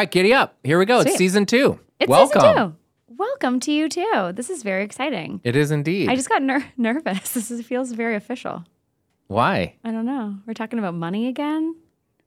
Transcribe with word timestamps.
right, 0.00 0.10
giddy 0.10 0.32
up. 0.32 0.56
Here 0.64 0.78
we 0.78 0.86
go. 0.86 1.00
It's 1.00 1.16
season 1.16 1.44
two. 1.46 1.78
It's 1.98 2.08
Welcome. 2.08 2.40
season 2.40 2.56
two. 2.56 2.76
Welcome 3.16 3.60
to 3.60 3.72
you 3.72 3.88
too. 3.88 4.32
This 4.34 4.48
is 4.48 4.62
very 4.62 4.82
exciting. 4.82 5.40
It 5.44 5.54
is 5.56 5.70
indeed. 5.70 6.08
I 6.08 6.16
just 6.16 6.28
got 6.28 6.42
ner- 6.42 6.64
nervous. 6.78 7.32
This 7.32 7.50
is, 7.50 7.66
feels 7.66 7.92
very 7.92 8.16
official. 8.16 8.64
Why? 9.26 9.74
I 9.84 9.90
don't 9.90 10.06
know. 10.06 10.36
We're 10.46 10.54
talking 10.54 10.78
about 10.78 10.94
money 10.94 11.28
again 11.28 11.76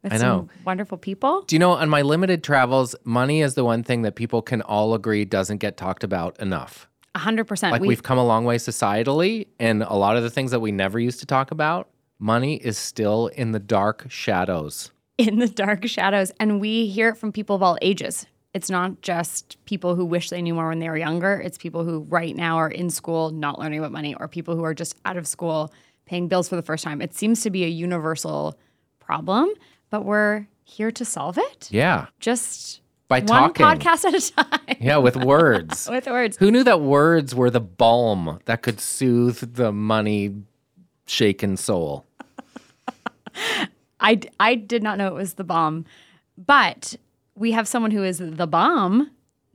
with 0.04 0.14
I 0.14 0.18
some 0.18 0.28
know. 0.28 0.50
wonderful 0.66 1.00
people. 1.00 1.42
Do 1.42 1.56
you 1.56 1.60
know 1.60 1.72
on 1.72 1.90
my 1.90 2.04
limited 2.04 2.44
travels, 2.44 2.96
money 3.04 3.42
is 3.42 3.56
the 3.56 3.64
one 3.66 3.82
thing 3.84 4.04
that 4.04 4.14
people 4.16 4.42
can 4.44 4.62
all 4.62 4.94
agree 4.94 5.26
doesn't 5.26 5.58
get 5.58 5.76
talked 5.76 6.04
about 6.04 6.40
enough. 6.40 6.88
A 7.16 7.20
hundred 7.20 7.46
percent. 7.46 7.72
Like 7.72 7.82
We- 7.82 7.88
we've 7.88 8.04
come 8.04 8.20
a 8.20 8.26
long 8.26 8.46
way 8.46 8.58
societally, 8.58 9.48
and 9.60 9.82
a 9.82 9.96
lot 9.96 10.16
of 10.16 10.22
the 10.24 10.30
things 10.30 10.52
that 10.52 10.60
we 10.60 10.72
never 10.72 11.00
used 11.00 11.20
to 11.22 11.26
talk 11.26 11.50
about, 11.50 11.90
money 12.20 12.56
is 12.58 12.78
still 12.78 13.28
in 13.28 13.52
the 13.52 13.60
dark 13.60 14.06
shadows. 14.10 14.92
In 15.18 15.40
the 15.40 15.48
dark 15.48 15.86
shadows. 15.88 16.32
And 16.40 16.60
we 16.60 16.88
hear 16.88 17.10
it 17.10 17.18
from 17.18 17.32
people 17.32 17.56
of 17.56 17.64
all 17.64 17.78
ages. 17.82 18.26
It's 18.54 18.70
not 18.70 19.02
just 19.02 19.58
people 19.66 19.96
who 19.96 20.06
wish 20.06 20.30
they 20.30 20.42
knew 20.42 20.54
more 20.54 20.70
when 20.70 20.80
they 20.80 20.88
were 20.90 20.98
younger. 20.98 21.40
It's 21.40 21.58
people 21.58 21.84
who 21.84 22.02
right 22.10 22.36
now 22.36 22.58
are 22.58 22.70
in 22.70 22.90
school 22.92 23.32
not 23.32 23.58
learning 23.60 23.80
about 23.80 23.92
money, 23.92 24.14
or 24.16 24.28
people 24.28 24.56
who 24.56 24.64
are 24.64 24.76
just 24.76 24.96
out 25.06 25.18
of 25.18 25.26
school 25.28 25.74
paying 26.06 26.28
bills 26.28 26.50
for 26.50 26.56
the 26.56 26.62
first 26.62 26.84
time. 26.84 27.02
It 27.02 27.16
seems 27.16 27.42
to 27.42 27.50
be 27.50 27.64
a 27.64 27.68
universal 27.68 28.58
problem, 29.00 29.50
but 29.90 30.06
we're 30.06 30.46
here 30.66 30.92
to 30.92 31.04
solve 31.04 31.38
it. 31.40 31.68
Yeah. 31.72 32.08
Just 32.20 32.82
By 33.08 33.22
one 33.22 33.54
talking. 33.54 33.66
podcast 33.66 34.06
at 34.06 34.14
a 34.14 34.32
time 34.34 34.78
Yeah, 34.80 34.98
with 34.98 35.16
words. 35.26 35.90
with 35.90 36.06
words. 36.06 36.38
Who 36.38 36.52
knew 36.52 36.64
that 36.64 36.82
words 36.82 37.34
were 37.34 37.50
the 37.50 37.60
balm 37.60 38.40
that 38.46 38.62
could 38.62 38.80
soothe 38.80 39.56
the 39.56 39.72
money 39.72 40.32
shaken 41.08 41.58
soul? 41.58 42.06
I, 44.04 44.20
I 44.40 44.56
did 44.56 44.84
not 44.84 44.98
know 44.98 45.08
it 45.08 45.14
was 45.14 45.36
the 45.36 45.44
bomb, 45.44 45.86
but 46.38 46.96
we 47.36 47.52
have 47.54 47.68
someone 47.68 47.92
who 47.92 48.04
is 48.04 48.20
the 48.20 48.48
bomb 48.48 49.10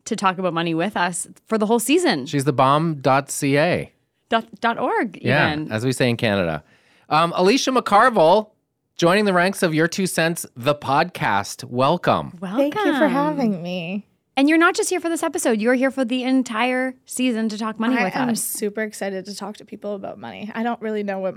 to 0.07 0.17
talk 0.17 0.39
about 0.39 0.55
money 0.55 0.75
with 0.75 0.97
us 0.97 1.29
for 1.47 1.59
the 1.59 1.67
whole 1.67 1.79
season. 1.79 2.27
She's 2.27 2.45
the 2.45 2.53
bomb.ca. 2.53 3.93
Dot, 4.31 4.61
dot 4.61 4.79
org 4.79 5.19
Yeah, 5.23 5.53
even. 5.53 5.73
as 5.73 5.85
we 5.85 5.93
say 5.93 6.09
in 6.11 6.17
Canada. 6.17 6.63
Um, 7.09 7.33
Alicia 7.37 7.71
McCarvell 7.71 8.51
joining 8.97 9.25
the 9.25 9.33
ranks 9.33 9.63
of 9.63 9.75
Your 9.75 9.89
Two 9.89 10.07
Cents, 10.07 10.45
the 10.57 10.75
podcast. 10.75 11.65
Welcome. 11.65 12.37
Welcome. 12.41 12.59
Thank 12.59 12.75
you 12.75 12.99
for 12.99 13.09
having 13.09 13.63
me. 13.63 14.07
And 14.37 14.49
you're 14.49 14.59
not 14.59 14.75
just 14.75 14.91
here 14.91 15.01
for 15.01 15.09
this 15.09 15.23
episode, 15.23 15.61
you're 15.61 15.75
here 15.75 15.91
for 15.91 16.05
the 16.05 16.23
entire 16.25 16.95
season 17.07 17.49
to 17.49 17.59
talk 17.59 17.81
money 17.81 17.97
with 17.97 18.15
us. 18.15 18.17
I'm 18.17 18.35
super 18.37 18.83
excited 18.83 19.25
to 19.25 19.35
talk 19.35 19.57
to 19.57 19.65
people 19.65 19.95
about 19.95 20.19
money. 20.19 20.51
I 20.55 20.63
don't 20.63 20.81
really 20.81 21.03
know 21.03 21.19
what 21.19 21.35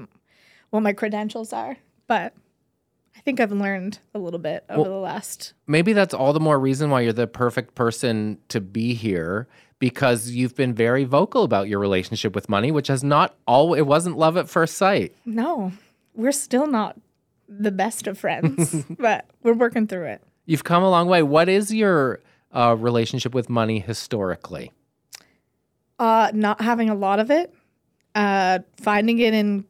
what 0.70 0.82
my 0.82 0.94
credentials 0.94 1.52
are, 1.52 1.78
but 2.08 2.34
I 3.22 3.24
think 3.24 3.40
I've 3.40 3.52
learned 3.52 4.00
a 4.16 4.20
little 4.20 4.40
bit 4.40 4.66
over 4.68 4.90
the 4.90 4.96
last. 4.96 5.54
Maybe 5.68 5.94
that's 5.94 6.12
all 6.12 6.34
the 6.34 6.40
more 6.40 6.60
reason 6.60 6.90
why 6.90 7.02
you're 7.02 7.14
the 7.14 7.28
perfect 7.28 7.76
person 7.76 8.40
to 8.48 8.60
be 8.60 8.96
here 8.96 9.48
because 9.78 10.32
you've 10.32 10.56
been 10.56 10.74
very 10.74 11.04
vocal 11.04 11.44
about 11.44 11.68
your 11.68 11.78
relationship 11.78 12.34
with 12.34 12.50
money, 12.50 12.72
which 12.72 12.88
has 12.88 13.04
not 13.04 13.36
all, 13.46 13.76
it 13.76 13.84
wasn't 13.84 14.18
love 14.18 14.38
at 14.38 14.50
first 14.50 14.76
sight. 14.76 15.14
No, 15.24 15.72
we're 16.16 16.32
still 16.32 16.66
not 16.66 17.00
the 17.48 17.72
best 17.72 18.08
of 18.08 18.18
friends, 18.18 18.84
but 19.00 19.28
we're 19.44 19.54
working 19.54 19.86
through 19.86 20.06
it. 20.06 20.24
You've 20.48 20.64
come 20.64 20.82
a 20.82 20.90
long 20.90 21.08
way. 21.08 21.22
What 21.22 21.48
is 21.48 21.72
your 21.72 22.22
uh, 22.52 22.76
relationship 22.80 23.36
with 23.36 23.50
money 23.52 23.80
historically? 23.80 24.72
Uh, 26.00 26.32
not 26.34 26.60
having 26.60 26.90
a 26.90 26.96
lot 26.96 27.20
of 27.20 27.30
it, 27.30 27.54
uh, 28.16 28.58
finding 28.78 29.20
it 29.20 29.36
in 29.36 29.64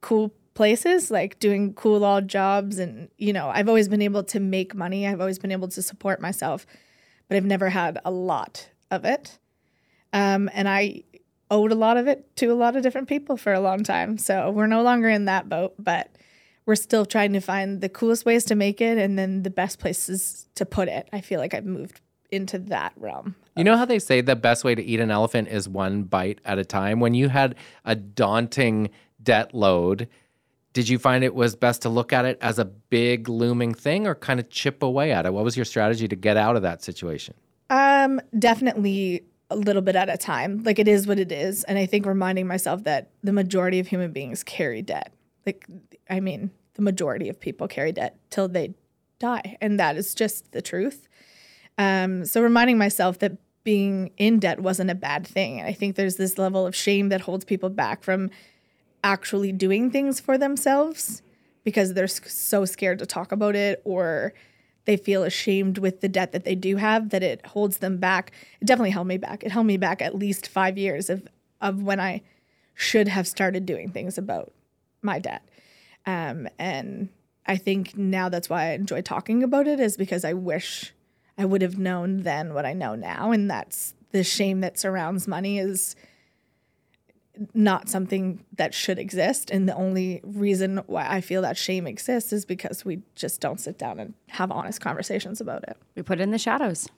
cool 0.00 0.32
places, 0.58 1.08
like 1.08 1.38
doing 1.38 1.72
cool 1.72 2.04
odd 2.04 2.26
jobs. 2.26 2.80
And, 2.80 3.08
you 3.16 3.32
know, 3.32 3.48
I've 3.48 3.68
always 3.68 3.88
been 3.88 4.02
able 4.02 4.24
to 4.24 4.40
make 4.40 4.74
money. 4.74 5.06
I've 5.06 5.20
always 5.20 5.38
been 5.38 5.52
able 5.52 5.68
to 5.68 5.80
support 5.80 6.20
myself, 6.20 6.66
but 7.28 7.36
I've 7.36 7.44
never 7.44 7.68
had 7.68 8.00
a 8.04 8.10
lot 8.10 8.68
of 8.90 9.04
it. 9.04 9.38
Um, 10.12 10.50
and 10.52 10.68
I 10.68 11.04
owed 11.48 11.70
a 11.70 11.76
lot 11.76 11.96
of 11.96 12.08
it 12.08 12.34
to 12.38 12.46
a 12.46 12.54
lot 12.54 12.74
of 12.74 12.82
different 12.82 13.06
people 13.08 13.36
for 13.36 13.52
a 13.52 13.60
long 13.60 13.84
time. 13.84 14.18
So 14.18 14.50
we're 14.50 14.66
no 14.66 14.82
longer 14.82 15.08
in 15.08 15.26
that 15.26 15.48
boat, 15.48 15.74
but 15.78 16.10
we're 16.66 16.74
still 16.74 17.06
trying 17.06 17.34
to 17.34 17.40
find 17.40 17.80
the 17.80 17.88
coolest 17.88 18.26
ways 18.26 18.44
to 18.46 18.56
make 18.56 18.80
it 18.80 18.98
and 18.98 19.16
then 19.16 19.44
the 19.44 19.50
best 19.50 19.78
places 19.78 20.48
to 20.56 20.66
put 20.66 20.88
it. 20.88 21.08
I 21.12 21.20
feel 21.20 21.38
like 21.38 21.54
I've 21.54 21.66
moved 21.66 22.00
into 22.32 22.58
that 22.58 22.94
realm. 22.96 23.36
You 23.54 23.62
know 23.62 23.76
how 23.76 23.84
they 23.84 24.00
say 24.00 24.22
the 24.22 24.34
best 24.34 24.64
way 24.64 24.74
to 24.74 24.82
eat 24.82 24.98
an 24.98 25.12
elephant 25.12 25.46
is 25.46 25.68
one 25.68 26.02
bite 26.02 26.40
at 26.44 26.58
a 26.58 26.64
time? 26.64 26.98
When 26.98 27.14
you 27.14 27.28
had 27.28 27.54
a 27.84 27.94
daunting 27.94 28.90
debt 29.22 29.54
load, 29.54 30.08
did 30.72 30.88
you 30.88 30.98
find 30.98 31.24
it 31.24 31.34
was 31.34 31.56
best 31.56 31.82
to 31.82 31.88
look 31.88 32.12
at 32.12 32.24
it 32.24 32.38
as 32.40 32.58
a 32.58 32.64
big 32.64 33.28
looming 33.28 33.74
thing 33.74 34.06
or 34.06 34.14
kind 34.14 34.38
of 34.38 34.50
chip 34.50 34.82
away 34.82 35.12
at 35.12 35.26
it? 35.26 35.32
What 35.32 35.44
was 35.44 35.56
your 35.56 35.64
strategy 35.64 36.08
to 36.08 36.16
get 36.16 36.36
out 36.36 36.56
of 36.56 36.62
that 36.62 36.82
situation? 36.82 37.34
Um, 37.70 38.20
definitely 38.38 39.24
a 39.50 39.56
little 39.56 39.82
bit 39.82 39.96
at 39.96 40.08
a 40.08 40.16
time. 40.16 40.62
Like 40.62 40.78
it 40.78 40.88
is 40.88 41.06
what 41.06 41.18
it 41.18 41.32
is, 41.32 41.64
and 41.64 41.78
I 41.78 41.86
think 41.86 42.06
reminding 42.06 42.46
myself 42.46 42.84
that 42.84 43.10
the 43.22 43.32
majority 43.32 43.78
of 43.78 43.86
human 43.86 44.12
beings 44.12 44.42
carry 44.42 44.82
debt. 44.82 45.12
Like, 45.46 45.66
I 46.10 46.20
mean, 46.20 46.50
the 46.74 46.82
majority 46.82 47.28
of 47.28 47.40
people 47.40 47.66
carry 47.68 47.92
debt 47.92 48.18
till 48.30 48.48
they 48.48 48.74
die, 49.18 49.56
and 49.60 49.80
that 49.80 49.96
is 49.96 50.14
just 50.14 50.52
the 50.52 50.62
truth. 50.62 51.08
Um, 51.78 52.24
so 52.24 52.42
reminding 52.42 52.76
myself 52.76 53.18
that 53.20 53.38
being 53.64 54.10
in 54.16 54.38
debt 54.38 54.60
wasn't 54.60 54.90
a 54.90 54.94
bad 54.94 55.26
thing. 55.26 55.60
And 55.60 55.68
I 55.68 55.72
think 55.72 55.94
there's 55.94 56.16
this 56.16 56.38
level 56.38 56.66
of 56.66 56.74
shame 56.74 57.10
that 57.10 57.20
holds 57.20 57.44
people 57.44 57.68
back 57.68 58.02
from 58.02 58.30
actually 59.04 59.52
doing 59.52 59.90
things 59.90 60.20
for 60.20 60.36
themselves 60.38 61.22
because 61.64 61.94
they're 61.94 62.08
so 62.08 62.64
scared 62.64 62.98
to 62.98 63.06
talk 63.06 63.32
about 63.32 63.54
it 63.54 63.80
or 63.84 64.32
they 64.84 64.96
feel 64.96 65.22
ashamed 65.22 65.76
with 65.76 66.00
the 66.00 66.08
debt 66.08 66.32
that 66.32 66.44
they 66.44 66.54
do 66.54 66.76
have 66.76 67.10
that 67.10 67.22
it 67.22 67.44
holds 67.46 67.78
them 67.78 67.98
back. 67.98 68.32
It 68.60 68.64
definitely 68.64 68.90
held 68.90 69.06
me 69.06 69.18
back. 69.18 69.44
It 69.44 69.52
held 69.52 69.66
me 69.66 69.76
back 69.76 70.00
at 70.00 70.14
least 70.14 70.48
five 70.48 70.78
years 70.78 71.10
of 71.10 71.28
of 71.60 71.82
when 71.82 72.00
I 72.00 72.22
should 72.74 73.08
have 73.08 73.26
started 73.26 73.66
doing 73.66 73.90
things 73.90 74.16
about 74.16 74.52
my 75.02 75.18
debt. 75.18 75.42
Um, 76.06 76.48
and 76.58 77.08
I 77.46 77.56
think 77.56 77.98
now 77.98 78.28
that's 78.28 78.48
why 78.48 78.66
I 78.66 78.72
enjoy 78.72 79.02
talking 79.02 79.42
about 79.42 79.66
it 79.66 79.80
is 79.80 79.96
because 79.96 80.24
I 80.24 80.32
wish 80.32 80.94
I 81.36 81.44
would 81.44 81.60
have 81.60 81.76
known 81.76 82.22
then 82.22 82.54
what 82.54 82.64
I 82.64 82.72
know 82.72 82.94
now, 82.94 83.30
and 83.30 83.50
that's 83.50 83.94
the 84.12 84.24
shame 84.24 84.60
that 84.60 84.78
surrounds 84.78 85.28
money 85.28 85.58
is 85.58 85.96
not 87.54 87.88
something 87.88 88.44
that 88.56 88.74
should 88.74 88.98
exist. 88.98 89.50
And 89.50 89.68
the 89.68 89.74
only 89.74 90.20
reason 90.24 90.78
why 90.86 91.06
I 91.08 91.20
feel 91.20 91.42
that 91.42 91.56
shame 91.56 91.86
exists 91.86 92.32
is 92.32 92.44
because 92.44 92.84
we 92.84 93.02
just 93.14 93.40
don't 93.40 93.60
sit 93.60 93.78
down 93.78 94.00
and 94.00 94.14
have 94.28 94.50
honest 94.50 94.80
conversations 94.80 95.40
about 95.40 95.64
it. 95.64 95.76
We 95.94 96.02
put 96.02 96.20
it 96.20 96.22
in 96.22 96.30
the 96.30 96.38
shadows 96.38 96.88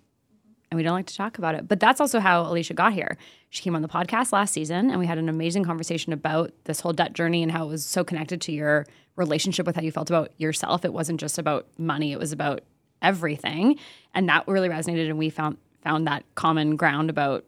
and 0.71 0.77
we 0.77 0.83
don't 0.83 0.95
like 0.95 1.07
to 1.07 1.17
talk 1.17 1.39
about 1.39 1.55
it. 1.55 1.69
But 1.69 1.81
that's 1.81 2.01
also 2.01 2.21
how 2.21 2.43
Alicia 2.43 2.75
got 2.75 2.93
here. 2.93 3.17
She 3.51 3.63
came 3.63 3.75
on 3.75 3.83
the 3.83 3.89
podcast 3.89 4.33
last 4.33 4.53
season 4.53 4.91
and 4.91 4.99
we 4.99 5.07
had 5.07 5.19
an 5.19 5.29
amazing 5.29 5.65
conversation 5.65 6.13
about 6.13 6.53
this 6.65 6.81
whole 6.81 6.93
debt 6.93 7.13
journey 7.13 7.43
and 7.43 7.51
how 7.51 7.65
it 7.65 7.69
was 7.69 7.85
so 7.85 8.05
connected 8.05 8.41
to 8.43 8.53
your 8.53 8.87
relationship 9.17 9.67
with 9.67 9.77
how 9.77 9.83
you 9.83 9.93
felt 9.93 10.11
about 10.11 10.33
yourself. 10.39 10.85
It 10.85 10.93
wasn't 10.93 11.21
just 11.21 11.39
about 11.39 11.67
money, 11.77 12.13
it 12.13 12.19
was 12.19 12.33
about 12.33 12.63
everything. 13.03 13.79
And 14.15 14.29
that 14.29 14.47
really 14.47 14.69
resonated 14.69 15.09
and 15.09 15.19
we 15.19 15.31
found 15.31 15.59
found 15.83 16.07
that 16.07 16.25
common 16.35 16.77
ground 16.77 17.09
about 17.11 17.45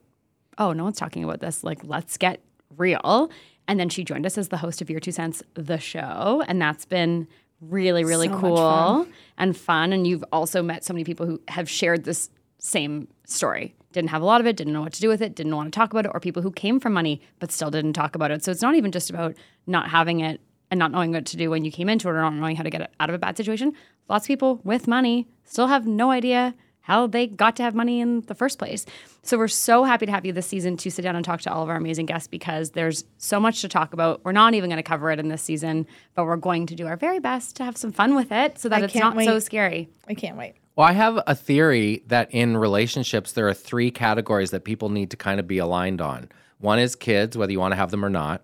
oh, 0.59 0.73
no 0.73 0.85
one's 0.85 0.99
talking 0.99 1.25
about 1.25 1.41
this. 1.41 1.65
Like, 1.65 1.81
let's 1.83 2.17
get 2.17 2.41
real. 2.77 3.31
And 3.69 3.79
then 3.79 3.89
she 3.89 4.05
joined 4.05 4.27
us 4.27 4.37
as 4.39 4.49
the 4.49 4.57
host 4.57 4.81
of 4.83 4.91
Your 4.91 5.01
Two 5.01 5.13
Cents, 5.13 5.43
the 5.55 5.79
show. 5.79 6.43
And 6.47 6.61
that's 6.61 6.85
been 6.85 7.29
really, 7.61 8.05
really 8.05 8.29
So 8.29 8.39
cool 8.41 8.57
fun. 8.57 9.13
and 9.39 9.57
fun. 9.57 9.93
And 9.93 10.07
you've 10.07 10.25
also 10.33 10.63
met 10.63 10.85
so 10.85 10.93
many 10.93 11.05
people 11.05 11.27
who 11.27 11.41
have 11.49 11.71
shared 11.71 12.05
this 12.05 12.29
same 12.59 13.09
story. 13.27 13.75
Didn't 13.93 14.11
have 14.11 14.23
a 14.23 14.25
lot 14.25 14.41
of 14.41 14.47
it, 14.47 14.57
didn't 14.57 14.73
know 14.73 14.81
what 14.81 14.93
to 14.95 15.01
do 15.01 15.09
with 15.09 15.21
it, 15.23 15.35
didn't 15.35 15.55
want 15.55 15.73
to 15.73 15.79
talk 15.79 15.93
about 15.93 16.07
it, 16.07 16.11
or 16.15 16.19
people 16.21 16.43
who 16.43 16.51
came 16.51 16.81
from 16.81 16.93
money 16.93 17.21
but 17.39 17.53
still 17.53 17.71
didn't 17.71 17.93
talk 17.93 18.15
about 18.15 18.31
it. 18.31 18.43
So 18.43 18.51
it's 18.51 18.63
not 18.63 18.75
even 18.75 18.91
just 18.91 19.11
about 19.11 19.35
not 19.67 19.91
having 19.91 20.21
it 20.21 20.41
and 20.71 20.79
not 20.79 20.91
knowing 20.91 21.13
what 21.13 21.27
to 21.27 21.37
do 21.37 21.51
when 21.51 21.65
you 21.65 21.71
came 21.71 21.89
into 21.89 22.09
it 22.09 22.13
or 22.13 22.23
not 22.23 22.35
knowing 22.35 22.57
how 22.57 22.63
to 22.63 22.71
get 22.71 22.91
out 22.99 23.09
of 23.11 23.15
a 23.15 23.19
bad 23.19 23.37
situation. 23.37 23.75
Lots 24.09 24.25
of 24.25 24.29
people 24.29 24.61
with 24.65 24.89
money 24.89 25.29
still 25.45 25.67
have 25.67 25.87
no 25.87 26.11
idea 26.11 26.55
how 26.83 27.07
they 27.07 27.27
got 27.27 27.57
to 27.57 27.63
have 27.63 27.75
money 27.75 28.01
in 28.01 28.21
the 28.23 28.35
first 28.35 28.59
place. 28.59 28.85
So 29.23 29.39
we're 29.39 29.49
so 29.49 29.85
happy 29.85 30.07
to 30.07 30.13
have 30.13 30.27
you 30.27 30.33
this 30.33 30.47
season 30.47 30.77
to 30.79 30.91
sit 30.91 31.03
down 31.03 31.17
and 31.17 31.25
talk 31.25 31.41
to 31.43 31.53
all 31.53 31.63
of 31.63 31.69
our 31.69 31.77
amazing 31.77 32.07
guests 32.07 32.29
because 32.29 32.71
there's 32.71 33.05
so 33.19 33.41
much 33.41 33.61
to 33.63 33.69
talk 33.69 33.93
about. 33.93 34.25
We're 34.25 34.33
not 34.33 34.55
even 34.55 34.69
going 34.69 34.79
to 34.79 34.83
cover 34.83 35.11
it 35.11 35.19
in 35.19 35.29
this 35.29 35.43
season, 35.43 35.87
but 36.15 36.25
we're 36.25 36.37
going 36.37 36.67
to 36.67 36.75
do 36.75 36.87
our 36.87 36.97
very 36.97 37.21
best 37.21 37.57
to 37.57 37.65
have 37.65 37.77
some 37.77 37.93
fun 37.93 38.15
with 38.15 38.33
it 38.33 38.59
so 38.59 38.69
that 38.69 38.83
I 38.83 38.85
it's 38.85 38.93
can't 38.93 39.17
not 39.17 39.25
so 39.25 39.39
scary. 39.39 39.89
I 40.09 40.15
can't 40.15 40.37
wait. 40.37 40.55
Well, 40.75 40.87
I 40.87 40.93
have 40.93 41.23
a 41.27 41.35
theory 41.35 42.03
that 42.07 42.33
in 42.33 42.57
relationships, 42.57 43.33
there 43.33 43.47
are 43.47 43.55
three 43.55 43.91
categories 43.91 44.51
that 44.53 44.65
people 44.65 44.89
need 44.89 45.11
to 45.11 45.17
kind 45.17 45.39
of 45.39 45.47
be 45.47 45.59
aligned 45.59 46.01
on. 46.01 46.31
One 46.59 46.79
is 46.79 46.97
kids, 46.97 47.37
whether 47.37 47.53
you 47.53 47.61
want 47.61 47.73
to 47.73 47.77
have 47.77 47.91
them 47.91 48.05
or 48.05 48.11
not. 48.11 48.43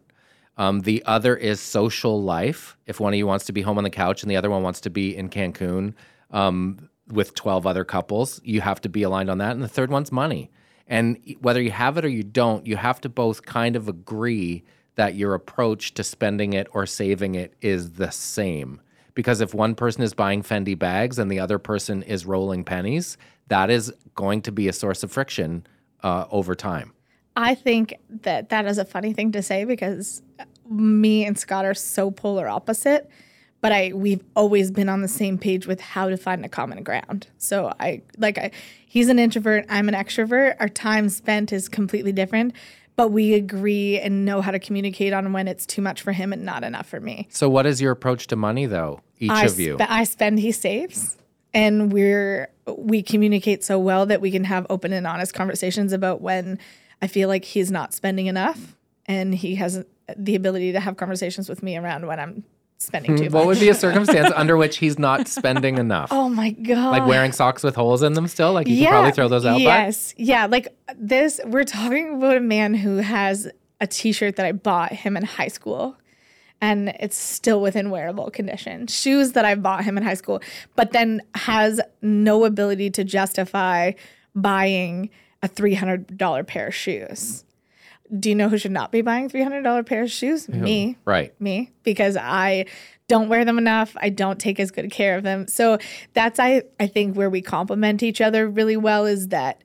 Um, 0.58 0.80
the 0.80 1.02
other 1.06 1.36
is 1.36 1.60
social 1.60 2.22
life. 2.22 2.76
If 2.86 3.00
one 3.00 3.14
of 3.14 3.18
you 3.18 3.26
wants 3.26 3.46
to 3.46 3.52
be 3.52 3.62
home 3.62 3.78
on 3.78 3.84
the 3.84 3.90
couch 3.90 4.22
and 4.22 4.30
the 4.30 4.36
other 4.36 4.50
one 4.50 4.62
wants 4.62 4.80
to 4.82 4.90
be 4.90 5.16
in 5.16 5.28
Cancun 5.30 5.94
um, 6.30 6.90
with 7.10 7.34
12 7.34 7.66
other 7.66 7.84
couples, 7.84 8.40
you 8.44 8.60
have 8.60 8.80
to 8.82 8.88
be 8.88 9.02
aligned 9.02 9.30
on 9.30 9.38
that. 9.38 9.52
And 9.52 9.62
the 9.62 9.68
third 9.68 9.90
one's 9.90 10.12
money. 10.12 10.50
And 10.86 11.18
whether 11.40 11.60
you 11.60 11.70
have 11.70 11.98
it 11.98 12.04
or 12.04 12.08
you 12.08 12.22
don't, 12.22 12.66
you 12.66 12.76
have 12.76 13.00
to 13.02 13.08
both 13.08 13.44
kind 13.44 13.76
of 13.76 13.88
agree 13.88 14.64
that 14.94 15.14
your 15.14 15.34
approach 15.34 15.94
to 15.94 16.02
spending 16.02 16.54
it 16.54 16.66
or 16.72 16.84
saving 16.86 17.34
it 17.34 17.54
is 17.60 17.92
the 17.92 18.10
same 18.10 18.80
Because 19.14 19.40
if 19.40 19.54
one 19.54 19.74
person 19.74 20.02
is 20.02 20.14
buying 20.14 20.42
Fendi 20.42 20.78
bags 20.78 21.18
and 21.18 21.30
the 21.30 21.40
other 21.40 21.58
person 21.58 22.02
is 22.02 22.26
rolling 22.26 22.64
pennies, 22.64 23.16
that 23.48 23.70
is 23.70 23.92
going 24.14 24.42
to 24.42 24.52
be 24.52 24.68
a 24.68 24.72
source 24.72 25.02
of 25.02 25.12
friction 25.12 25.66
uh, 26.02 26.26
over 26.30 26.54
time. 26.54 26.92
I 27.36 27.54
think 27.54 27.94
that 28.08 28.48
that 28.48 28.66
is 28.66 28.78
a 28.78 28.84
funny 28.84 29.12
thing 29.12 29.30
to 29.32 29.42
say 29.42 29.64
because 29.64 30.22
me 30.68 31.24
and 31.24 31.38
Scott 31.38 31.64
are 31.64 31.74
so 31.74 32.10
polar 32.10 32.48
opposite, 32.48 33.08
but 33.60 33.72
I 33.72 33.92
we've 33.94 34.22
always 34.36 34.70
been 34.70 34.88
on 34.88 35.02
the 35.02 35.08
same 35.08 35.38
page 35.38 35.66
with 35.66 35.80
how 35.80 36.08
to 36.08 36.16
find 36.16 36.44
a 36.44 36.48
common 36.48 36.82
ground. 36.82 37.26
So 37.38 37.72
I 37.80 38.02
like 38.16 38.38
I, 38.38 38.50
he's 38.86 39.08
an 39.08 39.18
introvert, 39.18 39.64
I'm 39.68 39.88
an 39.88 39.94
extrovert. 39.94 40.56
Our 40.60 40.68
time 40.68 41.08
spent 41.08 41.52
is 41.52 41.68
completely 41.68 42.12
different, 42.12 42.54
but 42.98 43.12
we 43.12 43.34
agree 43.34 43.98
and 44.00 44.24
know 44.24 44.40
how 44.40 44.50
to 44.50 44.58
communicate 44.58 45.12
on 45.12 45.32
when 45.32 45.46
it's 45.46 45.64
too 45.64 45.80
much 45.80 46.02
for 46.02 46.10
him 46.10 46.32
and 46.32 46.44
not 46.44 46.64
enough 46.64 46.88
for 46.88 47.00
me. 47.00 47.28
So, 47.30 47.48
what 47.48 47.64
is 47.64 47.80
your 47.80 47.92
approach 47.92 48.26
to 48.26 48.36
money, 48.36 48.66
though? 48.66 49.00
Each 49.20 49.30
I 49.30 49.44
of 49.44 49.58
you. 49.58 49.74
spe- 49.74 49.88
I 49.90 50.02
spend, 50.02 50.40
he 50.40 50.50
saves, 50.50 51.16
and 51.54 51.92
we're 51.92 52.50
we 52.66 53.02
communicate 53.02 53.62
so 53.62 53.78
well 53.78 54.04
that 54.06 54.20
we 54.20 54.32
can 54.32 54.44
have 54.44 54.66
open 54.68 54.92
and 54.92 55.06
honest 55.06 55.32
conversations 55.32 55.92
about 55.92 56.20
when 56.20 56.58
I 57.00 57.06
feel 57.06 57.28
like 57.28 57.44
he's 57.44 57.70
not 57.70 57.94
spending 57.94 58.26
enough, 58.26 58.76
and 59.06 59.32
he 59.32 59.54
has 59.54 59.84
the 60.16 60.34
ability 60.34 60.72
to 60.72 60.80
have 60.80 60.96
conversations 60.96 61.48
with 61.48 61.62
me 61.62 61.76
around 61.76 62.06
when 62.06 62.18
I'm 62.18 62.44
spending 62.78 63.16
too 63.16 63.24
Hmm, 63.26 63.32
what 63.32 63.46
would 63.46 63.60
be 63.60 63.68
a 63.68 63.74
circumstance 63.74 64.32
under 64.34 64.56
which 64.62 64.78
he's 64.78 64.98
not 64.98 65.28
spending 65.28 65.78
enough? 65.78 66.08
oh 66.12 66.28
my 66.28 66.50
god! 66.50 66.90
Like 66.90 67.06
wearing 67.06 67.32
socks 67.32 67.62
with 67.62 67.74
holes 67.74 68.02
in 68.02 68.12
them 68.14 68.26
still? 68.28 68.52
Like 68.52 68.66
you 68.68 68.78
can 68.84 68.88
probably 68.88 69.12
throw 69.12 69.28
those 69.28 69.44
out? 69.44 69.60
Yes, 69.60 70.14
yeah. 70.16 70.46
Like 70.46 70.68
this, 70.96 71.40
we're 71.44 71.64
talking 71.64 72.14
about 72.16 72.36
a 72.36 72.40
man 72.40 72.74
who 72.74 72.98
has 72.98 73.48
a 73.80 73.86
T-shirt 73.86 74.36
that 74.36 74.46
I 74.46 74.52
bought 74.52 74.92
him 74.92 75.16
in 75.16 75.24
high 75.24 75.48
school, 75.48 75.96
and 76.60 76.88
it's 77.00 77.16
still 77.16 77.60
within 77.60 77.90
wearable 77.90 78.30
condition. 78.30 78.86
Shoes 78.86 79.32
that 79.32 79.44
I 79.44 79.54
bought 79.54 79.84
him 79.84 79.96
in 79.96 80.02
high 80.04 80.14
school, 80.14 80.40
but 80.76 80.92
then 80.92 81.22
has 81.34 81.80
no 82.02 82.44
ability 82.44 82.90
to 82.90 83.04
justify 83.04 83.92
buying 84.34 85.10
a 85.42 85.48
three 85.48 85.74
hundred 85.74 86.16
dollar 86.16 86.42
pair 86.44 86.68
of 86.68 86.74
shoes. 86.74 87.44
Do 88.16 88.28
you 88.28 88.34
know 88.34 88.48
who 88.48 88.58
should 88.58 88.72
not 88.72 88.92
be 88.92 89.02
buying 89.02 89.28
three 89.28 89.42
hundred 89.42 89.62
dollar 89.62 89.82
pair 89.82 90.02
of 90.02 90.10
shoes? 90.10 90.48
Me 90.48 90.96
Right. 91.04 91.32
me 91.40 91.70
because 91.82 92.16
I 92.16 92.66
don't 93.08 93.28
wear 93.28 93.44
them 93.44 93.58
enough. 93.58 93.96
I 94.00 94.10
don't 94.10 94.38
take 94.38 94.60
as 94.60 94.70
good 94.70 94.90
care 94.90 95.16
of 95.16 95.22
them. 95.24 95.46
So 95.48 95.78
that's 96.14 96.38
I 96.38 96.62
I 96.78 96.86
think 96.86 97.16
where 97.16 97.30
we 97.30 97.40
complement 97.42 98.02
each 98.02 98.20
other 98.20 98.48
really 98.48 98.76
well 98.76 99.06
is 99.06 99.28
that 99.28 99.62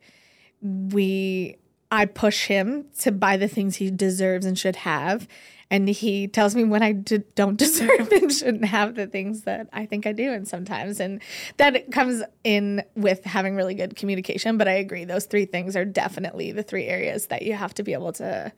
we 0.62 1.57
I 1.92 2.06
push 2.06 2.48
him 2.48 2.86
to 3.00 3.12
buy 3.12 3.38
the 3.38 3.48
things 3.48 3.75
he 3.75 3.92
deserves 3.92 4.46
and 4.46 4.57
should 4.57 4.78
have. 4.78 5.28
And 5.69 5.88
he 5.88 6.27
tells 6.27 6.56
me 6.56 6.63
when 6.63 6.83
I 6.83 6.92
d- 6.92 7.24
don't 7.36 7.57
deserve 7.57 8.12
and 8.12 8.31
shouldn't 8.31 8.65
have 8.65 8.95
the 8.95 9.07
things 9.07 9.44
that 9.44 9.69
I 9.74 9.86
think 9.86 10.06
I 10.06 10.12
do, 10.12 10.31
and 10.31 10.48
sometimes, 10.48 11.00
and 11.00 11.21
that 11.57 11.92
comes 11.92 12.21
in 12.44 12.83
with 12.95 13.24
having 13.24 13.56
really 13.56 13.74
good 13.74 13.95
communication. 13.95 14.57
But 14.57 14.68
I 14.68 14.74
agree, 14.74 15.06
those 15.06 15.25
three 15.25 15.45
things 15.45 15.75
are 15.75 15.86
definitely 15.86 16.51
the 16.51 16.63
three 16.63 16.86
areas 16.86 17.27
that 17.27 17.42
you 17.44 17.54
have 17.54 17.74
to 17.75 17.83
be 17.83 17.94
able 17.94 18.13
to 18.13 18.51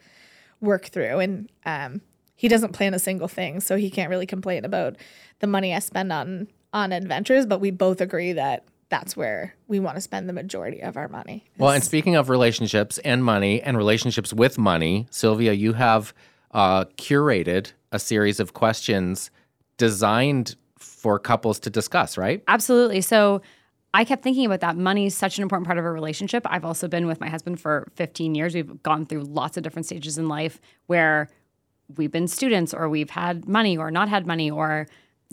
work 0.62 0.86
through. 0.86 1.20
And 1.20 1.50
um, 1.66 2.02
he 2.36 2.48
doesn't 2.48 2.74
plan 2.74 2.94
a 2.94 3.00
single 3.00 3.28
thing, 3.28 3.60
so 3.60 3.78
he 3.78 3.90
can't 3.90 4.10
really 4.10 4.26
complain 4.26 4.66
about 4.66 4.98
the 5.40 5.48
money 5.48 5.74
I 5.74 5.80
spend 5.80 6.12
on 6.12 6.48
on 6.74 6.92
adventures. 6.92 7.46
But 7.46 7.62
we 7.62 7.72
both 7.72 8.02
agree 8.02 8.34
that 8.34 8.66
that's 8.90 9.18
where 9.18 9.56
we 9.68 9.80
want 9.80 9.96
to 9.96 10.02
spend 10.02 10.30
the 10.30 10.34
majority 10.34 10.82
of 10.82 10.98
our 10.98 11.08
money. 11.08 11.46
Well, 11.58 11.72
and 11.72 11.84
speaking 11.84 12.16
of 12.16 12.30
relationships 12.30 12.98
and 13.00 13.24
money 13.24 13.62
and 13.62 13.78
relationships 13.78 14.32
with 14.34 14.58
money, 14.58 15.08
Sylvia, 15.10 15.54
you 15.54 15.74
have 15.74 16.14
uh, 16.56 16.86
curated 16.98 17.74
a 17.92 18.00
series 18.00 18.40
of 18.40 18.54
questions 18.54 19.30
designed 19.78 20.56
for 20.80 21.20
couples 21.20 21.60
to 21.60 21.70
discuss, 21.70 22.18
right? 22.18 22.42
Absolutely. 22.48 23.02
So 23.02 23.42
I 23.94 24.06
kept 24.06 24.24
thinking 24.24 24.46
about 24.46 24.62
that. 24.62 24.78
Money 24.78 25.06
is 25.06 25.16
such 25.16 25.38
an 25.38 25.44
important 25.44 25.68
part 25.68 25.78
of 25.78 25.86
a 25.86 25.92
relationship. 25.92 26.44
I've 26.50 26.64
also 26.64 26.88
been 26.88 27.08
with 27.08 27.20
my 27.20 27.30
husband 27.30 27.60
for 27.60 27.88
15 27.96 28.36
years. 28.36 28.56
We've 28.56 28.82
gone 28.84 29.06
through 29.06 29.24
lots 29.24 29.58
of 29.58 29.64
different 29.64 29.86
stages 29.86 30.18
in 30.18 30.30
life 30.30 30.62
where 30.88 31.30
we've 31.98 32.12
been 32.12 32.28
students 32.28 32.74
or 32.74 32.88
we've 32.88 33.10
had 33.10 33.48
money 33.48 33.78
or 33.78 33.92
not 33.92 34.08
had 34.08 34.26
money 34.26 34.50
or 34.50 34.88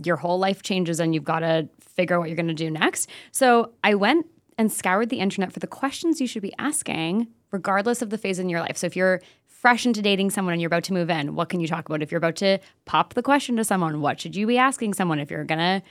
your 0.04 0.16
whole 0.16 0.38
life 0.38 0.62
changes 0.62 0.98
and 0.98 1.14
you've 1.14 1.24
got 1.24 1.40
to 1.40 1.69
figure 1.80 2.16
out 2.16 2.20
what 2.20 2.30
you're 2.30 2.36
going 2.36 2.48
to 2.48 2.54
do 2.54 2.70
next. 2.70 3.08
So 3.30 3.70
I 3.84 3.94
went 3.94 4.26
and 4.58 4.72
scoured 4.72 5.08
the 5.08 5.20
internet 5.20 5.52
for 5.52 5.60
the 5.60 5.66
questions 5.69 6.20
you 6.20 6.26
should 6.26 6.42
be 6.42 6.52
asking 6.58 7.28
regardless 7.52 8.02
of 8.02 8.10
the 8.10 8.19
phase 8.19 8.38
in 8.38 8.48
your 8.48 8.60
life. 8.60 8.76
So 8.76 8.86
if 8.86 8.96
you're 8.96 9.20
fresh 9.62 9.86
into 9.86 10.02
dating 10.02 10.28
someone 10.28 10.52
and 10.52 10.60
you're 10.60 10.66
about 10.66 10.82
to 10.82 10.92
move 10.92 11.08
in, 11.08 11.36
what 11.36 11.48
can 11.48 11.60
you 11.60 11.68
talk 11.68 11.88
about? 11.88 12.02
If 12.02 12.10
you're 12.10 12.18
about 12.18 12.34
to 12.36 12.58
pop 12.84 13.14
the 13.14 13.22
question 13.22 13.54
to 13.56 13.64
someone, 13.64 14.00
what 14.00 14.20
should 14.20 14.34
you 14.34 14.44
be 14.44 14.58
asking 14.58 14.94
someone? 14.94 15.20
If 15.20 15.30
you're 15.30 15.44
to 15.60 15.82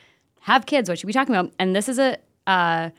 have 0.42 0.66
kids, 0.66 0.90
what 0.90 1.00
should 1.00 1.08
we 1.08 1.12
be 1.12 1.14
talking 1.14 1.34
about? 1.34 1.54
And 1.58 1.74
this 1.74 1.88
is 1.88 1.98
a 1.98 2.18
uh, 2.48 2.90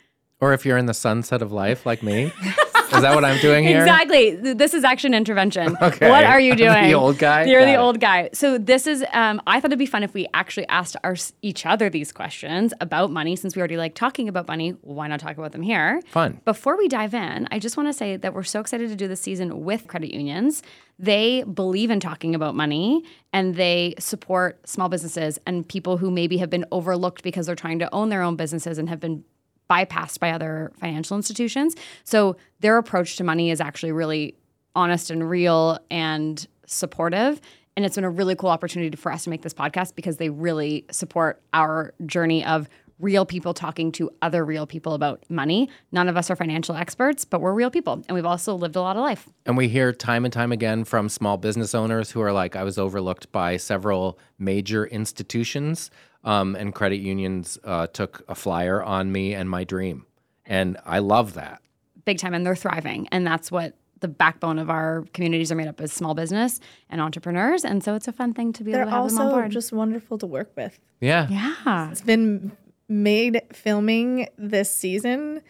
Or 0.41 0.55
if 0.55 0.65
you're 0.65 0.79
in 0.79 0.87
the 0.87 0.95
sunset 0.95 1.43
of 1.43 1.53
life 1.53 1.85
like 1.85 2.03
me. 2.03 2.33
Is 2.95 3.03
that 3.03 3.15
what 3.15 3.25
I'm 3.25 3.41
doing 3.41 3.65
here? 3.65 3.81
Exactly. 3.81 4.35
This 4.55 4.75
is 4.75 4.85
action 4.85 5.15
intervention. 5.15 5.77
Okay. 5.83 6.09
What 6.09 6.25
are 6.25 6.39
you 6.41 6.53
I'm 6.53 6.59
the 6.59 6.65
doing? 6.65 6.95
old 6.95 7.19
guy? 7.19 7.45
You're 7.45 7.61
Got 7.61 7.67
the 7.67 7.73
it. 7.73 7.77
old 7.77 8.01
guy. 8.01 8.31
So 8.33 8.57
this 8.59 8.87
is. 8.87 9.05
Um, 9.13 9.41
I 9.47 9.59
thought 9.61 9.71
it'd 9.71 9.79
be 9.79 9.87
fun 9.87 10.03
if 10.03 10.15
we 10.15 10.27
actually 10.33 10.67
asked 10.69 10.97
our 11.03 11.17
each 11.43 11.67
other 11.67 11.91
these 11.91 12.13
questions 12.13 12.73
about 12.81 13.11
money. 13.11 13.35
Since 13.37 13.57
we 13.57 13.61
already 13.61 13.77
like 13.77 13.95
talking 13.95 14.29
about 14.29 14.47
money, 14.47 14.71
why 14.83 15.09
not 15.09 15.21
talk 15.21 15.37
about 15.39 15.53
them 15.53 15.63
here? 15.63 16.01
Fun. 16.09 16.41
Before 16.45 16.77
we 16.79 16.89
dive 16.89 17.15
in, 17.15 17.49
I 17.51 17.59
just 17.59 17.77
want 17.77 17.89
to 17.89 17.93
say 17.93 18.17
that 18.17 18.33
we're 18.35 18.43
so 18.45 18.61
excited 18.61 18.89
to 18.91 18.97
do 18.97 19.09
this 19.09 19.21
season 19.21 19.65
with 19.65 19.87
credit 19.89 20.15
unions. 20.15 20.63
They 20.99 21.43
believe 21.45 21.91
in 21.91 21.99
talking 22.01 22.35
about 22.35 22.55
money 22.55 23.03
and 23.33 23.57
they 23.57 23.95
support 23.99 24.67
small 24.69 24.89
businesses 24.89 25.39
and 25.47 25.67
people 25.69 25.97
who 25.97 26.11
maybe 26.11 26.37
have 26.39 26.51
been 26.51 26.65
overlooked 26.71 27.23
because 27.23 27.47
they're 27.47 27.57
trying 27.57 27.81
to 27.81 27.93
own 27.93 28.09
their 28.09 28.23
own 28.23 28.37
businesses 28.37 28.79
and 28.79 28.89
have 28.89 29.01
been 29.01 29.25
bypassed 29.71 30.21
by 30.21 30.31
other 30.31 30.73
financial 30.79 31.17
institutions. 31.17 31.75
So 32.05 32.37
their 32.61 32.79
approach 32.79 33.17
to 33.17 33.25
money 33.25 33.51
is 33.51 33.61
actually 33.61 33.93
really 33.93 34.37
honest 34.75 35.11
and 35.11 35.29
real 35.29 35.79
and 35.91 36.47
supportive. 36.67 37.41
And 37.77 37.87
it's 37.87 37.95
been 37.95 38.05
a 38.05 38.11
really 38.11 38.37
cool 38.37 38.51
opportunity 38.51 38.97
for 38.97 39.11
us 39.11 39.25
to 39.25 39.31
make 39.31 39.43
this 39.43 39.55
podcast 39.55 39.95
because 39.95 40.19
they 40.19 40.29
really 40.29 40.85
support 40.91 41.43
our 41.53 41.95
journey 42.05 42.45
of 42.45 42.69
real 42.99 43.27
people 43.27 43.53
talking 43.53 43.91
to 43.93 44.11
other 44.23 44.45
real 44.45 44.67
people 44.67 44.95
about 44.95 45.25
money. 45.29 45.69
None 45.91 46.09
of 46.09 46.17
us 46.17 46.31
are 46.31 46.37
financial 46.37 46.77
experts, 46.77 47.25
but 47.25 47.41
we're 47.41 47.53
real 47.53 47.71
people. 47.71 47.95
And 48.07 48.15
we've 48.15 48.27
also 48.27 48.55
lived 48.55 48.77
a 48.77 48.81
lot 48.81 48.97
of 48.97 49.03
life. 49.03 49.29
And 49.45 49.57
we 49.57 49.69
hear 49.69 49.93
time 49.93 50.25
and 50.25 50.33
time 50.33 50.53
again 50.53 50.85
from 50.85 51.09
small 51.09 51.37
business 51.37 51.75
owners 51.75 52.13
who 52.13 52.21
are 52.21 52.33
like, 52.33 52.55
I 52.55 52.63
was 52.63 52.79
overlooked 52.79 53.33
by 53.33 53.57
several 53.57 54.19
major 54.39 54.87
institutions, 54.87 55.91
um, 56.25 56.55
and 56.57 56.75
credit 56.75 56.99
unions 57.01 57.59
uh, 57.65 57.87
took 57.89 58.23
a 58.29 58.35
flyer 58.35 58.83
on 58.83 59.11
me 59.13 59.35
and 59.35 59.49
my 59.51 59.65
dream. 59.65 60.07
And 60.47 60.77
I 60.85 60.99
love 60.99 61.35
that. 61.35 61.61
big 62.05 62.19
time 62.19 62.35
and 62.35 62.45
they're 62.45 62.57
thriving 62.57 63.09
and 63.13 63.27
that's 63.27 63.51
what 63.53 63.77
the 64.01 64.09
backbone 64.09 64.59
of 64.59 64.69
our 64.69 65.05
communities 65.15 65.53
are 65.53 65.55
made 65.55 65.69
up 65.69 65.81
is 65.81 65.93
small 65.93 66.15
business 66.15 66.59
and 66.91 67.01
entrepreneurs 67.01 67.65
and 67.65 67.85
so 67.85 67.95
it's 67.95 68.09
a 68.09 68.13
fun 68.13 68.35
thing 68.35 68.53
to 68.53 68.65
be 68.65 68.73
They're 68.73 68.83
able 68.83 68.91
to 68.91 68.97
have 68.97 69.09
them 69.11 69.19
on 69.21 69.27
also 69.27 69.37
board 69.37 69.51
just 69.53 69.73
wonderful 69.73 70.19
to 70.19 70.27
work 70.27 70.51
with. 70.57 70.79
Yeah. 71.01 71.29
yeah 71.31 71.91
It's 71.93 72.01
been 72.03 72.51
made 72.89 73.41
filming 73.53 74.27
this 74.37 74.75
season 74.75 75.41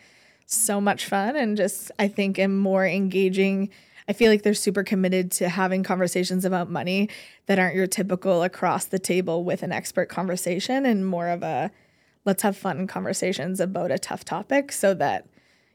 so 0.44 0.80
much 0.82 1.06
fun 1.06 1.34
and 1.36 1.56
just 1.56 1.90
I 1.98 2.08
think 2.08 2.38
am 2.38 2.58
more 2.58 2.86
engaging. 2.86 3.70
I 4.08 4.12
feel 4.12 4.30
like 4.30 4.42
they're 4.42 4.54
super 4.54 4.82
committed 4.82 5.30
to 5.32 5.48
having 5.48 5.82
conversations 5.82 6.44
about 6.44 6.70
money 6.70 7.08
that 7.46 7.58
aren't 7.58 7.76
your 7.76 7.86
typical 7.86 8.42
across 8.42 8.84
the 8.84 8.98
table 8.98 9.44
with 9.44 9.62
an 9.62 9.72
expert 9.72 10.08
conversation 10.08 10.84
and 10.86 11.06
more 11.06 11.28
of 11.28 11.42
a 11.42 11.70
let's 12.24 12.42
have 12.42 12.56
fun 12.56 12.86
conversations 12.86 13.60
about 13.60 13.90
a 13.90 13.98
tough 13.98 14.24
topic 14.24 14.72
so 14.72 14.94
that 14.94 15.26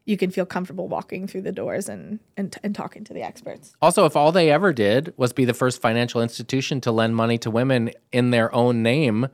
you 0.06 0.16
can 0.16 0.32
feel 0.32 0.46
comfortable 0.46 0.88
walking 0.88 1.28
through 1.28 1.42
the 1.42 1.52
doors 1.52 1.90
and 1.90 2.20
and, 2.38 2.56
and 2.64 2.74
talking 2.74 3.04
to 3.04 3.14
the 3.14 3.22
experts. 3.22 3.76
Also, 3.82 4.06
if 4.06 4.16
all 4.16 4.32
they 4.32 4.50
ever 4.50 4.72
did 4.72 5.14
was 5.18 5.34
be 5.34 5.46
the 5.46 5.54
first 5.54 5.82
financial 5.82 6.22
institution 6.22 6.80
to 6.82 6.92
lend 6.92 7.16
money 7.16 7.38
to 7.38 7.52
women 7.52 7.92
in 8.12 8.32
their 8.32 8.54
own 8.56 8.82
name, 8.82 9.28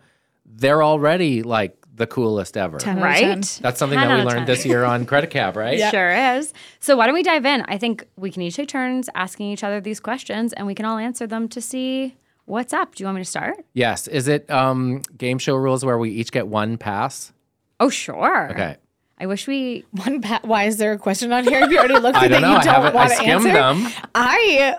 they're 0.45 0.83
already 0.83 1.43
like 1.43 1.77
the 1.95 2.07
coolest 2.07 2.57
ever. 2.57 2.77
10 2.79 2.97
out 2.97 3.01
10. 3.01 3.03
right 3.37 3.59
That's 3.61 3.77
something 3.79 3.99
10 3.99 4.07
that 4.07 4.15
we 4.17 4.23
learned 4.23 4.37
10. 4.39 4.45
this 4.47 4.65
year 4.65 4.83
on 4.83 5.05
Credit 5.11 5.29
Cab, 5.29 5.55
right? 5.55 5.79
Sure 5.91 6.11
is. 6.37 6.53
So 6.79 6.97
why 6.97 7.05
don't 7.05 7.13
we 7.15 7.23
dive 7.23 7.45
in? 7.45 7.61
I 7.67 7.77
think 7.77 8.05
we 8.15 8.31
can 8.31 8.41
each 8.41 8.55
take 8.55 8.67
turns 8.67 9.09
asking 9.15 9.51
each 9.51 9.63
other 9.63 9.79
these 9.79 9.99
questions 9.99 10.53
and 10.53 10.65
we 10.65 10.73
can 10.75 10.85
all 10.85 10.97
answer 10.97 11.27
them 11.27 11.47
to 11.49 11.61
see 11.61 12.15
what's 12.45 12.73
up. 12.73 12.95
Do 12.95 13.03
you 13.03 13.05
want 13.05 13.17
me 13.17 13.21
to 13.23 13.29
start? 13.29 13.57
Yes. 13.73 14.07
Is 14.07 14.27
it 14.27 14.49
um, 14.49 15.01
game 15.17 15.37
show 15.37 15.55
rules 15.55 15.85
where 15.85 15.97
we 15.97 16.09
each 16.09 16.31
get 16.31 16.47
one 16.47 16.77
pass? 16.77 17.31
Oh, 17.79 17.89
sure. 17.89 18.49
Okay. 18.51 18.77
I 19.19 19.25
wish 19.27 19.47
we 19.47 19.85
One 19.91 20.21
pa- 20.21 20.41
why 20.43 20.63
is 20.65 20.77
there 20.77 20.91
a 20.93 20.97
question 20.97 21.31
on 21.31 21.43
here 21.43 21.59
if 21.63 21.69
you 21.69 21.77
already 21.77 21.93
looked 21.99 22.17
I 22.17 22.25
at 22.25 22.31
don't 22.31 22.41
that 22.41 22.47
know. 22.47 22.53
you 22.53 22.57
I 22.57 22.63
don't 22.63 22.73
haven't. 22.73 22.91
I 22.93 22.95
want 22.95 23.09
to 23.11 23.15
skimmed 23.17 23.45
answer? 23.47 23.53
them. 23.91 24.09
I 24.15 24.75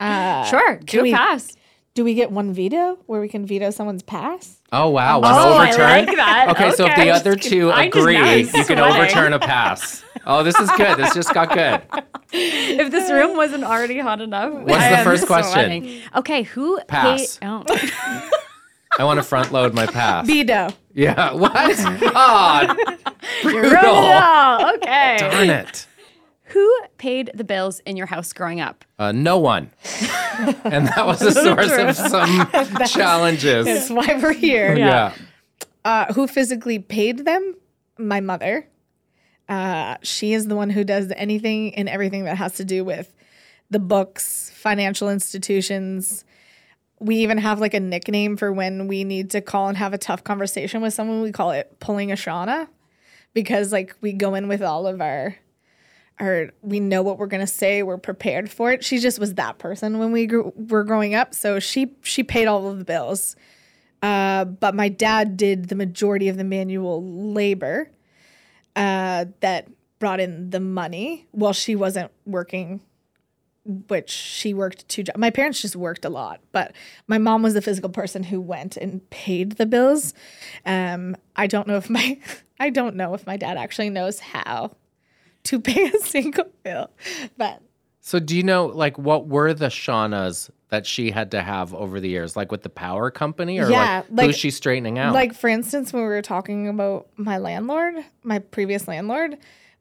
uh, 0.00 0.44
Sure, 0.44 0.76
do 0.84 1.02
we- 1.02 1.12
a 1.12 1.16
pass. 1.16 1.56
Do 1.96 2.04
we 2.04 2.12
get 2.12 2.30
one 2.30 2.52
veto 2.52 2.98
where 3.06 3.22
we 3.22 3.28
can 3.28 3.46
veto 3.46 3.70
someone's 3.70 4.02
pass? 4.02 4.60
Oh 4.70 4.90
wow! 4.90 5.16
Oh, 5.16 5.20
one 5.20 5.32
Oh, 5.32 5.54
I 5.54 5.68
overturn. 5.70 6.06
like 6.06 6.16
that. 6.16 6.46
Okay, 6.50 6.70
so 6.72 6.84
if 6.84 6.94
the 6.94 7.08
other 7.08 7.36
two 7.36 7.70
I 7.72 7.86
just- 7.86 7.96
agree, 7.96 8.40
you 8.42 8.64
can 8.66 8.78
overturn 8.78 9.32
a 9.32 9.38
pass. 9.38 10.04
Oh, 10.26 10.42
this 10.42 10.58
is 10.60 10.70
good. 10.72 10.98
This 10.98 11.14
just 11.14 11.32
got 11.32 11.50
good. 11.52 11.80
If 12.32 12.90
this 12.90 13.10
room 13.10 13.36
wasn't 13.36 13.64
already 13.64 13.98
hot 14.00 14.20
enough. 14.20 14.52
What's 14.52 14.74
I 14.84 14.96
the 14.96 15.04
first 15.04 15.26
question? 15.26 15.52
sweating. 15.52 16.00
Okay, 16.16 16.42
who 16.42 16.78
Pass. 16.86 17.38
Hey, 17.38 17.46
oh. 17.48 17.64
I 18.98 19.04
want 19.04 19.18
to 19.18 19.22
front 19.22 19.52
load 19.52 19.72
my 19.72 19.86
pass. 19.86 20.26
Veto. 20.26 20.68
yeah. 20.92 21.32
What? 21.34 21.52
Oh, 21.56 22.76
You're 23.44 23.52
brutal. 23.62 23.80
Oh, 23.84 24.72
okay. 24.76 25.16
Darn 25.18 25.48
it. 25.50 25.86
Who 26.56 26.74
paid 26.96 27.32
the 27.34 27.44
bills 27.44 27.80
in 27.80 27.98
your 27.98 28.06
house 28.06 28.32
growing 28.32 28.62
up? 28.62 28.86
Uh, 28.98 29.12
no 29.12 29.36
one. 29.36 29.70
and 30.64 30.88
that 30.88 31.04
was 31.04 31.20
a 31.20 31.32
source 31.32 31.70
of 31.70 31.94
some 31.94 32.50
challenges. 32.86 33.66
That's 33.66 33.90
why 33.90 34.18
we're 34.22 34.32
here. 34.32 34.74
Yeah. 34.74 35.12
Uh, 35.84 36.10
who 36.14 36.26
physically 36.26 36.78
paid 36.78 37.26
them? 37.26 37.56
My 37.98 38.20
mother. 38.20 38.66
Uh, 39.50 39.98
she 40.00 40.32
is 40.32 40.46
the 40.46 40.56
one 40.56 40.70
who 40.70 40.82
does 40.82 41.12
anything 41.14 41.74
and 41.74 41.90
everything 41.90 42.24
that 42.24 42.38
has 42.38 42.54
to 42.54 42.64
do 42.64 42.82
with 42.86 43.14
the 43.68 43.78
books, 43.78 44.50
financial 44.54 45.10
institutions. 45.10 46.24
We 47.00 47.16
even 47.16 47.36
have 47.36 47.60
like 47.60 47.74
a 47.74 47.80
nickname 47.80 48.38
for 48.38 48.50
when 48.50 48.88
we 48.88 49.04
need 49.04 49.28
to 49.32 49.42
call 49.42 49.68
and 49.68 49.76
have 49.76 49.92
a 49.92 49.98
tough 49.98 50.24
conversation 50.24 50.80
with 50.80 50.94
someone. 50.94 51.20
We 51.20 51.32
call 51.32 51.50
it 51.50 51.80
pulling 51.80 52.10
a 52.10 52.14
Shauna 52.14 52.68
because 53.34 53.72
like 53.72 53.94
we 54.00 54.14
go 54.14 54.34
in 54.34 54.48
with 54.48 54.62
all 54.62 54.86
of 54.86 55.02
our 55.02 55.36
our 56.18 56.50
we 56.62 56.80
know 56.80 57.02
what 57.02 57.18
we're 57.18 57.26
gonna 57.26 57.46
say. 57.46 57.82
We're 57.82 57.98
prepared 57.98 58.50
for 58.50 58.72
it. 58.72 58.84
She 58.84 58.98
just 58.98 59.18
was 59.18 59.34
that 59.34 59.58
person 59.58 59.98
when 59.98 60.12
we 60.12 60.26
grew, 60.26 60.52
were 60.56 60.84
growing 60.84 61.14
up. 61.14 61.34
So 61.34 61.58
she 61.58 61.92
she 62.02 62.22
paid 62.22 62.46
all 62.46 62.68
of 62.68 62.78
the 62.78 62.84
bills. 62.84 63.36
Uh, 64.02 64.44
but 64.44 64.74
my 64.74 64.88
dad 64.88 65.36
did 65.36 65.68
the 65.68 65.74
majority 65.74 66.28
of 66.28 66.36
the 66.36 66.44
manual 66.44 67.02
labor 67.02 67.90
uh, 68.76 69.26
that 69.40 69.68
brought 69.98 70.20
in 70.20 70.50
the 70.50 70.60
money 70.60 71.26
while 71.32 71.54
she 71.54 71.74
wasn't 71.74 72.12
working, 72.26 72.80
which 73.64 74.10
she 74.10 74.52
worked 74.52 74.86
two 74.88 75.02
jobs. 75.02 75.18
My 75.18 75.30
parents 75.30 75.62
just 75.62 75.74
worked 75.76 76.04
a 76.04 76.10
lot, 76.10 76.40
but 76.52 76.72
my 77.06 77.18
mom 77.18 77.42
was 77.42 77.54
the 77.54 77.62
physical 77.62 77.90
person 77.90 78.22
who 78.22 78.40
went 78.40 78.76
and 78.76 79.08
paid 79.10 79.52
the 79.52 79.66
bills. 79.66 80.12
Um, 80.64 81.16
I 81.34 81.46
don't 81.46 81.66
know 81.66 81.76
if 81.76 81.90
my 81.90 82.18
I 82.60 82.70
don't 82.70 82.96
know 82.96 83.12
if 83.14 83.26
my 83.26 83.36
dad 83.36 83.56
actually 83.56 83.90
knows 83.90 84.20
how 84.20 84.76
to 85.46 85.60
pay 85.70 85.86
a 85.86 85.98
single 86.00 86.44
bill, 86.62 86.90
but 87.36 87.60
So 88.00 88.18
do 88.18 88.36
you 88.36 88.42
know 88.42 88.66
like 88.66 88.98
what 88.98 89.26
were 89.26 89.52
the 89.54 89.66
Shaunas 89.66 90.50
that 90.68 90.84
she 90.86 91.10
had 91.10 91.30
to 91.30 91.42
have 91.42 91.72
over 91.74 92.00
the 92.00 92.08
years? 92.08 92.36
Like 92.36 92.50
with 92.52 92.62
the 92.62 92.68
power 92.68 93.10
company 93.10 93.58
or 93.60 93.70
Yeah, 93.70 93.98
like, 93.98 94.10
like- 94.10 94.26
who's 94.26 94.36
she 94.36 94.50
straightening 94.50 94.98
out? 94.98 95.14
Like 95.14 95.34
for 95.34 95.48
instance, 95.48 95.92
when 95.92 96.02
we 96.02 96.08
were 96.08 96.22
talking 96.22 96.68
about 96.68 97.08
my 97.16 97.38
landlord, 97.38 97.94
my 98.22 98.38
previous 98.40 98.86
landlord, 98.88 99.38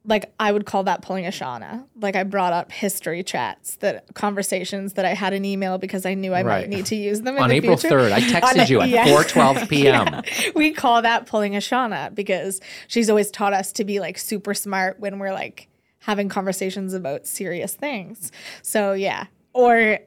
like 0.07 0.31
I 0.39 0.51
would 0.51 0.65
call 0.65 0.83
that 0.83 1.01
pulling 1.01 1.25
a 1.25 1.29
Shauna. 1.29 1.85
Like 1.99 2.15
I 2.15 2.23
brought 2.23 2.53
up 2.53 2.71
history 2.71 3.23
chats, 3.23 3.77
that 3.77 4.13
conversations 4.13 4.93
that 4.93 5.05
I 5.05 5.13
had 5.13 5.33
in 5.33 5.43
email 5.45 5.77
because 5.77 6.05
I 6.05 6.13
knew 6.13 6.33
I 6.33 6.43
Right. 6.43 6.61
might 6.61 6.69
need 6.69 6.85
to 6.87 6.95
use 6.95 7.21
them 7.21 7.37
in 7.37 7.43
on 7.43 7.49
the 7.49 7.55
April. 7.55 7.75
3rd, 7.75 8.11
I 8.11 8.21
texted 8.21 8.61
On- 8.61 8.67
you 8.67 8.81
at 8.81 8.89
yeah. 8.97 9.05
4:12 9.07 9.67
p.m. 9.69 10.07
Yeah. 10.07 10.21
We 10.55 10.71
call 10.71 11.01
that 11.01 11.25
pulling 11.25 11.55
a 11.55 11.59
Shauna 11.59 12.13
because 12.13 12.61
she's 12.87 13.09
always 13.09 13.31
taught 13.31 13.53
us 13.53 13.71
to 13.73 13.83
be 13.83 13.99
like 13.99 14.17
super 14.17 14.53
smart 14.53 14.99
when 14.99 15.17
we're 15.19 15.33
like 15.33 15.67
having 15.99 16.29
conversations 16.29 16.93
about 16.93 17.25
serious 17.25 17.73
things. 17.73 18.31
So 18.61 18.93
yeah, 18.93 19.25
or 19.53 19.99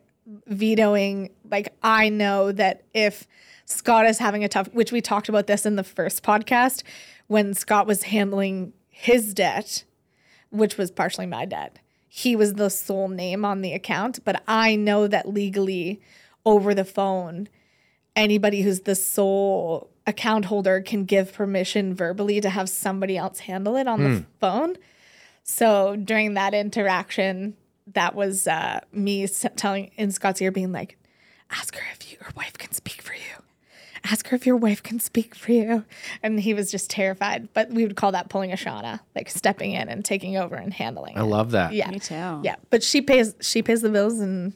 vetoing 0.46 1.30
like 1.50 1.72
I 1.82 2.08
know 2.08 2.52
that 2.52 2.82
if 2.94 3.26
Scott 3.64 4.06
is 4.06 4.18
having 4.18 4.44
a 4.44 4.48
tough 4.48 4.68
which 4.72 4.92
we 4.92 5.00
talked 5.00 5.28
about 5.28 5.46
this 5.46 5.66
in 5.66 5.76
the 5.76 5.84
first 5.84 6.22
podcast 6.22 6.82
when 7.26 7.54
Scott 7.54 7.86
was 7.86 8.04
handling 8.04 8.72
his 8.90 9.32
debt, 9.34 9.84
which 10.50 10.76
was 10.76 10.90
partially 10.90 11.26
my 11.26 11.44
debt. 11.44 11.78
He 12.08 12.34
was 12.34 12.54
the 12.54 12.70
sole 12.70 13.08
name 13.08 13.44
on 13.44 13.60
the 13.60 13.72
account, 13.72 14.24
but 14.24 14.42
I 14.48 14.76
know 14.76 15.06
that 15.06 15.28
legally 15.28 16.00
over 16.44 16.74
the 16.74 16.84
phone 16.84 17.48
anybody 18.18 18.62
who's 18.62 18.80
the 18.80 18.96
sole 18.96 19.90
account 20.06 20.46
holder 20.46 20.80
can 20.80 21.04
give 21.04 21.32
permission 21.32 21.94
verbally 21.94 22.40
to 22.40 22.50
have 22.50 22.68
somebody 22.68 23.16
else 23.16 23.40
handle 23.40 23.76
it 23.76 23.86
on 23.86 24.02
the 24.02 24.24
phone. 24.40 24.76
So 25.44 25.96
during 25.96 26.34
that 26.34 26.52
interaction, 26.52 27.56
that 27.94 28.14
was 28.14 28.46
uh, 28.48 28.80
me 28.92 29.26
telling 29.28 29.92
in 29.96 30.10
Scott's 30.10 30.42
ear, 30.42 30.50
being 30.50 30.72
like, 30.72 30.98
"Ask 31.50 31.76
her 31.76 31.84
if 31.94 32.12
your 32.12 32.28
wife 32.36 32.58
can 32.58 32.72
speak 32.72 33.00
for 33.00 33.14
you. 33.14 33.37
Ask 34.04 34.28
her 34.28 34.36
if 34.36 34.46
your 34.46 34.56
wife 34.56 34.82
can 34.82 35.00
speak 35.00 35.34
for 35.34 35.52
you." 35.52 35.84
And 36.22 36.40
he 36.40 36.54
was 36.54 36.70
just 36.70 36.88
terrified. 36.90 37.48
But 37.54 37.70
we 37.70 37.84
would 37.84 37.96
call 37.96 38.12
that 38.12 38.28
pulling 38.28 38.52
a 38.52 38.56
Shauna, 38.56 39.00
like 39.16 39.28
stepping 39.30 39.72
in 39.72 39.88
and 39.88 40.04
taking 40.04 40.36
over 40.36 40.54
and 40.56 40.72
handling. 40.72 41.16
I 41.16 41.20
it. 41.20 41.24
love 41.24 41.50
that. 41.52 41.72
Yeah, 41.72 41.90
Me 41.90 41.98
too. 41.98 42.40
yeah. 42.42 42.56
But 42.70 42.82
she 42.82 43.00
pays 43.02 43.34
she 43.40 43.62
pays 43.62 43.82
the 43.82 43.90
bills 43.90 44.18
and. 44.20 44.54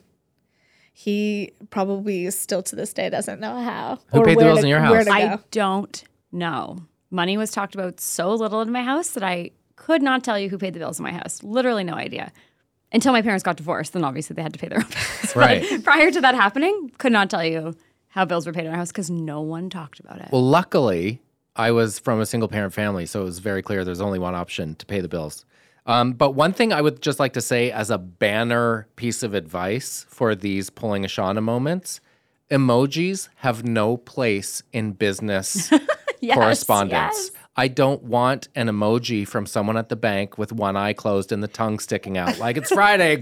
He 0.95 1.53
probably 1.71 2.29
still 2.29 2.61
to 2.63 2.75
this 2.75 2.93
day 2.93 3.09
doesn't 3.09 3.39
know 3.39 3.59
how. 3.59 3.97
Who 4.11 4.19
or 4.19 4.25
paid 4.25 4.33
the 4.33 4.37
where 4.37 4.45
bills 4.45 4.59
to- 4.59 4.65
in 4.65 4.69
your 4.69 4.79
house? 4.79 5.05
to 5.05 5.11
I 5.11 5.39
don't 5.49 6.03
know. 6.31 6.77
Money 7.09 7.35
was 7.35 7.49
talked 7.51 7.73
about 7.73 7.99
so 7.99 8.33
little 8.35 8.61
in 8.61 8.71
my 8.71 8.83
house 8.83 9.09
that 9.09 9.23
I 9.23 9.51
could 9.75 10.03
not 10.03 10.23
tell 10.23 10.37
you 10.37 10.49
who 10.49 10.57
paid 10.59 10.73
the 10.73 10.79
bills 10.79 10.99
in 10.99 11.03
my 11.03 11.11
house. 11.11 11.41
Literally 11.43 11.83
no 11.83 11.95
idea. 11.95 12.31
Until 12.91 13.11
my 13.11 13.23
parents 13.23 13.43
got 13.43 13.57
divorced, 13.57 13.93
then 13.93 14.03
obviously 14.03 14.35
they 14.35 14.43
had 14.43 14.53
to 14.53 14.59
pay 14.59 14.67
their 14.67 14.77
own 14.79 14.83
bills. 14.87 15.33
But 15.33 15.35
Right. 15.35 15.83
prior 15.83 16.11
to 16.11 16.21
that 16.21 16.35
happening, 16.35 16.91
could 16.99 17.11
not 17.11 17.27
tell 17.31 17.43
you 17.43 17.75
how 18.13 18.25
bills 18.25 18.45
were 18.45 18.53
paid 18.53 18.65
in 18.65 18.71
our 18.71 18.77
house 18.77 18.91
because 18.91 19.09
no 19.09 19.41
one 19.41 19.69
talked 19.69 19.99
about 19.99 20.19
it. 20.21 20.29
Well, 20.31 20.43
luckily, 20.47 21.21
I 21.55 21.71
was 21.71 21.99
from 21.99 22.19
a 22.21 22.25
single 22.25 22.47
parent 22.47 22.73
family, 22.73 23.05
so 23.05 23.21
it 23.21 23.25
was 23.25 23.39
very 23.39 23.61
clear 23.61 23.83
there's 23.83 24.01
only 24.01 24.19
one 24.19 24.35
option 24.35 24.75
to 24.75 24.85
pay 24.85 25.01
the 25.01 25.07
bills. 25.07 25.45
Um, 25.85 26.13
but 26.13 26.31
one 26.31 26.53
thing 26.53 26.71
I 26.71 26.81
would 26.81 27.01
just 27.01 27.19
like 27.19 27.33
to 27.33 27.41
say 27.41 27.69
as 27.71 27.89
a 27.89 27.97
banner 27.97 28.87
piece 28.95 29.21
of 29.23 29.33
advice 29.33 30.05
for 30.09 30.33
these 30.35 30.69
pulling 30.69 31.03
a 31.03 31.07
Shauna 31.07 31.43
moments 31.43 31.99
emojis 32.51 33.29
have 33.37 33.63
no 33.65 33.97
place 33.97 34.61
in 34.71 34.91
business 34.91 35.71
Yes, 36.21 36.35
correspondence. 36.35 37.15
yes. 37.15 37.31
I 37.57 37.67
don't 37.67 38.01
want 38.03 38.47
an 38.55 38.67
emoji 38.67 39.27
from 39.27 39.45
someone 39.45 39.75
at 39.75 39.89
the 39.89 39.95
bank 39.95 40.37
with 40.37 40.53
one 40.53 40.77
eye 40.77 40.93
closed 40.93 41.31
and 41.31 41.43
the 41.43 41.47
tongue 41.49 41.79
sticking 41.79 42.17
out 42.17 42.37
like 42.39 42.55
it's 42.57 42.71
Friday. 42.73 43.17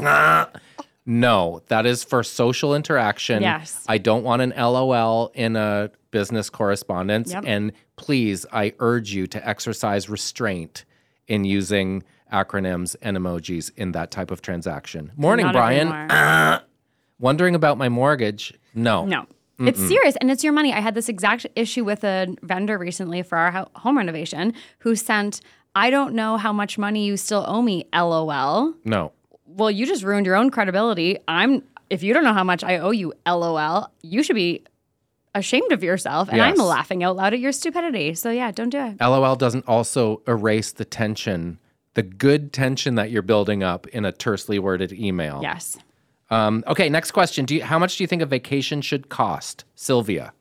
No, 1.05 1.61
that 1.67 1.85
is 1.85 2.03
for 2.03 2.23
social 2.23 2.75
interaction. 2.75 3.41
Yes. 3.41 3.83
I 3.87 3.97
don't 3.97 4.23
want 4.23 4.41
an 4.41 4.53
LOL 4.55 5.31
in 5.33 5.55
a 5.55 5.91
business 6.11 6.49
correspondence. 6.49 7.31
Yep. 7.31 7.43
And 7.47 7.71
please, 7.95 8.45
I 8.51 8.73
urge 8.79 9.13
you 9.13 9.27
to 9.27 9.47
exercise 9.47 10.09
restraint 10.09 10.85
in 11.27 11.45
using 11.45 12.03
acronyms 12.31 12.95
and 13.01 13.17
emojis 13.17 13.71
in 13.75 13.93
that 13.93 14.11
type 14.11 14.31
of 14.31 14.41
transaction. 14.41 15.11
Morning, 15.15 15.45
Not 15.47 15.53
Brian. 15.53 16.61
Wondering 17.19 17.55
about 17.55 17.77
my 17.77 17.89
mortgage? 17.89 18.53
No. 18.73 19.05
No. 19.05 19.25
It's 19.59 19.79
serious 19.79 20.15
and 20.19 20.31
it's 20.31 20.43
your 20.43 20.53
money. 20.53 20.73
I 20.73 20.79
had 20.79 20.95
this 20.95 21.07
exact 21.07 21.45
issue 21.55 21.83
with 21.83 22.03
a 22.03 22.35
vendor 22.41 22.79
recently 22.79 23.21
for 23.21 23.37
our 23.37 23.67
home 23.75 23.97
renovation 23.97 24.55
who 24.79 24.95
sent, 24.95 25.41
I 25.75 25.91
don't 25.91 26.15
know 26.15 26.37
how 26.37 26.51
much 26.51 26.79
money 26.79 27.05
you 27.05 27.15
still 27.15 27.45
owe 27.47 27.61
me, 27.61 27.85
LOL. 27.93 28.73
No. 28.83 29.11
Well, 29.55 29.71
you 29.71 29.85
just 29.85 30.03
ruined 30.03 30.25
your 30.25 30.35
own 30.35 30.49
credibility. 30.49 31.17
I'm, 31.27 31.63
if 31.89 32.03
you 32.03 32.13
don't 32.13 32.23
know 32.23 32.33
how 32.33 32.43
much 32.43 32.63
I 32.63 32.77
owe 32.77 32.91
you, 32.91 33.13
LOL, 33.27 33.91
you 34.01 34.23
should 34.23 34.35
be 34.35 34.63
ashamed 35.35 35.71
of 35.71 35.83
yourself. 35.83 36.29
And 36.31 36.41
I'm 36.41 36.55
laughing 36.55 37.03
out 37.03 37.15
loud 37.15 37.33
at 37.33 37.39
your 37.39 37.51
stupidity. 37.51 38.13
So 38.15 38.31
yeah, 38.31 38.51
don't 38.51 38.69
do 38.69 38.79
it. 38.79 38.97
LOL 39.01 39.35
doesn't 39.35 39.65
also 39.67 40.21
erase 40.27 40.71
the 40.71 40.85
tension, 40.85 41.59
the 41.93 42.03
good 42.03 42.51
tension 42.53 42.95
that 42.95 43.11
you're 43.11 43.21
building 43.21 43.63
up 43.63 43.87
in 43.87 44.05
a 44.05 44.11
tersely 44.11 44.59
worded 44.59 44.91
email. 44.93 45.39
Yes. 45.41 45.77
Um, 46.29 46.63
okay, 46.67 46.89
next 46.89 47.11
question. 47.11 47.45
Do 47.45 47.55
you, 47.55 47.63
how 47.63 47.77
much 47.79 47.97
do 47.97 48.03
you 48.03 48.07
think 48.07 48.21
a 48.21 48.25
vacation 48.25 48.81
should 48.81 49.09
cost? 49.09 49.65
Sylvia. 49.75 50.33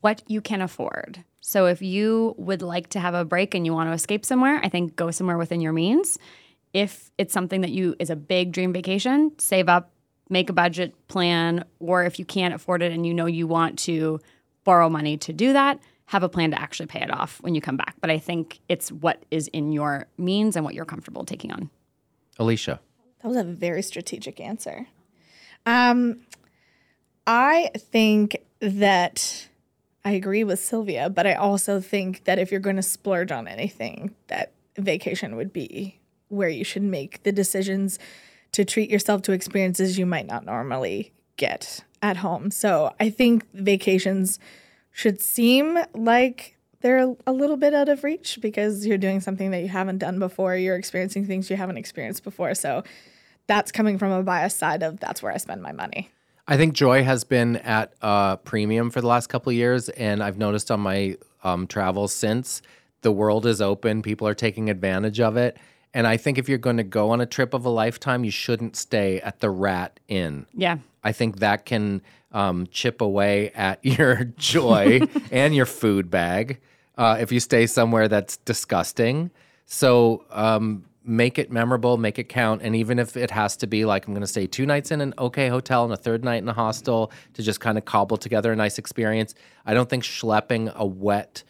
what 0.00 0.22
you 0.28 0.40
can 0.40 0.60
afford. 0.62 1.24
So 1.40 1.66
if 1.66 1.82
you 1.82 2.34
would 2.38 2.62
like 2.62 2.88
to 2.90 3.00
have 3.00 3.14
a 3.14 3.24
break 3.24 3.54
and 3.54 3.64
you 3.66 3.72
want 3.72 3.88
to 3.88 3.92
escape 3.94 4.24
somewhere, 4.24 4.60
I 4.62 4.68
think 4.68 4.96
go 4.96 5.10
somewhere 5.10 5.38
within 5.38 5.60
your 5.60 5.72
means. 5.72 6.18
If 6.72 7.10
it's 7.18 7.32
something 7.32 7.62
that 7.62 7.70
you 7.70 7.96
is 7.98 8.10
a 8.10 8.16
big 8.16 8.52
dream 8.52 8.72
vacation, 8.72 9.32
save 9.38 9.68
up, 9.68 9.90
make 10.28 10.48
a 10.48 10.52
budget 10.52 10.94
plan, 11.08 11.64
or 11.80 12.04
if 12.04 12.18
you 12.18 12.24
can't 12.24 12.54
afford 12.54 12.82
it 12.82 12.92
and 12.92 13.04
you 13.04 13.12
know 13.12 13.26
you 13.26 13.46
want 13.46 13.78
to 13.80 14.20
borrow 14.64 14.88
money 14.88 15.16
to 15.18 15.32
do 15.32 15.52
that, 15.52 15.80
have 16.06 16.22
a 16.22 16.28
plan 16.28 16.50
to 16.50 16.60
actually 16.60 16.86
pay 16.86 17.00
it 17.00 17.10
off 17.12 17.40
when 17.42 17.54
you 17.54 17.60
come 17.60 17.76
back. 17.76 17.96
But 18.00 18.10
I 18.10 18.18
think 18.18 18.60
it's 18.68 18.90
what 18.90 19.24
is 19.30 19.48
in 19.48 19.72
your 19.72 20.06
means 20.18 20.56
and 20.56 20.64
what 20.64 20.74
you're 20.74 20.84
comfortable 20.84 21.24
taking 21.24 21.52
on. 21.52 21.70
Alicia. 22.38 22.80
That 23.22 23.28
was 23.28 23.36
a 23.36 23.44
very 23.44 23.82
strategic 23.82 24.40
answer. 24.40 24.86
Um, 25.66 26.20
I 27.26 27.70
think 27.76 28.38
that 28.60 29.48
I 30.04 30.12
agree 30.12 30.42
with 30.44 30.58
Sylvia, 30.58 31.10
but 31.10 31.26
I 31.26 31.34
also 31.34 31.80
think 31.80 32.24
that 32.24 32.38
if 32.38 32.50
you're 32.50 32.60
going 32.60 32.76
to 32.76 32.82
splurge 32.82 33.30
on 33.30 33.46
anything, 33.46 34.14
that 34.28 34.52
vacation 34.76 35.36
would 35.36 35.52
be 35.52 35.99
where 36.30 36.48
you 36.48 36.64
should 36.64 36.82
make 36.82 37.22
the 37.22 37.32
decisions 37.32 37.98
to 38.52 38.64
treat 38.64 38.90
yourself 38.90 39.22
to 39.22 39.32
experiences 39.32 39.98
you 39.98 40.06
might 40.06 40.26
not 40.26 40.44
normally 40.44 41.12
get 41.36 41.84
at 42.02 42.18
home. 42.18 42.50
So 42.50 42.94
I 42.98 43.10
think 43.10 43.44
vacations 43.52 44.38
should 44.92 45.20
seem 45.20 45.78
like 45.94 46.56
they're 46.80 47.14
a 47.26 47.32
little 47.32 47.56
bit 47.56 47.74
out 47.74 47.88
of 47.88 48.02
reach 48.04 48.38
because 48.40 48.86
you're 48.86 48.98
doing 48.98 49.20
something 49.20 49.50
that 49.50 49.60
you 49.60 49.68
haven't 49.68 49.98
done 49.98 50.18
before. 50.18 50.56
You're 50.56 50.76
experiencing 50.76 51.26
things 51.26 51.50
you 51.50 51.56
haven't 51.56 51.76
experienced 51.76 52.24
before. 52.24 52.54
So 52.54 52.82
that's 53.46 53.70
coming 53.70 53.98
from 53.98 54.12
a 54.12 54.22
biased 54.22 54.58
side 54.58 54.82
of 54.82 54.98
that's 55.00 55.22
where 55.22 55.32
I 55.32 55.36
spend 55.36 55.62
my 55.62 55.72
money. 55.72 56.10
I 56.48 56.56
think 56.56 56.74
joy 56.74 57.04
has 57.04 57.22
been 57.22 57.56
at 57.56 57.92
a 58.00 58.38
premium 58.42 58.90
for 58.90 59.00
the 59.00 59.06
last 59.06 59.28
couple 59.28 59.50
of 59.50 59.56
years, 59.56 59.88
and 59.90 60.22
I've 60.22 60.38
noticed 60.38 60.70
on 60.70 60.80
my 60.80 61.16
um, 61.44 61.66
travels 61.66 62.12
since 62.12 62.60
the 63.02 63.12
world 63.12 63.46
is 63.46 63.60
open, 63.60 64.02
people 64.02 64.26
are 64.26 64.34
taking 64.34 64.68
advantage 64.68 65.20
of 65.20 65.36
it. 65.36 65.56
And 65.92 66.06
I 66.06 66.16
think 66.16 66.38
if 66.38 66.48
you're 66.48 66.58
going 66.58 66.76
to 66.76 66.84
go 66.84 67.10
on 67.10 67.20
a 67.20 67.26
trip 67.26 67.52
of 67.52 67.64
a 67.64 67.68
lifetime, 67.68 68.24
you 68.24 68.30
shouldn't 68.30 68.76
stay 68.76 69.20
at 69.20 69.40
the 69.40 69.50
Rat 69.50 69.98
Inn. 70.08 70.46
Yeah. 70.54 70.78
I 71.02 71.12
think 71.12 71.38
that 71.40 71.66
can 71.66 72.02
um, 72.32 72.68
chip 72.70 73.00
away 73.00 73.50
at 73.50 73.84
your 73.84 74.24
joy 74.24 75.00
and 75.30 75.54
your 75.54 75.66
food 75.66 76.10
bag 76.10 76.60
uh, 76.96 77.16
if 77.20 77.32
you 77.32 77.40
stay 77.40 77.66
somewhere 77.66 78.08
that's 78.08 78.36
disgusting. 78.38 79.30
So 79.66 80.24
um, 80.30 80.84
make 81.04 81.38
it 81.38 81.50
memorable, 81.50 81.96
make 81.96 82.18
it 82.18 82.28
count. 82.28 82.62
And 82.62 82.76
even 82.76 82.98
if 82.98 83.16
it 83.16 83.30
has 83.30 83.56
to 83.58 83.66
be 83.66 83.84
like, 83.84 84.06
I'm 84.06 84.14
going 84.14 84.20
to 84.20 84.26
stay 84.26 84.46
two 84.46 84.66
nights 84.66 84.90
in 84.90 85.00
an 85.00 85.14
okay 85.18 85.48
hotel 85.48 85.84
and 85.84 85.92
a 85.92 85.96
third 85.96 86.24
night 86.24 86.42
in 86.42 86.48
a 86.48 86.52
hostel 86.52 87.10
to 87.34 87.42
just 87.42 87.60
kind 87.60 87.78
of 87.78 87.84
cobble 87.84 88.16
together 88.16 88.52
a 88.52 88.56
nice 88.56 88.78
experience, 88.78 89.34
I 89.66 89.74
don't 89.74 89.88
think 89.88 90.04
schlepping 90.04 90.72
a 90.74 90.86
wet 90.86 91.42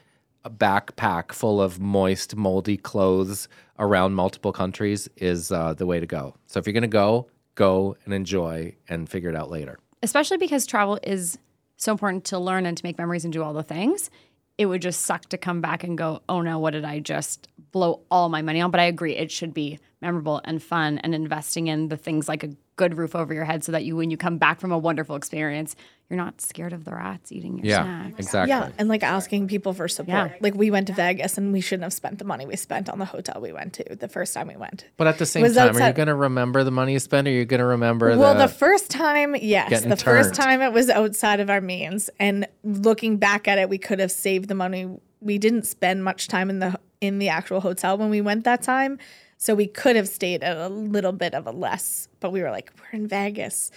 backpack 0.49 1.33
full 1.33 1.61
of 1.61 1.81
moist, 1.81 2.37
moldy 2.37 2.77
clothes 2.77 3.49
around 3.81 4.15
multiple 4.15 4.53
countries 4.53 5.09
is 5.17 5.51
uh, 5.51 5.75
the 5.75 5.87
way 5.87 5.99
to 5.99 6.07
go. 6.07 6.37
So 6.47 6.61
if 6.61 6.67
you're 6.67 6.75
going 6.75 6.83
to 6.83 6.89
go, 6.89 7.29
go 7.57 7.97
and 8.05 8.15
enjoy 8.15 8.77
and 8.89 9.09
figure 9.09 9.31
it 9.31 9.35
out 9.35 9.51
later. 9.51 9.79
Especially 10.03 10.37
because 10.37 10.67
travel 10.67 10.99
is 11.03 11.39
so 11.77 11.91
important 11.91 12.25
to 12.27 12.39
learn 12.39 12.67
and 12.67 12.77
to 12.77 12.85
make 12.85 12.99
memories 12.99 13.25
and 13.25 13.33
do 13.33 13.43
all 13.43 13.55
the 13.55 13.63
things. 13.63 14.11
It 14.59 14.67
would 14.67 14.83
just 14.83 15.01
suck 15.01 15.23
to 15.31 15.39
come 15.39 15.63
back 15.63 15.83
and 15.83 15.97
go, 15.97 16.21
oh 16.29 16.43
no, 16.43 16.59
what 16.59 16.73
did 16.73 16.85
I 16.85 17.01
just 17.01 17.49
blow 17.73 18.03
all 18.11 18.29
my 18.29 18.43
money 18.43 18.61
on? 18.61 18.71
But 18.71 18.81
I 18.81 18.85
agree, 18.85 19.17
it 19.17 19.31
should 19.31 19.55
be 19.55 19.79
memorable 20.03 20.41
and 20.45 20.63
fun 20.63 20.99
and 20.99 21.15
investing 21.15 21.67
in 21.67 21.89
the 21.89 21.97
things 21.97 22.29
like 22.29 22.45
a 22.45 22.51
good 22.81 22.97
roof 22.97 23.15
over 23.15 23.35
your 23.35 23.45
head 23.45 23.63
so 23.63 23.73
that 23.73 23.85
you, 23.85 23.95
when 23.95 24.11
you 24.11 24.17
come 24.17 24.39
back 24.39 24.59
from 24.59 24.73
a 24.73 24.79
wonderful 24.79 25.15
experience, 25.15 25.77
you're 26.09 26.17
not 26.17 26.41
scared 26.41 26.73
of 26.73 26.85
the 26.87 26.93
rats 26.93 27.31
eating 27.31 27.59
your 27.59 27.67
Yeah, 27.67 27.83
snacks. 27.85 28.15
exactly. 28.19 28.49
Yeah, 28.49 28.71
and 28.79 28.89
like 28.89 29.03
asking 29.03 29.49
people 29.49 29.75
for 29.75 29.87
support. 29.87 30.31
Yeah. 30.31 30.37
Like 30.41 30.55
we 30.55 30.71
went 30.71 30.87
to 30.87 30.95
Vegas 30.95 31.37
and 31.37 31.53
we 31.53 31.61
shouldn't 31.61 31.85
have 31.85 31.93
spent 31.93 32.19
the 32.19 32.25
money 32.25 32.47
we 32.47 32.57
spent 32.57 32.89
on 32.89 32.99
the 32.99 33.05
hotel 33.05 33.39
we 33.41 33.53
went 33.53 33.75
to 33.75 33.85
the 33.97 34.09
first 34.09 34.33
time 34.35 34.49
we 34.49 34.57
went. 34.57 34.87
But 34.97 35.07
at 35.09 35.19
the 35.19 35.27
same 35.27 35.43
was 35.43 35.55
time, 35.55 35.77
are 35.77 35.87
you 35.89 35.93
going 35.93 36.09
to 36.09 36.15
remember 36.15 36.65
the 36.65 36.71
money 36.71 36.95
you 36.95 36.99
spent 36.99 37.29
or 37.29 37.31
are 37.31 37.35
you 37.35 37.45
going 37.45 37.61
to 37.61 37.67
remember 37.67 38.13
the 38.15 38.19
Well, 38.19 38.35
the, 38.35 38.47
the 38.47 38.53
first 38.53 38.91
time, 38.91 39.37
yes. 39.37 39.69
Getting 39.69 39.91
The 39.91 39.97
first 39.97 40.35
time 40.35 40.63
it 40.63 40.73
was 40.73 40.89
outside 40.89 41.39
of 41.39 41.51
our 41.51 41.61
means. 41.61 42.09
And 42.19 42.47
looking 42.65 43.19
back 43.19 43.47
at 43.47 43.59
it, 43.59 43.69
we 43.69 43.79
could 43.79 44.01
have 44.01 44.11
saved 44.11 44.49
the 44.49 44.55
money. 44.57 44.89
We 45.21 45.37
didn't 45.39 45.67
spend 45.67 46.03
much 46.03 46.29
time 46.29 46.49
in 46.49 46.59
the 46.61 46.81
in 47.01 47.19
the 47.19 47.29
actual 47.29 47.61
hotel 47.61 47.97
when 47.99 48.11
we 48.11 48.21
went 48.21 48.45
that 48.45 48.63
time. 48.63 48.99
So 49.41 49.55
we 49.55 49.67
could 49.67 49.97
have 49.97 50.07
stayed 50.07 50.43
at 50.45 50.59
a 50.59 50.69
little 50.69 51.13
bit 51.13 51.33
of 51.33 51.47
a 51.47 51.51
less, 51.51 52.09
but 52.21 52.31
we 52.31 52.43
were 52.43 52.51
like, 52.51 52.71
we're 52.79 52.99
in 52.99 53.09
Vegas. 53.09 53.71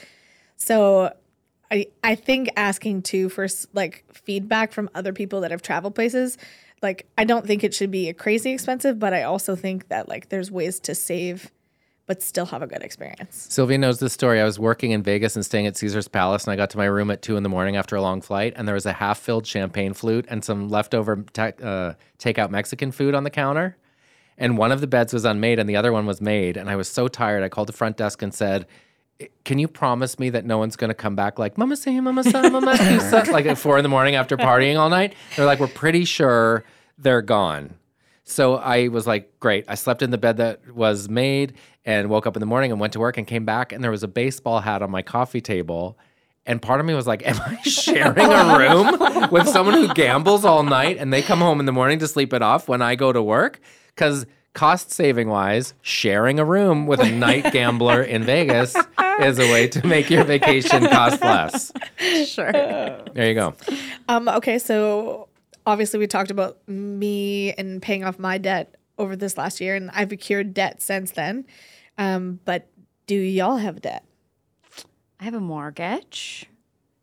So 0.57 1.13
I 1.71 1.87
I 2.03 2.15
think 2.15 2.49
asking 2.57 3.03
too 3.03 3.29
for 3.29 3.47
like 3.71 4.03
feedback 4.11 4.73
from 4.73 4.89
other 4.93 5.13
people 5.13 5.39
that 5.41 5.51
have 5.51 5.61
traveled 5.61 5.95
places, 5.95 6.37
like 6.81 7.07
I 7.17 7.23
don't 7.23 7.47
think 7.47 7.63
it 7.63 7.73
should 7.73 7.91
be 7.91 8.09
a 8.09 8.13
crazy 8.13 8.51
expensive, 8.51 8.99
but 8.99 9.13
I 9.13 9.23
also 9.23 9.55
think 9.55 9.87
that 9.87 10.09
like 10.09 10.27
there's 10.27 10.51
ways 10.51 10.81
to 10.81 10.93
save 10.93 11.49
but 12.05 12.21
still 12.21 12.47
have 12.47 12.61
a 12.61 12.67
good 12.67 12.81
experience. 12.81 13.47
Sylvia 13.49 13.77
knows 13.77 13.99
this 13.99 14.11
story. 14.11 14.41
I 14.41 14.43
was 14.43 14.59
working 14.59 14.91
in 14.91 15.01
Vegas 15.01 15.37
and 15.37 15.45
staying 15.45 15.67
at 15.67 15.77
Caesar's 15.77 16.09
Palace, 16.09 16.43
and 16.43 16.51
I 16.51 16.57
got 16.57 16.69
to 16.71 16.77
my 16.77 16.83
room 16.83 17.09
at 17.09 17.21
two 17.21 17.37
in 17.37 17.43
the 17.43 17.49
morning 17.49 17.77
after 17.77 17.95
a 17.95 18.01
long 18.01 18.19
flight, 18.19 18.51
and 18.57 18.67
there 18.67 18.75
was 18.75 18.85
a 18.85 18.91
half-filled 18.91 19.47
champagne 19.47 19.93
flute 19.93 20.25
and 20.27 20.43
some 20.43 20.67
leftover 20.67 21.23
ta- 21.31 21.53
uh, 21.63 21.93
takeout 22.19 22.49
Mexican 22.49 22.91
food 22.91 23.15
on 23.15 23.23
the 23.23 23.29
counter. 23.29 23.77
And 24.37 24.57
one 24.57 24.71
of 24.71 24.81
the 24.81 24.87
beds 24.87 25.13
was 25.13 25.25
unmade, 25.25 25.59
and 25.59 25.69
the 25.69 25.75
other 25.75 25.91
one 25.91 26.05
was 26.05 26.21
made. 26.21 26.57
And 26.57 26.69
I 26.69 26.75
was 26.75 26.87
so 26.87 27.07
tired. 27.07 27.43
I 27.43 27.49
called 27.49 27.67
the 27.67 27.73
front 27.73 27.97
desk 27.97 28.21
and 28.21 28.33
said, 28.33 28.65
"Can 29.45 29.59
you 29.59 29.67
promise 29.67 30.17
me 30.17 30.29
that 30.31 30.45
no 30.45 30.57
one's 30.57 30.75
going 30.75 30.89
to 30.89 30.95
come 30.95 31.15
back 31.15 31.37
like 31.37 31.57
Mama 31.57 31.75
say, 31.75 31.99
Mama 31.99 32.23
say, 32.23 32.41
Mama 32.49 32.77
say, 32.77 33.31
like 33.31 33.45
at 33.45 33.57
four 33.57 33.77
in 33.77 33.83
the 33.83 33.89
morning 33.89 34.15
after 34.15 34.37
partying 34.37 34.77
all 34.77 34.89
night?" 34.89 35.13
They're 35.35 35.45
like, 35.45 35.59
"We're 35.59 35.67
pretty 35.67 36.05
sure 36.05 36.63
they're 36.97 37.21
gone." 37.21 37.75
So 38.23 38.55
I 38.55 38.87
was 38.87 39.05
like, 39.05 39.39
great. 39.39 39.65
I 39.67 39.75
slept 39.75 40.01
in 40.01 40.11
the 40.11 40.17
bed 40.17 40.37
that 40.37 40.73
was 40.73 41.09
made 41.09 41.53
and 41.85 42.09
woke 42.09 42.25
up 42.25 42.35
in 42.35 42.39
the 42.39 42.45
morning 42.45 42.71
and 42.71 42.79
went 42.79 42.93
to 42.93 42.99
work 42.99 43.17
and 43.17 43.27
came 43.27 43.45
back 43.45 43.71
and 43.71 43.83
there 43.83 43.91
was 43.91 44.03
a 44.03 44.07
baseball 44.07 44.61
hat 44.61 44.81
on 44.81 44.89
my 44.89 45.01
coffee 45.01 45.41
table. 45.41 45.97
And 46.45 46.61
part 46.61 46.79
of 46.79 46.85
me 46.85 46.93
was 46.93 47.07
like, 47.07 47.25
am 47.27 47.39
I 47.45 47.61
sharing 47.63 48.17
a 48.17 48.57
room 48.57 49.29
with 49.29 49.47
someone 49.49 49.75
who 49.75 49.93
gambles 49.93 50.45
all 50.45 50.63
night 50.63 50.97
and 50.97 51.11
they 51.11 51.21
come 51.21 51.39
home 51.39 51.59
in 51.59 51.65
the 51.65 51.71
morning 51.71 51.99
to 51.99 52.07
sleep 52.07 52.33
it 52.33 52.41
off 52.41 52.67
when 52.67 52.81
I 52.81 52.95
go 52.95 53.11
to 53.11 53.21
work? 53.21 53.59
Because 53.95 54.25
cost 54.53 54.91
saving 54.91 55.29
wise, 55.29 55.73
sharing 55.81 56.39
a 56.39 56.45
room 56.45 56.87
with 56.87 56.99
a 56.99 57.11
night 57.11 57.51
gambler 57.53 58.01
in 58.01 58.23
Vegas 58.23 58.75
is 59.19 59.39
a 59.39 59.51
way 59.51 59.67
to 59.67 59.85
make 59.85 60.09
your 60.09 60.23
vacation 60.23 60.85
cost 60.87 61.21
less. 61.21 61.71
Sure. 62.25 62.51
There 62.51 63.27
you 63.27 63.33
go. 63.33 63.55
Um, 64.07 64.27
okay, 64.27 64.59
so 64.59 65.27
obviously 65.65 65.99
we 65.99 66.07
talked 66.07 66.31
about 66.31 66.57
me 66.67 67.53
and 67.53 67.81
paying 67.81 68.03
off 68.03 68.19
my 68.19 68.37
debt 68.37 68.75
over 68.97 69.15
this 69.15 69.37
last 69.37 69.59
year, 69.59 69.75
and 69.75 69.89
I've 69.91 70.11
accrued 70.11 70.53
debt 70.53 70.81
since 70.81 71.11
then. 71.11 71.45
Um, 71.97 72.39
but 72.45 72.69
do 73.07 73.15
y'all 73.15 73.57
have 73.57 73.81
debt? 73.81 74.05
I 75.19 75.25
have 75.25 75.33
a 75.33 75.39
mortgage. 75.39 76.45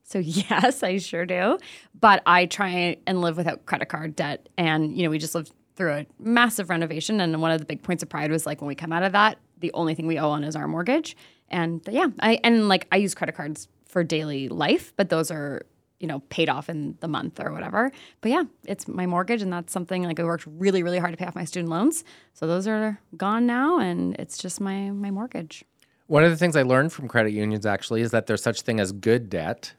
So 0.05 0.19
yes, 0.19 0.83
I 0.83 0.99
sure 0.99 1.27
do. 1.27 1.59
But 1.99 2.23
I 2.27 2.47
try 2.47 2.99
and 3.07 3.21
live 3.21 3.37
without 3.37 3.67
credit 3.67 3.89
card 3.89 4.17
debt. 4.17 4.49
And, 4.57 4.97
you 4.97 5.05
know, 5.05 5.11
we 5.11 5.19
just 5.19 5.35
lived 5.35 5.53
through 5.81 5.93
a 5.95 6.07
massive 6.19 6.69
renovation. 6.69 7.23
And 7.23 7.41
one 7.41 7.53
of 7.53 7.59
the 7.59 7.65
big 7.65 7.83
points 7.83 8.03
of 8.03 8.11
pride 8.11 8.31
was 8.31 8.45
like 8.45 8.61
when 8.61 8.69
we 8.69 8.75
come 8.75 8.93
out 8.93 9.03
of 9.03 9.13
that, 9.13 9.39
the 9.61 9.73
only 9.73 9.95
thing 9.95 10.07
we 10.07 10.19
owe 10.19 10.29
on 10.29 10.45
is 10.45 10.55
our 10.55 10.69
mortgage. 10.69 11.17
And 11.49 11.81
yeah, 11.91 12.09
I 12.21 12.39
and 12.45 12.69
like 12.69 12.87
I 12.93 12.97
use 12.97 13.15
credit 13.15 13.35
cards 13.35 13.67
for 13.87 14.05
daily 14.05 14.51
life, 14.51 14.93
but 14.97 15.09
those 15.09 15.31
are, 15.31 15.63
you 15.99 16.07
know, 16.07 16.21
paid 16.29 16.51
off 16.51 16.69
in 16.69 16.99
the 17.01 17.09
month 17.09 17.41
or 17.41 17.51
whatever. 17.51 17.91
But 18.21 18.31
yeah, 18.31 18.43
it's 18.67 18.87
my 18.89 19.07
mortgage 19.07 19.41
and 19.41 19.51
that's 19.51 19.73
something 19.73 20.03
like 20.03 20.21
I 20.21 20.25
worked 20.25 20.47
really, 20.47 20.83
really 20.83 20.99
hard 20.99 21.13
to 21.13 21.17
pay 21.17 21.25
off 21.25 21.35
my 21.35 21.47
student 21.47 21.71
loans. 21.71 22.05
So 22.35 22.47
those 22.47 22.67
are 22.69 23.01
gone 23.17 23.47
now 23.47 23.79
and 23.79 24.15
it's 24.17 24.37
just 24.37 24.61
my 24.61 24.91
my 24.91 25.11
mortgage. 25.11 25.65
One 26.09 26.25
of 26.25 26.31
the 26.31 26.37
things 26.37 26.57
I 26.57 26.63
learned 26.63 26.93
from 26.93 27.09
credit 27.09 27.33
unions 27.33 27.65
actually 27.65 28.03
is 28.03 28.11
that 28.11 28.27
there's 28.27 28.43
such 28.43 28.61
thing 28.61 28.81
as 28.81 28.93
good 28.93 29.31
debt. 29.31 29.73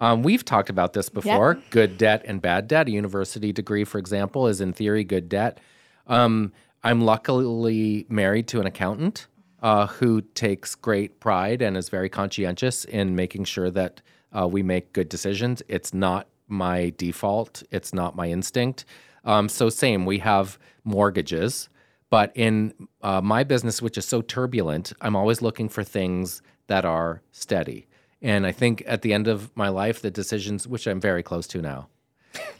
Um, 0.00 0.22
we've 0.22 0.44
talked 0.44 0.68
about 0.68 0.92
this 0.92 1.08
before. 1.08 1.54
Good 1.70 1.98
debt 1.98 2.22
and 2.26 2.42
bad 2.42 2.68
debt. 2.68 2.88
A 2.88 2.90
university 2.90 3.52
degree, 3.52 3.84
for 3.84 3.98
example, 3.98 4.46
is 4.46 4.60
in 4.60 4.72
theory 4.72 5.04
good 5.04 5.28
debt. 5.28 5.58
Um, 6.06 6.52
I'm 6.84 7.00
luckily 7.00 8.06
married 8.08 8.46
to 8.48 8.60
an 8.60 8.66
accountant 8.66 9.26
uh, 9.62 9.86
who 9.86 10.20
takes 10.20 10.74
great 10.74 11.18
pride 11.18 11.62
and 11.62 11.76
is 11.76 11.88
very 11.88 12.08
conscientious 12.08 12.84
in 12.84 13.16
making 13.16 13.44
sure 13.44 13.70
that 13.70 14.02
uh, 14.38 14.46
we 14.46 14.62
make 14.62 14.92
good 14.92 15.08
decisions. 15.08 15.62
It's 15.68 15.94
not 15.94 16.28
my 16.46 16.92
default. 16.96 17.62
It's 17.70 17.92
not 17.92 18.14
my 18.14 18.28
instinct. 18.28 18.84
Um, 19.24 19.48
so 19.48 19.68
same, 19.68 20.04
we 20.06 20.18
have 20.18 20.58
mortgages. 20.84 21.68
But 22.08 22.30
in 22.36 22.72
uh, 23.02 23.20
my 23.20 23.42
business, 23.42 23.82
which 23.82 23.98
is 23.98 24.04
so 24.04 24.22
turbulent, 24.22 24.92
I'm 25.00 25.16
always 25.16 25.42
looking 25.42 25.68
for 25.68 25.82
things 25.82 26.40
that 26.68 26.84
are 26.84 27.22
steady. 27.32 27.85
And 28.22 28.46
I 28.46 28.52
think 28.52 28.82
at 28.86 29.02
the 29.02 29.12
end 29.12 29.28
of 29.28 29.54
my 29.56 29.68
life, 29.68 30.00
the 30.00 30.10
decisions, 30.10 30.66
which 30.66 30.86
I'm 30.86 31.00
very 31.00 31.22
close 31.22 31.46
to 31.48 31.60
now, 31.60 31.88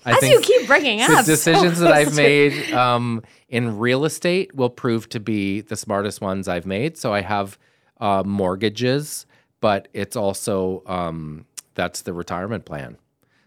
I 0.05 0.13
As 0.13 0.19
think 0.19 0.35
you 0.35 0.41
keep 0.41 0.67
bringing 0.67 0.99
the 0.99 1.05
up 1.05 1.25
so 1.25 1.33
decisions 1.33 1.81
that 1.81 1.93
I've 1.93 2.15
made 2.15 2.73
um, 2.73 3.23
in 3.49 3.79
real 3.79 4.05
estate 4.05 4.55
will 4.55 4.71
prove 4.71 5.09
to 5.11 5.21
be 5.21 5.61
the 5.61 5.77
smartest 5.77 6.21
ones 6.21 6.49
I've 6.49 6.67
made. 6.67 6.97
So 6.97 7.13
I 7.13 7.21
have 7.23 7.59
uh, 8.01 8.23
mortgages, 8.25 9.27
but 9.61 9.89
it's 9.93 10.17
also 10.17 10.83
um, 10.87 11.47
that's 11.75 12.03
the 12.03 12.13
retirement 12.13 12.65
plan. 12.65 12.99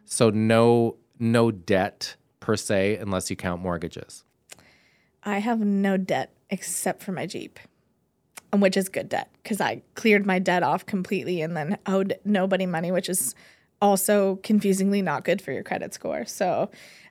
So 0.05 0.29
no 0.29 0.97
no 1.19 1.51
debt 1.51 2.15
per 2.39 2.55
se 2.55 2.97
unless 2.97 3.29
you 3.29 3.35
count 3.35 3.61
mortgages. 3.61 4.23
I 5.23 5.39
have 5.39 5.59
no 5.59 5.97
debt 5.97 6.33
except 6.49 7.03
for 7.03 7.11
my 7.11 7.25
Jeep, 7.25 7.59
which 8.51 8.77
is 8.77 8.89
good 8.89 9.09
debt 9.09 9.29
because 9.43 9.61
I 9.61 9.81
cleared 9.95 10.25
my 10.25 10.39
debt 10.39 10.63
off 10.63 10.85
completely 10.85 11.41
and 11.41 11.55
then 11.55 11.77
owed 11.85 12.17
nobody 12.25 12.65
money, 12.65 12.91
which 12.91 13.09
is 13.09 13.35
also 13.81 14.37
confusingly 14.37 15.01
not 15.01 15.23
good 15.23 15.41
for 15.41 15.51
your 15.51 15.63
credit 15.63 15.93
score. 15.93 16.25
So 16.25 16.69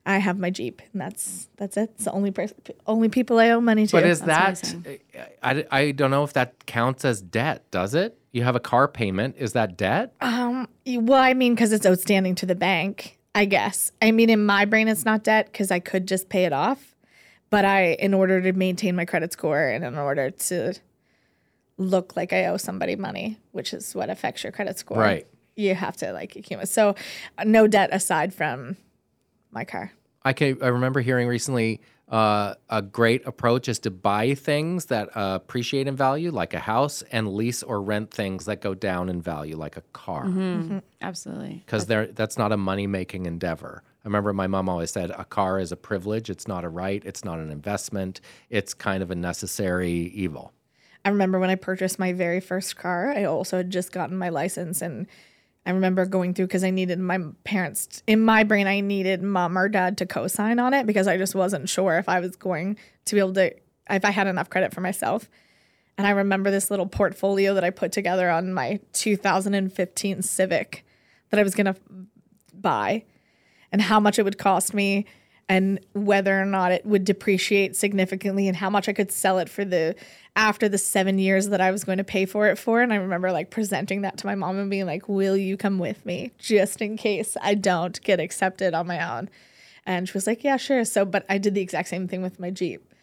I 0.09 0.19
have 0.19 0.39
my 0.39 0.49
Jeep, 0.49 0.81
and 0.93 1.03
that's 1.03 1.49
that's 1.57 1.77
it. 1.77 1.91
It's 1.95 2.05
the 2.05 2.13
only 2.13 2.31
pers- 2.31 2.55
only 2.87 3.11
people 3.11 3.39
I 3.39 3.51
owe 3.51 3.61
money 3.61 3.87
to. 3.87 3.93
But 3.93 4.05
is 4.05 4.21
That's 4.23 4.73
that 4.73 5.01
I, 5.43 5.67
I 5.71 5.91
don't 5.91 6.11
know 6.11 6.25
if 6.25 6.33
that 6.33 6.65
counts 6.65 7.05
as 7.05 7.21
debt, 7.21 7.71
does 7.71 7.95
it? 7.95 8.19
You 8.33 8.43
have 8.45 8.57
a 8.57 8.61
car 8.61 8.89
payment, 8.89 9.37
is 9.39 9.53
that 9.53 9.77
debt? 9.77 10.15
Um, 10.21 10.69
well, 10.87 11.23
I 11.23 11.35
mean, 11.35 11.55
because 11.55 11.73
it's 11.73 11.85
outstanding 11.85 12.35
to 12.37 12.47
the 12.47 12.55
bank, 12.55 13.19
I 13.35 13.45
guess. 13.45 13.93
I 14.01 14.11
mean, 14.11 14.31
in 14.31 14.45
my 14.47 14.65
brain, 14.65 14.89
it's 14.89 15.05
not 15.05 15.25
debt 15.25 15.47
because 15.53 15.71
I 15.71 15.79
could 15.79 16.09
just 16.09 16.29
pay 16.29 16.45
it 16.45 16.53
off. 16.53 16.95
But 17.51 17.65
I, 17.65 17.93
in 17.95 18.13
order 18.13 18.43
to 18.43 18.53
maintain 18.53 18.95
my 18.95 19.07
credit 19.07 19.33
score 19.33 19.69
and 19.69 19.83
in 19.83 19.97
order 19.97 20.31
to 20.31 20.75
look 21.79 22.17
like 22.17 22.33
I 22.33 22.47
owe 22.47 22.57
somebody 22.57 22.97
money, 22.97 23.39
which 23.53 23.73
is 23.73 23.95
what 23.95 24.11
affects 24.11 24.43
your 24.43 24.53
credit 24.53 24.79
score, 24.79 24.99
Right. 24.99 25.27
You 25.57 25.75
have 25.75 25.97
to 25.99 26.13
like 26.13 26.37
accumulate. 26.37 26.69
So, 26.69 26.95
no 27.45 27.67
debt 27.67 27.91
aside 27.93 28.33
from 28.33 28.77
my 29.51 29.65
car. 29.65 29.91
I 30.23 30.33
can. 30.33 30.59
I 30.63 30.69
remember 30.69 31.01
hearing 31.01 31.27
recently 31.27 31.81
uh, 32.09 32.55
a 32.69 32.81
great 32.81 33.27
approach 33.27 33.69
is 33.69 33.79
to 33.81 33.91
buy 33.91 34.35
things 34.35 34.87
that 34.87 35.09
uh, 35.17 35.39
appreciate 35.43 35.87
in 35.87 35.97
value, 35.97 36.31
like 36.31 36.55
a 36.55 36.59
house, 36.59 37.03
and 37.13 37.33
lease 37.35 37.63
or 37.63 37.83
rent 37.83 38.13
things 38.13 38.45
that 38.47 38.61
go 38.61 38.75
down 38.75 39.09
in 39.09 39.21
value, 39.21 39.57
like 39.57 39.77
a 39.77 39.83
car, 39.93 40.25
Absolutely. 41.03 41.63
because 41.67 41.87
there 41.87 42.07
that's 42.07 42.39
not 42.39 42.53
a 42.53 42.57
money 42.57 42.87
making 42.87 43.27
endeavor. 43.27 43.83
I 44.05 44.09
remember 44.09 44.33
my 44.33 44.47
mom 44.47 44.69
always 44.69 44.91
said 44.91 45.11
a 45.11 45.25
car 45.25 45.59
is 45.59 45.73
a 45.73 45.77
privilege. 45.77 46.31
It's 46.31 46.49
not 46.49 46.65
a 46.65 46.69
right. 46.69 47.03
It's 47.05 47.25
not 47.25 47.41
an 47.41 47.51
investment. 47.51 48.21
It's 48.49 48.75
kind 48.75 49.03
of 49.03 49.11
a 49.11 49.15
necessary 49.15 49.91
evil. 49.91 50.53
I 51.09 51.11
remember 51.11 51.39
when 51.39 51.49
I 51.49 51.55
purchased 51.55 51.99
my 51.99 52.13
very 52.13 52.39
first 52.39 52.77
car, 52.77 53.11
I 53.17 53.25
also 53.25 53.57
had 53.57 53.71
just 53.71 53.93
gotten 53.93 54.19
my 54.19 54.29
license 54.29 54.83
and 54.83 55.07
I 55.65 55.71
remember 55.71 56.05
going 56.05 56.35
through 56.35 56.49
because 56.49 56.63
I 56.63 56.69
needed 56.69 56.99
my 56.99 57.19
parents 57.45 58.03
in 58.07 58.21
my 58.21 58.45
brain 58.45 58.67
I 58.67 58.81
needed 58.81 59.23
mom 59.23 59.57
or 59.57 59.71
dad 59.71 59.97
to 59.99 60.07
co-sign 60.07 60.59
on 60.59 60.75
it 60.75 60.87
because 60.87 61.09
I 61.09 61.17
just 61.17 61.35
wasn't 61.35 61.71
sure 61.71 61.97
if 61.97 62.11
I 62.11 62.21
was 62.21 62.37
going 62.37 62.77
to 63.07 63.15
be 63.15 63.21
able 63.21 63.33
to 63.35 63.55
if 63.89 64.05
I 64.05 64.11
had 64.11 64.27
enough 64.27 64.51
credit 64.51 64.75
for 64.75 64.83
myself. 64.83 65.31
And 65.97 66.07
I 66.07 66.11
remember 66.11 66.51
this 66.51 66.71
little 66.71 66.87
portfolio 66.87 67.55
that 67.55 67.65
I 67.65 67.71
put 67.71 67.91
together 67.91 68.29
on 68.29 68.53
my 68.53 68.79
2015 68.93 70.21
Civic 70.21 70.85
that 71.31 71.41
I 71.41 71.43
was 71.43 71.55
going 71.55 71.73
to 71.73 71.81
buy 72.53 73.05
and 73.73 73.81
how 73.81 73.99
much 73.99 74.19
it 74.19 74.25
would 74.25 74.37
cost 74.37 74.75
me 74.75 75.07
and 75.49 75.81
whether 75.95 76.39
or 76.39 76.45
not 76.45 76.73
it 76.73 76.85
would 76.85 77.05
depreciate 77.05 77.75
significantly 77.75 78.47
and 78.47 78.57
how 78.57 78.69
much 78.69 78.89
I 78.89 78.93
could 78.93 79.11
sell 79.11 79.39
it 79.39 79.49
for 79.49 79.65
the 79.65 79.95
after 80.39 80.69
the 80.69 80.79
7 80.79 81.19
years 81.19 81.49
that 81.49 81.61
I 81.61 81.73
was 81.73 81.83
going 81.83 81.99
to 81.99 82.05
pay 82.05 82.25
for 82.25 82.47
it 82.47 82.59
for. 82.59 82.81
And 82.81 82.93
I 82.93 82.97
remember 82.97 83.33
like 83.33 83.51
presenting 83.51 84.03
that 84.03 84.19
to 84.19 84.27
my 84.27 84.37
mom 84.37 84.57
and 84.57 84.71
being 84.71 84.87
like 84.87 85.09
will 85.09 85.37
you 85.37 85.57
come 85.57 85.81
with 85.81 86.07
me 86.07 86.31
just 86.39 86.81
in 86.81 86.97
case 86.97 87.37
I 87.43 87.55
don't 87.55 88.01
get 88.03 88.21
accepted 88.21 88.73
on 88.73 88.87
my 88.87 89.17
own? 89.17 89.29
And 89.85 90.09
she 90.09 90.15
was 90.15 90.29
like 90.29 90.45
yeah 90.45 90.57
sure. 90.57 90.85
So 90.85 91.05
but 91.05 91.27
I 91.29 91.39
did 91.39 91.55
the 91.55 91.61
exact 91.61 91.89
same 91.89 92.07
thing 92.07 92.23
with 92.23 92.39
my 92.39 92.51
Jeep. 92.51 92.95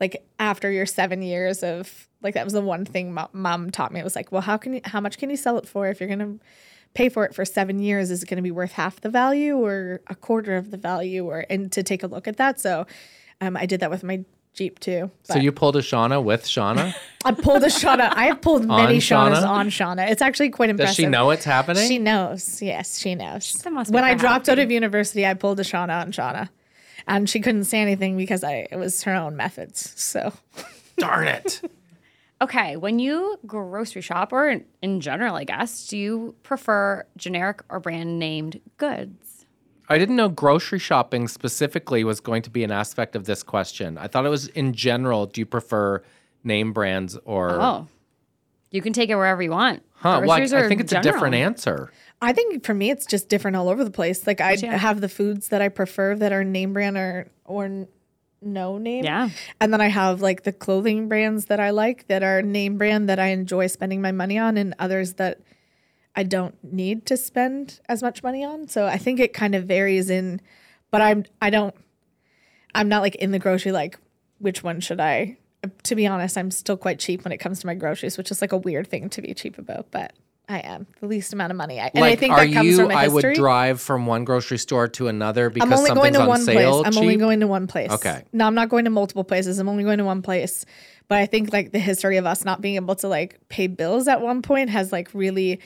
Like 0.00 0.24
after 0.38 0.70
your 0.70 0.86
7 0.86 1.20
years 1.20 1.64
of 1.64 2.08
like 2.22 2.34
that 2.34 2.44
was 2.44 2.52
the 2.52 2.62
one 2.62 2.84
thing 2.84 3.12
mo- 3.12 3.28
mom 3.32 3.70
taught 3.70 3.92
me. 3.92 3.98
It 3.98 4.04
was 4.04 4.14
like 4.14 4.30
well 4.30 4.42
how 4.42 4.56
can 4.56 4.74
you 4.74 4.80
how 4.84 5.00
much 5.00 5.18
can 5.18 5.30
you 5.30 5.36
sell 5.36 5.58
it 5.58 5.66
for? 5.66 5.88
If 5.88 5.98
you're 5.98 6.08
going 6.08 6.20
to 6.20 6.38
pay 6.94 7.08
for 7.08 7.24
it 7.24 7.34
for 7.34 7.44
seven 7.44 7.80
years 7.80 8.12
is 8.12 8.22
it 8.22 8.28
going 8.28 8.36
to 8.36 8.42
be 8.42 8.52
worth 8.52 8.70
half 8.70 9.00
the 9.00 9.10
value 9.10 9.56
or 9.56 10.00
a 10.06 10.14
quarter 10.14 10.56
of 10.56 10.70
the 10.70 10.76
value 10.76 11.26
or 11.26 11.44
and 11.50 11.72
to 11.72 11.82
take 11.82 12.04
a 12.04 12.06
look 12.06 12.28
at 12.28 12.36
that. 12.36 12.60
So 12.60 12.86
um, 13.40 13.56
i 13.56 13.66
did 13.66 13.80
that 13.80 13.90
with 13.90 14.04
my 14.04 14.24
jeep 14.54 14.78
too 14.78 15.10
So 15.24 15.36
you 15.38 15.50
pulled 15.52 15.76
a 15.76 15.80
Shauna 15.80 16.22
with 16.22 16.44
Shauna. 16.44 16.94
i 17.24 17.32
pulled 17.32 17.62
a 17.64 17.66
shauna 17.66 18.12
i 18.14 18.26
have 18.26 18.40
pulled 18.40 18.64
many 18.66 18.94
On 18.96 19.00
shaunas 19.00 19.36
Shauna? 19.42 19.48
on 19.48 19.68
shauna 19.68 20.10
it's 20.10 20.22
actually 20.22 20.50
quite 20.50 20.70
impressive 20.70 20.90
Does 20.96 20.96
she 20.96 21.06
know 21.06 21.30
it's 21.30 21.44
happening? 21.44 21.88
she 21.88 21.98
knows 21.98 22.62
yes 22.62 22.98
she 22.98 23.14
knows 23.14 23.52
the 23.54 23.70
most 23.70 23.90
when 23.90 24.04
i 24.04 24.10
make 24.12 24.20
her 24.20 24.26
dropped 24.28 24.48
out 24.48 24.58
of 24.60 24.70
university 24.70 25.26
i 25.26 25.34
pulled 25.34 25.58
a 25.60 25.64
shauna 25.64 26.00
on 26.00 26.12
shauna 26.12 26.48
and 27.08 27.28
she 27.28 27.40
couldn't 27.40 27.64
say 27.64 27.80
anything 27.80 28.16
because 28.16 28.44
i 28.44 28.66
it 28.70 28.76
was 28.76 29.02
her 29.02 29.14
own 29.14 29.36
methods 29.36 29.92
so 30.00 30.32
Darn 30.98 31.26
it. 31.28 31.60
Okay, 32.42 32.76
when 32.76 32.98
you 32.98 33.38
grocery 33.46 34.02
shop 34.02 34.32
or 34.32 34.48
in, 34.50 34.64
in 34.82 35.00
general, 35.00 35.36
I 35.36 35.44
guess, 35.44 35.86
do 35.86 35.96
you 35.96 36.34
prefer 36.42 37.06
generic 37.16 37.62
or 37.70 37.78
brand 37.80 38.18
named 38.18 38.60
goods? 38.76 39.23
I 39.88 39.98
didn't 39.98 40.16
know 40.16 40.28
grocery 40.28 40.78
shopping 40.78 41.28
specifically 41.28 42.04
was 42.04 42.20
going 42.20 42.42
to 42.42 42.50
be 42.50 42.64
an 42.64 42.70
aspect 42.70 43.14
of 43.16 43.24
this 43.26 43.42
question. 43.42 43.98
I 43.98 44.06
thought 44.06 44.24
it 44.24 44.30
was 44.30 44.48
in 44.48 44.72
general. 44.72 45.26
Do 45.26 45.40
you 45.40 45.46
prefer 45.46 46.02
name 46.42 46.72
brands 46.72 47.18
or? 47.24 47.50
Oh, 47.60 47.86
you 48.70 48.80
can 48.82 48.92
take 48.92 49.10
it 49.10 49.16
wherever 49.16 49.42
you 49.42 49.50
want. 49.50 49.82
huh. 49.94 50.20
Well, 50.22 50.32
I, 50.32 50.38
Groceries 50.38 50.52
I 50.52 50.60
are 50.60 50.68
think 50.68 50.80
it's 50.80 50.92
a 50.92 50.96
general. 50.96 51.12
different 51.14 51.34
answer. 51.36 51.92
I 52.22 52.32
think 52.32 52.64
for 52.64 52.72
me, 52.74 52.90
it's 52.90 53.06
just 53.06 53.28
different 53.28 53.56
all 53.56 53.68
over 53.68 53.84
the 53.84 53.90
place. 53.90 54.26
Like 54.26 54.40
I 54.40 54.52
Yeah. 54.54 54.76
have 54.76 55.00
the 55.00 55.08
foods 55.08 55.48
that 55.48 55.60
I 55.60 55.68
prefer 55.68 56.16
that 56.16 56.32
are 56.32 56.42
name 56.44 56.72
brand 56.72 56.96
or 56.96 57.28
or 57.44 57.64
n- 57.66 57.88
no 58.40 58.78
name. 58.78 59.04
Yeah. 59.04 59.28
And 59.60 59.72
then 59.72 59.80
I 59.80 59.88
have 59.88 60.20
like 60.22 60.42
the 60.44 60.52
clothing 60.52 61.08
brands 61.08 61.46
that 61.46 61.60
I 61.60 61.70
like 61.70 62.06
that 62.08 62.22
are 62.22 62.40
name 62.42 62.78
brand 62.78 63.08
that 63.08 63.18
I 63.18 63.26
enjoy 63.28 63.66
spending 63.66 64.00
my 64.00 64.12
money 64.12 64.38
on, 64.38 64.56
and 64.56 64.74
others 64.78 65.14
that 65.14 65.40
I 66.16 66.22
don't 66.22 66.56
need 66.62 67.06
to 67.06 67.16
spend 67.16 67.80
as 67.88 68.02
much 68.02 68.22
money 68.22 68.44
on. 68.44 68.68
So 68.68 68.86
I 68.86 68.98
think 68.98 69.20
it 69.20 69.32
kind 69.32 69.54
of 69.54 69.64
varies 69.64 70.10
in, 70.10 70.40
but 70.90 71.00
I'm 71.00 71.24
I 71.42 71.50
don't 71.50 71.74
I'm 72.74 72.88
not 72.88 73.02
like 73.02 73.16
in 73.16 73.30
the 73.30 73.38
grocery 73.38 73.72
like 73.72 73.98
which 74.38 74.62
one 74.62 74.80
should 74.80 75.00
I. 75.00 75.38
To 75.84 75.94
be 75.94 76.06
honest, 76.06 76.36
I'm 76.36 76.50
still 76.50 76.76
quite 76.76 76.98
cheap 76.98 77.24
when 77.24 77.32
it 77.32 77.38
comes 77.38 77.60
to 77.60 77.66
my 77.66 77.74
groceries, 77.74 78.18
which 78.18 78.30
is 78.30 78.42
like 78.42 78.52
a 78.52 78.58
weird 78.58 78.86
thing 78.86 79.08
to 79.10 79.22
be 79.22 79.32
cheap 79.32 79.56
about, 79.56 79.90
but 79.90 80.12
I 80.46 80.58
am 80.58 80.86
the 81.00 81.06
least 81.06 81.32
amount 81.32 81.52
of 81.52 81.56
money. 81.56 81.80
I, 81.80 81.90
and 81.94 82.04
I 82.04 82.10
like, 82.10 82.18
think 82.18 82.34
are 82.34 82.46
that 82.46 82.52
comes 82.52 82.68
you? 82.68 82.76
from 82.76 82.90
a 82.90 82.94
I 82.94 83.08
would 83.08 83.34
drive 83.34 83.80
from 83.80 84.04
one 84.04 84.24
grocery 84.24 84.58
store 84.58 84.88
to 84.88 85.08
another 85.08 85.48
because 85.48 85.66
I'm 85.66 85.78
only 85.78 85.90
going 85.90 86.12
something's 86.12 86.16
to 86.16 86.22
on 86.22 86.28
one 86.28 86.40
sale. 86.42 86.82
place. 86.82 86.94
I'm 86.94 87.02
only 87.02 87.16
going 87.16 87.40
to 87.40 87.46
one 87.46 87.66
place. 87.66 87.90
Okay. 87.90 88.24
No, 88.32 88.46
I'm 88.46 88.54
not 88.54 88.68
going 88.68 88.84
to 88.84 88.90
multiple 88.90 89.24
places. 89.24 89.58
I'm 89.58 89.70
only 89.70 89.84
going 89.84 89.98
to 89.98 90.04
one 90.04 90.20
place. 90.20 90.66
But 91.08 91.18
I 91.18 91.26
think 91.26 91.50
like 91.52 91.72
the 91.72 91.78
history 91.78 92.18
of 92.18 92.26
us 92.26 92.44
not 92.44 92.60
being 92.60 92.76
able 92.76 92.94
to 92.96 93.08
like 93.08 93.40
pay 93.48 93.68
bills 93.68 94.06
at 94.06 94.20
one 94.20 94.42
point 94.42 94.68
has 94.68 94.92
like 94.92 95.08
really 95.14 95.60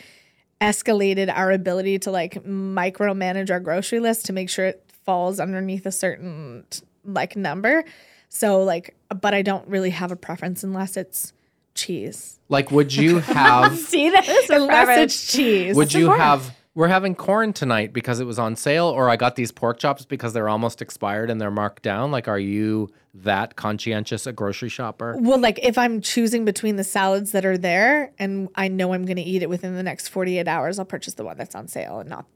escalated 0.61 1.33
our 1.35 1.53
ability 1.53 1.99
to 2.01 2.11
like 2.11 2.43
micromanage 2.45 3.51
our 3.51 3.61
grocery 3.61 4.01
list 4.01 4.27
to 4.27 4.33
make 4.33 4.51
sure 4.51 4.67
it 4.67 4.85
falls 5.05 5.39
underneath 5.41 5.87
a 5.87 5.93
certain 5.93 6.65
like 7.05 7.37
number. 7.37 7.85
So 8.29 8.63
like 8.63 8.95
but 9.09 9.35
I 9.35 9.43
don't 9.43 9.67
really 9.69 9.91
have 9.91 10.11
a 10.13 10.17
preference 10.17 10.63
unless 10.65 10.97
it's 10.97 11.33
cheese. 11.75 12.39
Like, 12.49 12.71
would 12.71 12.95
you 12.95 13.19
have? 13.21 13.77
See, 13.79 14.11
that 14.11 14.29
is 14.29 14.51
Unless 14.51 14.99
it's 14.99 15.33
cheese. 15.33 15.77
would 15.77 15.95
you 15.95 16.11
important. 16.13 16.23
have? 16.23 16.57
We're 16.79 16.87
having 16.87 17.17
corn 17.17 17.53
tonight 17.53 17.93
because 17.93 18.21
it 18.21 18.25
was 18.25 18.39
on 18.39 18.55
sale, 18.55 18.87
or 18.87 19.11
I 19.11 19.17
got 19.17 19.35
these 19.35 19.51
pork 19.51 19.81
chops 19.81 20.05
because 20.05 20.33
they're 20.33 20.49
almost 20.49 20.81
expired 20.81 21.29
and 21.29 21.41
they're 21.41 21.51
marked 21.51 21.83
down. 21.83 22.13
Like, 22.13 22.29
are 22.29 22.39
you 22.39 22.89
that 23.15 23.57
conscientious 23.57 24.29
a 24.29 24.33
grocery 24.33 24.69
shopper? 24.69 25.17
Well, 25.19 25.41
like 25.41 25.59
if 25.61 25.77
I'm 25.77 26.01
choosing 26.01 26.45
between 26.45 26.77
the 26.77 26.85
salads 26.85 27.33
that 27.33 27.45
are 27.45 27.59
there 27.59 28.13
and 28.17 28.49
I 28.55 28.69
know 28.69 28.93
I'm 28.95 29.07
going 29.07 29.17
to 29.17 29.25
eat 29.25 29.43
it 29.43 29.49
within 29.49 29.75
the 29.75 29.83
next 29.83 30.07
48 30.07 30.47
hours, 30.47 30.79
I'll 30.79 30.85
purchase 30.85 31.15
the 31.15 31.25
one 31.25 31.37
that's 31.37 31.57
on 31.57 31.67
sale 31.67 31.99
and 31.99 32.09
not 32.09 32.27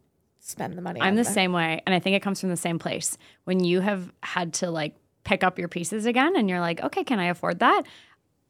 spend 0.41 0.77
the 0.77 0.83
money. 0.83 1.01
I'm 1.01 1.11
on 1.11 1.15
the 1.15 1.23
that. 1.23 1.33
same 1.33 1.53
way, 1.53 1.81
and 1.87 1.95
I 1.95 2.01
think 2.01 2.17
it 2.17 2.23
comes 2.23 2.41
from 2.41 2.49
the 2.49 2.57
same 2.57 2.81
place. 2.81 3.17
When 3.45 3.63
you 3.63 3.79
have 3.79 4.13
had 4.25 4.55
to 4.55 4.73
like 4.73 4.97
pick 5.23 5.45
up 5.45 5.57
your 5.57 5.69
pieces 5.69 6.05
again, 6.05 6.35
and 6.35 6.51
you're 6.51 6.59
like, 6.59 6.83
okay, 6.83 7.05
can 7.05 7.21
I 7.21 7.27
afford 7.27 7.61
that? 7.61 7.85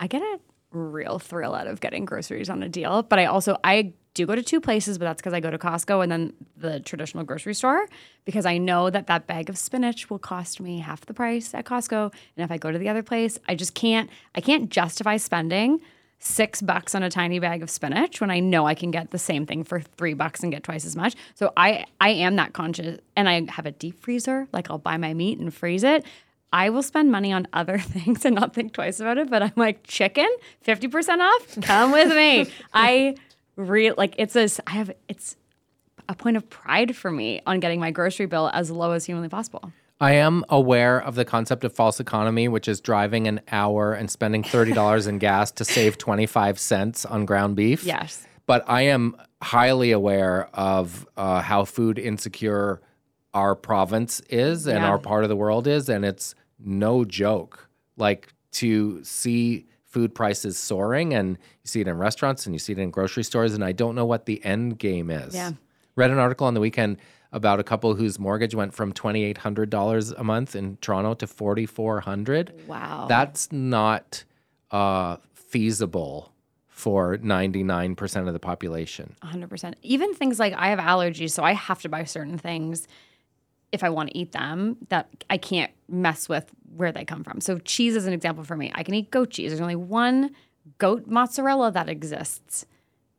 I 0.00 0.06
get 0.06 0.22
a 0.22 0.40
real 0.70 1.18
thrill 1.18 1.54
out 1.54 1.66
of 1.66 1.80
getting 1.80 2.06
groceries 2.06 2.48
on 2.48 2.62
a 2.62 2.68
deal. 2.70 3.02
But 3.02 3.18
I 3.18 3.26
also 3.26 3.58
I 3.62 3.92
do 4.14 4.26
go 4.26 4.34
to 4.34 4.42
two 4.42 4.60
places, 4.60 4.98
but 4.98 5.06
that's 5.06 5.22
because 5.22 5.32
I 5.32 5.40
go 5.40 5.50
to 5.50 5.58
Costco 5.58 6.02
and 6.02 6.12
then 6.12 6.32
the 6.56 6.80
traditional 6.80 7.24
grocery 7.24 7.54
store 7.54 7.88
because 8.24 8.44
I 8.44 8.58
know 8.58 8.90
that 8.90 9.06
that 9.06 9.26
bag 9.26 9.48
of 9.48 9.56
spinach 9.56 10.10
will 10.10 10.18
cost 10.18 10.60
me 10.60 10.80
half 10.80 11.06
the 11.06 11.14
price 11.14 11.54
at 11.54 11.64
Costco, 11.64 12.12
and 12.36 12.44
if 12.44 12.50
I 12.50 12.58
go 12.58 12.70
to 12.70 12.78
the 12.78 12.88
other 12.88 13.02
place, 13.02 13.38
I 13.48 13.54
just 13.54 13.74
can't. 13.74 14.10
I 14.34 14.40
can't 14.40 14.70
justify 14.70 15.16
spending 15.16 15.80
six 16.18 16.62
bucks 16.62 16.94
on 16.94 17.02
a 17.02 17.10
tiny 17.10 17.40
bag 17.40 17.62
of 17.62 17.70
spinach 17.70 18.20
when 18.20 18.30
I 18.30 18.38
know 18.38 18.64
I 18.66 18.74
can 18.74 18.92
get 18.92 19.10
the 19.10 19.18
same 19.18 19.44
thing 19.44 19.64
for 19.64 19.80
three 19.80 20.14
bucks 20.14 20.42
and 20.42 20.52
get 20.52 20.62
twice 20.62 20.84
as 20.84 20.94
much. 20.94 21.16
So 21.34 21.52
I 21.56 21.86
I 22.00 22.10
am 22.10 22.36
that 22.36 22.52
conscious, 22.52 23.00
and 23.16 23.28
I 23.28 23.46
have 23.50 23.66
a 23.66 23.72
deep 23.72 24.00
freezer. 24.00 24.46
Like 24.52 24.70
I'll 24.70 24.78
buy 24.78 24.96
my 24.98 25.14
meat 25.14 25.38
and 25.38 25.52
freeze 25.52 25.84
it. 25.84 26.04
I 26.52 26.68
will 26.68 26.82
spend 26.82 27.10
money 27.10 27.32
on 27.32 27.48
other 27.54 27.78
things 27.94 28.24
and 28.24 28.34
not 28.34 28.54
think 28.54 28.72
twice 28.74 29.00
about 29.00 29.18
it. 29.18 29.30
But 29.30 29.42
I'm 29.42 29.52
like 29.56 29.84
chicken, 29.84 30.28
fifty 30.60 30.88
percent 30.88 31.22
off. 31.22 31.60
Come 31.62 31.92
with 31.92 32.14
me. 32.14 32.46
I 32.74 33.16
real 33.56 33.94
like 33.98 34.14
it's 34.18 34.36
a 34.36 34.48
I 34.66 34.72
have 34.72 34.92
it's 35.08 35.36
a 36.08 36.14
point 36.14 36.36
of 36.36 36.48
pride 36.50 36.96
for 36.96 37.10
me 37.10 37.40
on 37.46 37.60
getting 37.60 37.80
my 37.80 37.90
grocery 37.90 38.26
bill 38.26 38.50
as 38.52 38.70
low 38.70 38.92
as 38.92 39.04
humanly 39.04 39.28
possible. 39.28 39.72
I 40.00 40.14
am 40.14 40.44
aware 40.48 41.00
of 41.00 41.14
the 41.14 41.24
concept 41.24 41.62
of 41.62 41.72
false 41.72 42.00
economy, 42.00 42.48
which 42.48 42.66
is 42.66 42.80
driving 42.80 43.28
an 43.28 43.40
hour 43.52 43.92
and 43.92 44.10
spending 44.10 44.42
$30 44.42 45.06
in 45.06 45.18
gas 45.18 45.52
to 45.52 45.64
save 45.64 45.96
25 45.96 46.58
cents 46.58 47.04
on 47.06 47.24
ground 47.24 47.54
beef. 47.54 47.84
Yes. 47.84 48.26
But 48.46 48.64
I 48.66 48.82
am 48.82 49.14
highly 49.40 49.92
aware 49.92 50.48
of 50.54 51.06
uh, 51.16 51.40
how 51.40 51.64
food 51.64 52.00
insecure 52.00 52.80
our 53.32 53.54
province 53.54 54.18
is 54.28 54.66
and 54.66 54.80
Yeah. 54.80 54.88
our 54.90 54.98
part 54.98 55.22
of 55.22 55.28
the 55.28 55.36
world 55.36 55.68
is. 55.68 55.88
And 55.88 56.04
it's 56.04 56.34
no 56.58 57.04
joke. 57.04 57.68
Like 57.96 58.34
to 58.52 59.04
see 59.04 59.66
food 59.92 60.14
prices 60.14 60.58
soaring 60.58 61.12
and 61.12 61.36
you 61.36 61.66
see 61.66 61.80
it 61.82 61.86
in 61.86 61.98
restaurants 61.98 62.46
and 62.46 62.54
you 62.54 62.58
see 62.58 62.72
it 62.72 62.78
in 62.78 62.90
grocery 62.90 63.22
stores. 63.22 63.52
And 63.52 63.62
I 63.62 63.72
don't 63.72 63.94
know 63.94 64.06
what 64.06 64.24
the 64.24 64.42
end 64.44 64.78
game 64.78 65.10
is. 65.10 65.34
Yeah. 65.34 65.52
Read 65.96 66.10
an 66.10 66.18
article 66.18 66.46
on 66.46 66.54
the 66.54 66.60
weekend 66.60 66.96
about 67.30 67.60
a 67.60 67.62
couple 67.62 67.94
whose 67.94 68.18
mortgage 68.18 68.54
went 68.54 68.72
from 68.74 68.92
twenty 68.92 69.24
eight 69.24 69.38
hundred 69.38 69.68
dollars 69.70 70.10
a 70.12 70.24
month 70.24 70.56
in 70.56 70.78
Toronto 70.78 71.14
to 71.14 71.26
forty 71.26 71.66
four 71.66 72.00
hundred. 72.00 72.52
Wow. 72.66 73.06
That's 73.08 73.52
not 73.52 74.24
uh, 74.70 75.18
feasible 75.34 76.32
for 76.68 77.18
ninety 77.18 77.62
nine 77.62 77.94
percent 77.94 78.26
of 78.26 78.32
the 78.32 78.40
population. 78.40 79.16
100%. 79.22 79.74
Even 79.82 80.14
things 80.14 80.38
like 80.38 80.54
I 80.54 80.68
have 80.68 80.78
allergies, 80.78 81.32
so 81.32 81.42
I 81.42 81.52
have 81.52 81.82
to 81.82 81.90
buy 81.90 82.04
certain 82.04 82.38
things 82.38 82.88
if 83.72 83.82
I 83.82 83.90
want 83.90 84.10
to 84.10 84.18
eat 84.18 84.32
them 84.32 84.76
that 84.90 85.08
I 85.30 85.38
can't 85.38 85.72
mess 85.88 86.28
with 86.28 86.50
where 86.76 86.92
they 86.92 87.04
come 87.04 87.24
from. 87.24 87.40
So, 87.40 87.58
cheese 87.58 87.96
is 87.96 88.06
an 88.06 88.12
example 88.12 88.44
for 88.44 88.56
me. 88.56 88.70
I 88.74 88.82
can 88.82 88.94
eat 88.94 89.10
goat 89.10 89.30
cheese. 89.30 89.50
There's 89.50 89.60
only 89.60 89.76
one 89.76 90.30
goat 90.78 91.06
mozzarella 91.06 91.70
that 91.72 91.88
exists. 91.88 92.66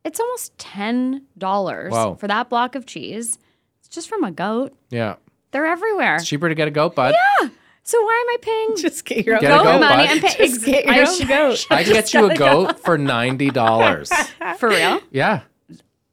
It's 0.04 0.20
almost 0.20 0.56
$10 0.58 1.90
Wow. 1.90 2.14
for 2.14 2.26
that 2.28 2.48
block 2.50 2.74
of 2.74 2.86
cheese. 2.86 3.38
It's 3.80 3.88
just 3.88 4.08
from 4.08 4.24
a 4.24 4.30
goat. 4.30 4.74
Yeah. 4.90 5.16
They're 5.50 5.66
everywhere. 5.66 6.16
It's 6.16 6.26
cheaper 6.26 6.48
to 6.48 6.54
get 6.54 6.68
a 6.68 6.70
goat, 6.70 6.94
bud. 6.94 7.14
Yeah. 7.14 7.48
So 7.84 8.00
why 8.02 8.24
am 8.26 8.34
I 8.34 8.36
paying 8.40 8.76
Just 8.82 9.04
get 9.04 9.24
your 9.26 9.36
own 9.36 9.40
Get 9.42 9.50
a 9.52 9.56
goat 9.56 9.64
goat, 9.64 9.80
money 9.80 10.04
bud. 10.06 10.10
and 10.12 10.20
pay? 10.22 10.46
Just 10.46 10.64
get 10.64 10.84
your 10.86 10.94
I 10.94 11.00
own 11.00 11.14
should- 11.16 11.28
goat. 11.28 11.66
I 11.70 11.84
can 11.84 11.92
get 11.92 12.14
you 12.14 12.30
a 12.30 12.34
goat 12.36 12.80
for 12.80 12.96
ninety 12.98 13.50
dollars. 13.50 14.10
For 14.58 14.68
real? 14.68 15.00
Yeah, 15.10 15.42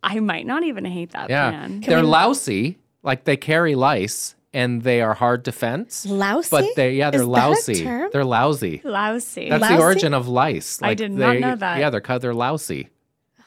I 0.03 0.19
might 0.19 0.45
not 0.45 0.63
even 0.63 0.83
hate 0.85 1.11
that 1.11 1.29
yeah. 1.29 1.49
plan. 1.49 1.81
They're 1.81 2.03
lousy, 2.03 2.77
like 3.03 3.23
they 3.25 3.37
carry 3.37 3.75
lice, 3.75 4.35
and 4.53 4.81
they 4.81 5.01
are 5.01 5.13
hard 5.13 5.45
to 5.45 5.51
fence. 5.51 6.05
Lousy? 6.05 6.49
But 6.51 6.65
they, 6.75 6.95
yeah, 6.95 7.09
they're 7.09 7.21
Is 7.21 7.27
that 7.27 7.31
a 7.45 7.49
lousy. 7.49 7.83
term? 7.83 8.09
They're 8.11 8.25
lousy. 8.25 8.81
Lousy. 8.83 9.49
That's 9.49 9.61
Lousy? 9.61 9.75
the 9.75 9.81
origin 9.81 10.13
of 10.13 10.27
lice. 10.27 10.79
I 10.81 10.93
did 10.93 11.11
not 11.11 11.33
they- 11.33 11.39
know 11.39 11.55
that. 11.55 11.79
Yeah, 11.79 11.89
they're 11.89 12.01
co- 12.01 12.17
they're 12.19 12.33
lousy. 12.33 12.89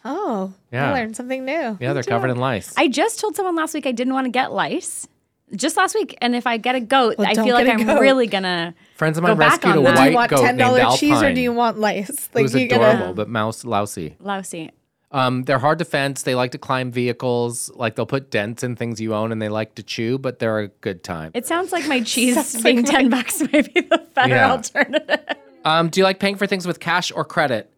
Oh, 0.05 0.53
Yeah. 0.73 0.91
I 0.91 0.95
learned 0.95 1.17
something 1.17 1.45
new. 1.45 1.79
Yeah, 1.81 1.93
they're 1.95 2.03
covered 2.03 2.31
in 2.31 2.37
lice. 2.37 2.75
I 2.77 2.89
just 2.89 3.21
told 3.21 3.37
someone 3.37 3.55
last 3.57 3.73
week 3.75 3.87
I 3.87 3.93
didn't 3.93 4.13
want 4.13 4.27
to 4.27 4.31
get 4.31 4.53
lice. 4.53 5.09
Just 5.55 5.77
last 5.77 5.95
week. 5.95 6.17
And 6.21 6.35
if 6.35 6.47
I 6.47 6.57
get 6.57 6.75
a 6.75 6.81
goat, 6.81 7.17
Well, 7.17 7.27
I 7.29 7.35
feel 7.35 7.55
like 7.55 7.67
get 7.67 7.77
a 7.79 7.81
I'm 7.81 7.87
goat. 7.87 8.01
really 8.01 8.27
gonna 8.27 8.75
Friends 8.97 9.17
of 9.19 9.23
Go 9.25 9.29
mine 9.29 9.39
back 9.39 9.51
rescued 9.65 9.73
on 9.77 9.79
a 9.79 9.83
that. 9.95 10.05
Do 10.05 10.11
you 10.11 10.15
want 10.17 10.31
ten 10.31 10.57
dollar 10.57 10.79
dollar 10.79 10.91
Alpine. 10.93 10.99
cheese 10.99 11.23
or 11.23 11.33
do 11.33 11.41
you 11.41 11.53
want 11.53 11.79
lice? 11.79 12.09
it 12.11 12.29
Like 12.35 12.43
was 12.43 12.55
you 12.55 12.67
adorable, 12.67 12.99
gotta 12.99 13.13
but 13.15 13.29
mouse 13.29 13.65
lousy. 13.65 14.17
lousy. 14.21 14.73
Um, 15.15 15.45
they're 15.45 15.59
hard 15.61 15.79
to 15.79 15.85
fence. 15.85 16.25
They 16.25 16.35
like 16.35 16.51
to 16.51 16.59
climb 16.59 16.91
vehicles. 16.91 17.71
Like 17.75 17.95
they'll 17.95 18.05
put 18.05 18.31
dents 18.31 18.63
in 18.65 18.75
things 18.77 19.01
you 19.01 19.15
own, 19.15 19.31
and 19.33 19.41
they 19.41 19.49
like 19.49 19.77
to 19.77 19.83
chew. 19.83 20.19
But 20.19 20.41
they're 20.41 20.59
a 20.59 20.69
good 20.69 21.05
time. 21.05 21.31
It 21.35 21.47
sounds 21.47 21.71
like 21.73 21.87
my 21.87 22.01
cheese 22.05 22.61
being 22.63 22.79
like 22.83 22.87
ten 22.87 23.09
bucks 23.11 23.41
might 23.41 23.73
be 23.73 23.81
the 23.83 23.99
better 24.15 24.35
Yeah. 24.35 24.51
alternative. 24.51 25.21
Um, 25.65 25.89
do 25.89 26.01
you 26.01 26.05
like 26.05 26.19
paying 26.19 26.37
for 26.37 26.47
things 26.47 26.67
with 26.67 26.81
cash 26.81 27.11
or 27.13 27.25
credit? 27.25 27.71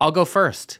I'll 0.00 0.10
go 0.10 0.24
first. 0.24 0.78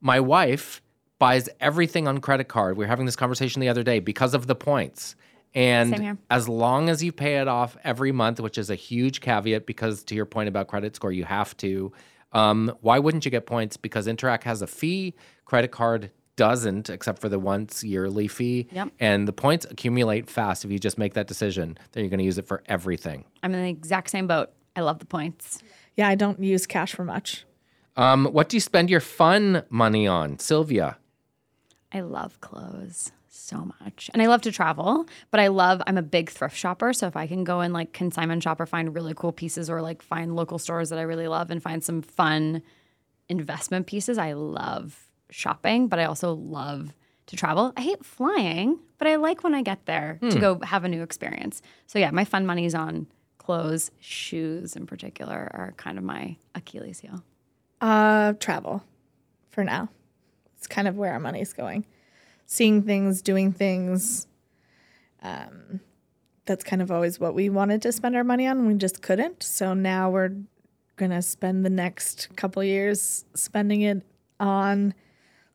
My 0.00 0.18
wife 0.18 0.80
buys 1.18 1.48
everything 1.60 2.08
on 2.08 2.18
credit 2.18 2.48
card. 2.48 2.76
We 2.76 2.84
were 2.84 2.88
having 2.88 3.06
this 3.06 3.14
conversation 3.14 3.60
the 3.60 3.68
other 3.68 3.82
day 3.84 4.00
because 4.00 4.34
of 4.34 4.46
the 4.48 4.54
points. 4.56 5.14
Same 5.54 5.62
And 5.92 6.02
here. 6.02 6.18
as 6.30 6.48
long 6.48 6.88
as 6.88 7.04
you 7.04 7.12
pay 7.12 7.36
it 7.36 7.46
off 7.46 7.76
every 7.84 8.10
month, 8.10 8.40
which 8.40 8.56
is 8.58 8.70
a 8.70 8.74
huge 8.74 9.20
caveat 9.20 9.66
because 9.66 10.02
to 10.04 10.14
your 10.14 10.24
point 10.24 10.48
about 10.48 10.66
credit 10.68 10.96
score, 10.96 11.12
you 11.12 11.24
have 11.24 11.54
to. 11.58 11.92
Um, 12.32 12.72
why 12.80 12.98
wouldn't 12.98 13.24
you 13.24 13.30
get 13.30 13.46
points? 13.46 13.76
Because 13.76 14.06
Interac 14.06 14.44
has 14.44 14.62
a 14.62 14.66
fee, 14.66 15.14
credit 15.44 15.70
card 15.70 16.10
doesn't, 16.36 16.88
except 16.88 17.20
for 17.20 17.28
the 17.28 17.38
once 17.38 17.84
yearly 17.84 18.28
fee. 18.28 18.68
Yep. 18.72 18.92
And 18.98 19.28
the 19.28 19.32
points 19.32 19.66
accumulate 19.68 20.30
fast 20.30 20.64
if 20.64 20.70
you 20.70 20.78
just 20.78 20.98
make 20.98 21.14
that 21.14 21.26
decision 21.26 21.76
that 21.92 22.00
you're 22.00 22.08
going 22.08 22.18
to 22.18 22.24
use 22.24 22.38
it 22.38 22.46
for 22.46 22.62
everything. 22.66 23.24
I'm 23.42 23.54
in 23.54 23.62
the 23.62 23.68
exact 23.68 24.10
same 24.10 24.26
boat. 24.26 24.50
I 24.74 24.80
love 24.80 24.98
the 24.98 25.06
points. 25.06 25.62
Yeah, 25.96 26.08
I 26.08 26.14
don't 26.14 26.42
use 26.42 26.66
cash 26.66 26.94
for 26.94 27.04
much. 27.04 27.44
Um, 27.96 28.26
what 28.26 28.48
do 28.48 28.56
you 28.56 28.60
spend 28.60 28.88
your 28.88 29.00
fun 29.00 29.64
money 29.68 30.06
on, 30.06 30.38
Sylvia? 30.38 30.96
I 31.92 32.00
love 32.00 32.40
clothes 32.40 33.12
so 33.34 33.72
much. 33.80 34.10
And 34.12 34.22
I 34.22 34.26
love 34.26 34.42
to 34.42 34.52
travel, 34.52 35.06
but 35.30 35.40
I 35.40 35.48
love 35.48 35.82
I'm 35.86 35.96
a 35.96 36.02
big 36.02 36.30
thrift 36.30 36.56
shopper, 36.56 36.92
so 36.92 37.06
if 37.06 37.16
I 37.16 37.26
can 37.26 37.44
go 37.44 37.60
and 37.60 37.72
like 37.72 37.92
consignment 37.92 38.42
shop 38.42 38.60
or 38.60 38.66
find 38.66 38.94
really 38.94 39.14
cool 39.14 39.32
pieces 39.32 39.70
or 39.70 39.80
like 39.80 40.02
find 40.02 40.36
local 40.36 40.58
stores 40.58 40.90
that 40.90 40.98
I 40.98 41.02
really 41.02 41.28
love 41.28 41.50
and 41.50 41.62
find 41.62 41.82
some 41.82 42.02
fun 42.02 42.62
investment 43.28 43.86
pieces, 43.86 44.18
I 44.18 44.34
love 44.34 45.08
shopping, 45.30 45.88
but 45.88 45.98
I 45.98 46.04
also 46.04 46.34
love 46.34 46.92
to 47.26 47.36
travel. 47.36 47.72
I 47.76 47.80
hate 47.80 48.04
flying, 48.04 48.78
but 48.98 49.08
I 49.08 49.16
like 49.16 49.42
when 49.42 49.54
I 49.54 49.62
get 49.62 49.86
there 49.86 50.18
to 50.20 50.38
go 50.38 50.60
have 50.62 50.84
a 50.84 50.88
new 50.88 51.02
experience. 51.02 51.62
So 51.86 51.98
yeah, 51.98 52.10
my 52.10 52.24
fun 52.24 52.44
money's 52.44 52.74
on 52.74 53.06
clothes, 53.38 53.90
shoes 53.98 54.76
in 54.76 54.86
particular 54.86 55.50
are 55.54 55.72
kind 55.76 55.96
of 55.96 56.04
my 56.04 56.36
Achilles 56.54 57.00
heel. 57.00 57.22
Uh, 57.80 58.34
travel 58.34 58.84
for 59.48 59.64
now. 59.64 59.88
It's 60.58 60.66
kind 60.66 60.86
of 60.86 60.96
where 60.96 61.12
our 61.12 61.20
money's 61.20 61.52
going. 61.52 61.86
Seeing 62.46 62.82
things, 62.82 63.22
doing 63.22 63.52
things. 63.52 64.26
Um, 65.22 65.80
that's 66.44 66.64
kind 66.64 66.82
of 66.82 66.90
always 66.90 67.20
what 67.20 67.34
we 67.34 67.48
wanted 67.48 67.82
to 67.82 67.92
spend 67.92 68.16
our 68.16 68.24
money 68.24 68.46
on. 68.46 68.66
We 68.66 68.74
just 68.74 69.02
couldn't. 69.02 69.42
So 69.42 69.74
now 69.74 70.10
we're 70.10 70.34
gonna 70.96 71.22
spend 71.22 71.64
the 71.64 71.70
next 71.70 72.28
couple 72.36 72.62
years 72.62 73.24
spending 73.34 73.82
it 73.82 74.02
on 74.38 74.94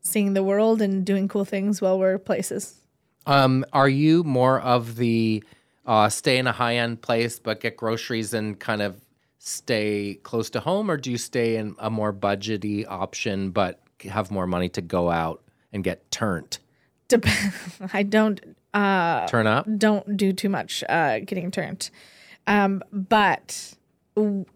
seeing 0.00 0.34
the 0.34 0.42
world 0.42 0.80
and 0.80 1.04
doing 1.04 1.28
cool 1.28 1.44
things 1.44 1.80
while 1.80 1.98
we're 1.98 2.18
places. 2.18 2.82
Um, 3.26 3.64
are 3.72 3.88
you 3.88 4.24
more 4.24 4.60
of 4.60 4.96
the 4.96 5.44
uh, 5.86 6.08
stay 6.08 6.38
in 6.38 6.46
a 6.46 6.52
high 6.52 6.76
end 6.76 7.02
place 7.02 7.38
but 7.38 7.60
get 7.60 7.76
groceries 7.76 8.32
and 8.34 8.58
kind 8.58 8.82
of 8.82 9.00
stay 9.38 10.18
close 10.22 10.50
to 10.50 10.60
home, 10.60 10.90
or 10.90 10.96
do 10.96 11.10
you 11.10 11.18
stay 11.18 11.56
in 11.56 11.74
a 11.78 11.90
more 11.90 12.12
budgety 12.12 12.84
option 12.88 13.50
but 13.50 13.80
have 14.00 14.30
more 14.30 14.46
money 14.46 14.68
to 14.70 14.80
go 14.82 15.10
out 15.10 15.42
and 15.72 15.84
get 15.84 16.10
turned? 16.10 16.58
Dep- 17.08 17.26
I 17.92 18.02
don't 18.02 18.40
uh, 18.74 19.26
Turn 19.26 19.46
up? 19.46 19.66
don't 19.78 20.16
do 20.16 20.32
too 20.32 20.48
much 20.48 20.84
uh, 20.88 21.20
getting 21.20 21.50
turned. 21.50 21.90
Um, 22.46 22.82
but 22.92 23.74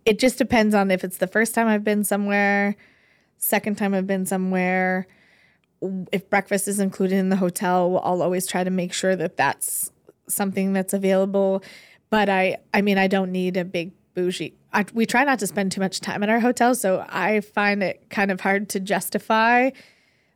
it 0.05 0.19
just 0.19 0.38
depends 0.38 0.75
on 0.75 0.91
if 0.91 1.05
it's 1.05 1.19
the 1.19 1.27
first 1.27 1.55
time 1.55 1.67
I've 1.67 1.85
been 1.85 2.05
somewhere, 2.05 2.77
second 3.38 3.77
time 3.79 3.95
I've 3.95 4.07
been 4.07 4.27
somewhere. 4.27 5.07
If 6.12 6.29
breakfast 6.31 6.69
is 6.69 6.79
included 6.79 7.17
in 7.17 7.29
the 7.29 7.37
hotel, 7.37 8.01
I'll 8.05 8.23
always 8.23 8.47
try 8.47 8.65
to 8.65 8.71
make 8.71 8.93
sure 8.93 9.17
that 9.17 9.37
that's 9.37 9.91
something 10.29 10.73
that's 10.73 10.93
available. 10.93 11.62
But 12.11 12.29
I, 12.29 12.59
I 12.73 12.83
mean, 12.83 12.99
I 12.99 13.09
don't 13.09 13.33
need 13.33 13.57
a 13.57 13.65
big 13.65 13.93
bougie. 14.15 14.55
I, 14.73 14.85
we 14.95 15.07
try 15.07 15.25
not 15.25 15.38
to 15.41 15.47
spend 15.47 15.73
too 15.73 15.81
much 15.81 16.01
time 16.01 16.23
at 16.23 16.29
our 16.29 16.41
hotel, 16.41 16.75
so 16.75 17.05
I 17.09 17.41
find 17.41 17.83
it 17.83 18.05
kind 18.11 18.31
of 18.31 18.41
hard 18.41 18.69
to 18.71 18.81
justify 18.81 19.71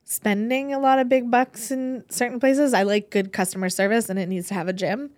spending 0.07 0.73
a 0.73 0.79
lot 0.79 0.99
of 0.99 1.09
big 1.09 1.31
bucks 1.31 1.71
in 1.71 2.05
certain 2.09 2.41
places. 2.41 2.73
I 2.73 2.85
like 2.85 3.11
good 3.11 3.33
customer 3.33 3.69
service 3.69 4.09
and 4.09 4.19
it 4.19 4.29
needs 4.29 4.49
to 4.49 4.55
have 4.55 4.69
a 4.69 4.73
gym 4.73 5.11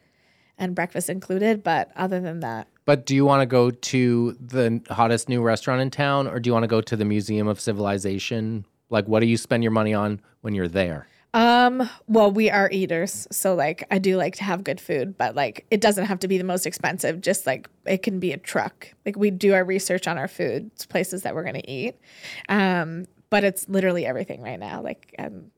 and 0.56 0.74
breakfast 0.74 1.08
included. 1.08 1.62
But 1.62 1.92
other 1.94 2.18
than 2.18 2.40
that, 2.40 2.66
But 2.84 3.06
do 3.06 3.14
you 3.14 3.24
want 3.24 3.42
to 3.42 3.46
go 3.46 3.70
to 3.70 4.36
the 4.40 4.80
hottest 4.90 5.28
new 5.28 5.42
restaurant 5.42 5.80
in 5.82 5.90
town, 5.90 6.26
or 6.26 6.40
do 6.40 6.48
you 6.48 6.54
want 6.54 6.64
to 6.64 6.68
go 6.68 6.80
to 6.80 6.96
the 6.96 7.04
Museum 7.04 7.46
of 7.46 7.60
Civilization? 7.60 8.64
Like, 8.90 9.06
what 9.06 9.20
do 9.20 9.26
you 9.26 9.36
spend 9.36 9.62
your 9.62 9.72
money 9.72 9.92
on 9.94 10.20
when 10.40 10.54
you're 10.54 10.68
there? 10.68 11.06
um, 11.34 11.88
well, 12.06 12.32
we 12.32 12.48
are 12.50 12.70
eaters. 12.72 13.28
So 13.30 13.54
like 13.54 13.86
I 13.90 13.98
do 13.98 14.16
like 14.16 14.36
to 14.36 14.44
have 14.44 14.64
good 14.64 14.80
food, 14.80 15.18
but 15.18 15.36
like 15.36 15.66
it 15.70 15.82
doesn't 15.82 16.06
have 16.06 16.18
to 16.20 16.28
be 16.28 16.38
the 16.38 16.44
most 16.44 16.66
expensive. 16.66 17.20
Just 17.20 17.46
like 17.46 17.68
it 17.84 18.02
can 18.02 18.18
be 18.18 18.32
a 18.32 18.38
truck. 18.38 18.94
Like 19.04 19.16
we 19.16 19.30
do 19.30 19.52
our 19.52 19.62
research 19.62 20.08
on 20.08 20.16
our 20.16 20.26
food, 20.26 20.70
places 20.88 21.22
that 21.22 21.34
we're 21.34 21.44
gonna 21.44 21.60
eat. 21.68 21.96
Um, 22.48 23.06
but 23.30 23.44
it's 23.44 23.68
literally 23.68 24.06
everything 24.06 24.42
right 24.42 24.58
now. 24.58 24.82
Like 24.82 25.14
I'm 25.18 25.50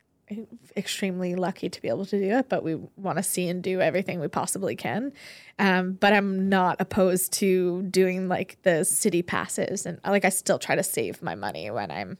extremely 0.76 1.34
lucky 1.34 1.68
to 1.68 1.82
be 1.82 1.88
able 1.88 2.06
to 2.06 2.18
do 2.18 2.36
it, 2.38 2.48
but 2.48 2.62
we 2.62 2.76
want 2.96 3.16
to 3.18 3.22
see 3.22 3.48
and 3.48 3.62
do 3.62 3.80
everything 3.80 4.20
we 4.20 4.28
possibly 4.28 4.76
can. 4.76 5.12
Um, 5.58 5.92
but 5.94 6.12
I'm 6.12 6.48
not 6.48 6.76
opposed 6.80 7.32
to 7.34 7.82
doing 7.82 8.28
like 8.28 8.58
the 8.62 8.84
city 8.84 9.22
passes 9.22 9.86
and 9.86 9.98
like 10.06 10.24
I 10.24 10.28
still 10.28 10.58
try 10.58 10.76
to 10.76 10.82
save 10.84 11.22
my 11.22 11.34
money 11.34 11.70
when 11.70 11.90
I'm 11.90 12.18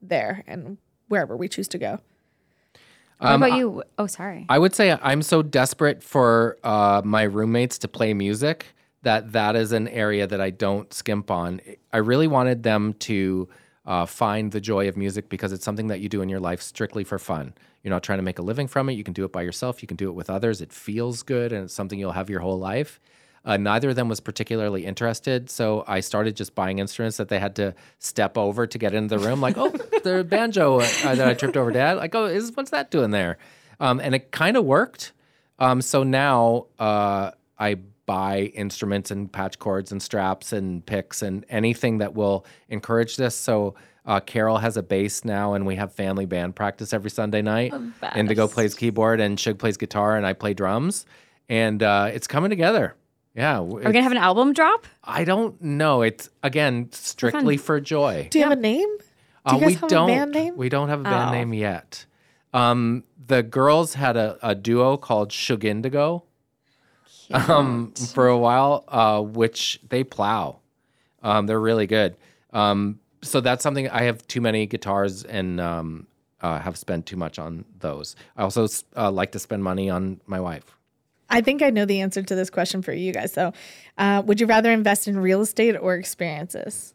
there 0.00 0.44
and 0.46 0.78
wherever 1.08 1.36
we 1.36 1.48
choose 1.48 1.68
to 1.68 1.78
go. 1.78 1.98
What 3.18 3.32
Um, 3.32 3.42
about 3.42 3.58
you? 3.58 3.82
Oh, 3.98 4.06
sorry. 4.06 4.46
I 4.48 4.58
would 4.58 4.74
say 4.74 4.96
I'm 5.02 5.20
so 5.22 5.42
desperate 5.42 6.02
for 6.02 6.56
uh, 6.64 7.02
my 7.04 7.24
roommates 7.24 7.78
to 7.78 7.88
play 7.88 8.14
music 8.14 8.66
that 9.02 9.32
that 9.32 9.56
is 9.56 9.72
an 9.72 9.88
area 9.88 10.26
that 10.26 10.40
I 10.40 10.50
don't 10.50 10.92
skimp 10.94 11.30
on. 11.30 11.60
I 11.92 11.98
really 11.98 12.28
wanted 12.28 12.62
them 12.62 12.94
to 13.00 13.48
uh, 13.86 14.06
find 14.06 14.52
the 14.52 14.60
joy 14.60 14.88
of 14.88 14.96
music 14.96 15.28
because 15.28 15.52
it's 15.52 15.64
something 15.64 15.88
that 15.88 16.00
you 16.00 16.08
do 16.08 16.22
in 16.22 16.28
your 16.28 16.40
life 16.40 16.60
strictly 16.62 17.04
for 17.04 17.18
fun. 17.18 17.54
You're 17.82 17.90
not 17.90 18.02
trying 18.02 18.18
to 18.18 18.22
make 18.22 18.38
a 18.38 18.42
living 18.42 18.68
from 18.68 18.88
it. 18.88 18.94
You 18.94 19.04
can 19.04 19.14
do 19.14 19.24
it 19.24 19.32
by 19.32 19.42
yourself. 19.42 19.82
You 19.82 19.88
can 19.88 19.96
do 19.96 20.08
it 20.08 20.14
with 20.14 20.28
others. 20.28 20.60
It 20.60 20.72
feels 20.72 21.22
good 21.22 21.52
and 21.52 21.64
it's 21.64 21.74
something 21.74 21.98
you'll 21.98 22.12
have 22.12 22.30
your 22.30 22.40
whole 22.40 22.58
life. 22.58 23.00
Uh, 23.44 23.56
neither 23.56 23.90
of 23.90 23.96
them 23.96 24.08
was 24.08 24.20
particularly 24.20 24.84
interested, 24.84 25.48
so 25.48 25.82
I 25.88 26.00
started 26.00 26.36
just 26.36 26.54
buying 26.54 26.78
instruments 26.78 27.16
that 27.16 27.28
they 27.30 27.38
had 27.38 27.56
to 27.56 27.74
step 27.98 28.36
over 28.36 28.66
to 28.66 28.78
get 28.78 28.92
into 28.92 29.16
the 29.16 29.26
room. 29.26 29.40
Like, 29.40 29.56
oh, 29.56 29.70
the 30.04 30.24
banjo 30.28 30.80
uh, 30.80 31.14
that 31.14 31.26
I 31.26 31.32
tripped 31.32 31.56
over, 31.56 31.70
Dad. 31.70 31.96
Like, 31.96 32.14
oh, 32.14 32.26
is 32.26 32.52
what's 32.54 32.70
that 32.70 32.90
doing 32.90 33.12
there? 33.12 33.38
Um, 33.80 33.98
and 33.98 34.14
it 34.14 34.30
kind 34.30 34.58
of 34.58 34.66
worked. 34.66 35.12
Um, 35.58 35.80
so 35.80 36.02
now 36.02 36.66
uh, 36.78 37.30
I 37.58 37.78
buy 38.10 38.50
instruments 38.54 39.10
and 39.12 39.30
patch 39.32 39.58
cords 39.60 39.92
and 39.92 40.02
straps 40.02 40.52
and 40.52 40.84
picks 40.84 41.22
and 41.22 41.44
anything 41.48 41.98
that 41.98 42.12
will 42.14 42.44
encourage 42.68 43.16
this. 43.16 43.36
So 43.36 43.74
uh, 44.04 44.18
Carol 44.20 44.58
has 44.58 44.76
a 44.76 44.82
bass 44.82 45.24
now, 45.24 45.54
and 45.54 45.64
we 45.64 45.76
have 45.76 45.92
family 45.92 46.26
band 46.26 46.56
practice 46.56 46.92
every 46.92 47.10
Sunday 47.10 47.42
night. 47.42 47.72
Indigo 48.16 48.48
plays 48.48 48.74
keyboard, 48.74 49.20
and 49.20 49.38
Shug 49.38 49.58
plays 49.58 49.76
guitar, 49.76 50.16
and 50.16 50.26
I 50.26 50.32
play 50.32 50.54
drums, 50.54 51.06
and 51.48 51.82
uh, 51.82 52.10
it's 52.12 52.26
coming 52.26 52.50
together. 52.50 52.94
Yeah, 53.36 53.56
w- 53.58 53.76
Are 53.76 53.86
we 53.88 53.92
gonna 53.92 54.02
have 54.02 54.10
an 54.10 54.18
album 54.18 54.52
drop? 54.54 54.86
I 55.04 55.22
don't 55.24 55.60
know. 55.62 56.02
It's 56.02 56.28
again 56.42 56.88
strictly 56.92 57.56
for 57.58 57.80
joy. 57.80 58.26
Do 58.32 58.38
you 58.40 58.44
have 58.44 58.58
a 58.58 58.60
name? 58.60 58.88
Do 58.98 59.54
you 59.54 59.56
Uh, 59.56 59.58
guys 59.60 59.66
we 59.66 59.74
have 59.74 59.88
don't. 59.90 60.10
a 60.10 60.12
band 60.14 60.32
name? 60.32 60.56
We 60.56 60.68
don't 60.68 60.88
have 60.88 61.00
a 61.00 61.04
band 61.04 61.28
Oh. 61.30 61.32
name 61.38 61.54
yet. 61.54 62.06
Um, 62.52 63.04
the 63.24 63.42
girls 63.44 63.94
had 63.94 64.16
a, 64.16 64.36
a 64.42 64.54
duo 64.56 64.96
called 64.96 65.30
Shug 65.30 65.64
Indigo 65.64 66.24
um, 67.48 67.92
for 67.92 68.28
a 68.28 68.38
while, 68.38 68.84
uh, 68.88 69.20
which 69.20 69.80
they 69.88 70.04
plow. 70.04 70.58
Um, 71.22 71.46
they're 71.46 71.60
really 71.60 71.86
good. 71.86 72.16
Um, 72.52 73.00
so 73.22 73.40
that's 73.40 73.62
something 73.62 73.88
I 73.88 74.02
have 74.02 74.26
too 74.26 74.40
many 74.40 74.66
guitars 74.66 75.24
and 75.24 75.60
um, 75.60 76.06
uh, 76.40 76.58
have 76.58 76.76
spent 76.76 77.06
too 77.06 77.16
much 77.16 77.38
on 77.38 77.64
those. 77.78 78.16
I 78.36 78.42
also 78.42 78.66
uh, 78.96 79.10
like 79.10 79.32
to 79.32 79.38
spend 79.38 79.62
money 79.62 79.90
on 79.90 80.20
my 80.26 80.40
wife. 80.40 80.76
I 81.28 81.40
think 81.40 81.62
I 81.62 81.70
know 81.70 81.84
the 81.84 82.00
answer 82.00 82.22
to 82.22 82.34
this 82.34 82.50
question 82.50 82.82
for 82.82 82.92
you 82.92 83.12
guys. 83.12 83.32
So, 83.32 83.52
uh, 83.98 84.22
would 84.26 84.40
you 84.40 84.46
rather 84.46 84.72
invest 84.72 85.06
in 85.06 85.16
real 85.18 85.42
estate 85.42 85.76
or 85.76 85.94
experiences? 85.94 86.94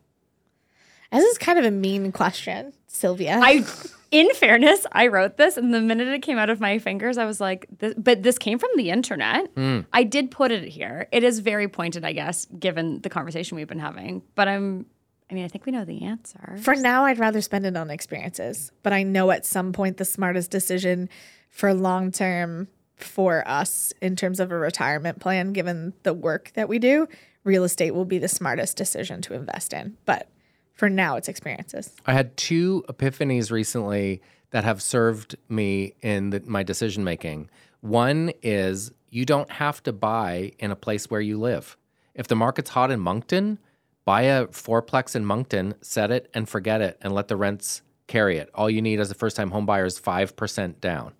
This 1.12 1.24
is 1.24 1.38
kind 1.38 1.58
of 1.58 1.64
a 1.64 1.72
mean 1.72 2.12
question, 2.12 2.74
Sylvia. 2.88 3.40
I, 3.42 3.66
in 4.16 4.34
fairness, 4.34 4.86
I 4.94 5.08
wrote 5.08 5.36
this, 5.36 5.58
and 5.58 5.74
the 5.74 5.82
minute 5.82 6.08
it 6.08 6.22
came 6.22 6.38
out 6.38 6.50
of 6.50 6.62
my 6.62 6.80
fingers, 6.80 7.18
I 7.18 7.26
was 7.26 7.42
like, 7.42 7.68
this, 7.80 7.94
"But 7.98 8.24
this 8.24 8.38
came 8.38 8.58
from 8.58 8.70
the 8.78 8.90
internet." 8.90 9.50
Hmm. 9.56 9.82
I 9.92 10.04
did 10.04 10.32
put 10.32 10.52
it 10.52 10.64
here. 10.70 11.10
It 11.12 11.26
is 11.26 11.40
very 11.40 11.68
pointed, 11.68 12.06
I 12.06 12.14
guess, 12.14 12.46
given 12.58 13.02
the 13.02 13.10
conversation 13.10 13.58
we've 13.58 13.68
been 13.68 13.80
having. 13.80 14.22
But 14.36 14.48
I'm, 14.48 14.86
I 15.30 15.34
mean, 15.34 15.44
I 15.44 15.50
think 15.50 15.66
we 15.66 15.74
know 15.74 15.84
the 15.84 16.04
answer. 16.04 16.58
For 16.62 16.76
now, 16.76 17.04
I'd 17.04 17.20
rather 17.20 17.42
spend 17.42 17.66
it 17.66 17.76
on 17.76 17.90
experiences, 17.90 18.72
but 18.84 18.94
I 18.94 19.04
know 19.04 19.32
at 19.32 19.46
some 19.46 19.74
point 19.74 19.98
the 19.98 20.06
smartest 20.06 20.50
decision 20.50 21.10
for 21.50 21.74
long 21.74 22.12
term 22.12 22.70
for 22.96 23.46
us 23.46 23.92
in 24.02 24.16
terms 24.16 24.40
of 24.40 24.50
a 24.50 24.58
retirement 24.58 25.20
plan, 25.20 25.52
given 25.52 25.92
the 26.04 26.14
work 26.14 26.52
that 26.54 26.70
we 26.70 26.80
do, 26.80 27.10
real 27.44 27.66
estate 27.66 27.92
will 27.92 28.06
be 28.06 28.18
the 28.18 28.30
smartest 28.30 28.78
decision 28.78 29.22
to 29.24 29.34
invest 29.34 29.74
in. 29.74 29.98
But 30.06 30.30
for 30.76 30.90
now, 30.90 31.16
it's 31.16 31.28
experiences. 31.28 31.92
I 32.06 32.14
had 32.14 32.36
two 32.38 32.84
epiphanies 32.88 33.50
recently 33.50 34.22
that 34.52 34.64
have 34.64 34.82
served 34.82 35.36
me 35.50 35.96
in 36.02 36.30
the, 36.30 36.44
my 36.46 36.64
decision 36.64 37.04
making. 37.04 37.50
One 37.82 38.32
is 38.44 38.92
you 39.10 39.26
don't 39.26 39.50
have 39.52 39.82
to 39.84 39.94
buy 39.94 40.52
in 40.60 40.72
a 40.72 40.76
place 40.76 41.10
where 41.10 41.22
you 41.22 41.40
live. 41.40 41.78
If 42.14 42.28
the 42.28 42.36
market's 42.36 42.72
hot 42.72 42.92
in 42.92 43.00
Moncton, 43.00 43.60
buy 44.04 44.24
a 44.24 44.48
fourplex 44.48 45.16
in 45.16 45.26
Moncton, 45.26 45.76
set 45.82 46.12
it 46.12 46.30
and 46.34 46.48
forget 46.48 46.82
it, 46.82 46.98
and 47.02 47.14
let 47.14 47.30
the 47.30 47.38
rents 47.38 47.82
carry 48.08 48.38
it. 48.38 48.50
All 48.54 48.70
you 48.70 48.82
need 48.82 49.00
as 49.00 49.10
a 49.10 49.16
first 49.16 49.38
time 49.38 49.52
home 49.52 49.66
buyer 49.66 49.86
is 49.86 50.00
5% 50.00 50.80
down. 50.82 51.14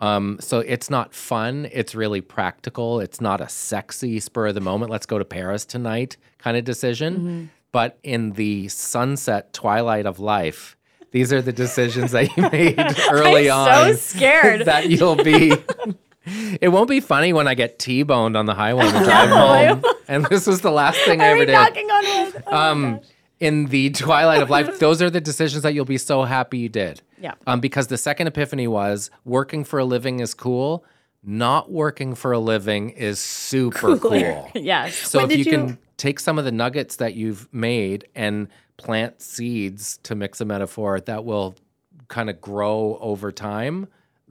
Um, 0.00 0.38
so 0.40 0.58
it's 0.60 0.90
not 0.90 1.14
fun. 1.14 1.68
It's 1.72 1.94
really 1.94 2.20
practical. 2.20 3.00
It's 3.00 3.20
not 3.20 3.40
a 3.40 3.48
sexy 3.48 4.20
spur 4.20 4.48
of 4.48 4.54
the 4.54 4.60
moment. 4.60 4.90
Let's 4.90 5.06
go 5.06 5.18
to 5.18 5.24
Paris 5.24 5.64
tonight 5.64 6.16
kind 6.38 6.56
of 6.56 6.64
decision. 6.64 7.50
But 7.74 7.98
in 8.04 8.30
the 8.34 8.68
sunset 8.68 9.52
twilight 9.52 10.06
of 10.06 10.20
life, 10.20 10.76
these 11.10 11.32
are 11.32 11.42
the 11.42 11.52
decisions 11.52 12.12
that 12.12 12.36
you 12.36 12.48
made 12.52 12.78
early 13.10 13.50
on. 13.50 13.68
I'm 13.68 13.88
on. 13.88 13.94
so 13.94 13.96
scared. 13.98 14.64
that 14.66 14.88
you'll 14.88 15.16
be. 15.16 15.52
It 16.60 16.68
won't 16.68 16.88
be 16.88 17.00
funny 17.00 17.32
when 17.32 17.48
I 17.48 17.54
get 17.54 17.80
T-boned 17.80 18.36
on 18.36 18.46
the 18.46 18.54
highway 18.54 18.86
and 18.86 19.04
drive 19.04 19.28
home. 19.28 19.84
And 20.06 20.24
this 20.26 20.46
was 20.46 20.60
the 20.60 20.70
last 20.70 20.98
thing 21.00 21.20
I 21.20 21.26
ever 21.30 21.44
did 21.44 21.52
knocking 21.52 21.90
on 21.90 22.04
wood? 22.32 22.44
Oh 22.46 22.56
um, 22.56 23.00
in 23.40 23.66
the 23.66 23.90
twilight 23.90 24.40
of 24.40 24.50
life, 24.50 24.78
those 24.78 25.02
are 25.02 25.10
the 25.10 25.20
decisions 25.20 25.64
that 25.64 25.74
you'll 25.74 25.84
be 25.84 25.98
so 25.98 26.22
happy 26.22 26.58
you 26.58 26.68
did. 26.68 27.02
Yeah. 27.20 27.34
Um, 27.48 27.58
because 27.58 27.88
the 27.88 27.98
second 27.98 28.28
epiphany 28.28 28.68
was 28.68 29.10
working 29.24 29.64
for 29.64 29.80
a 29.80 29.84
living 29.84 30.20
is 30.20 30.32
cool. 30.32 30.84
Not 31.24 31.72
working 31.72 32.14
for 32.14 32.30
a 32.30 32.38
living 32.38 32.90
is 32.90 33.18
super 33.18 33.98
cool. 33.98 34.50
Yes. 34.54 34.94
So 34.94 35.18
When 35.18 35.30
if 35.32 35.38
you, 35.38 35.44
you- 35.44 35.50
can 35.50 35.78
take 35.96 36.20
some 36.20 36.38
of 36.38 36.44
the 36.44 36.52
nuggets 36.52 36.96
that 36.96 37.14
you've 37.14 37.52
made 37.52 38.06
and 38.14 38.48
plant 38.76 39.20
seeds, 39.22 39.98
to 40.02 40.14
mix 40.14 40.40
a 40.40 40.44
metaphor, 40.44 41.00
that 41.00 41.24
will 41.24 41.54
kind 42.08 42.28
of 42.28 42.40
grow 42.40 42.98
over 43.00 43.30
time, 43.32 43.86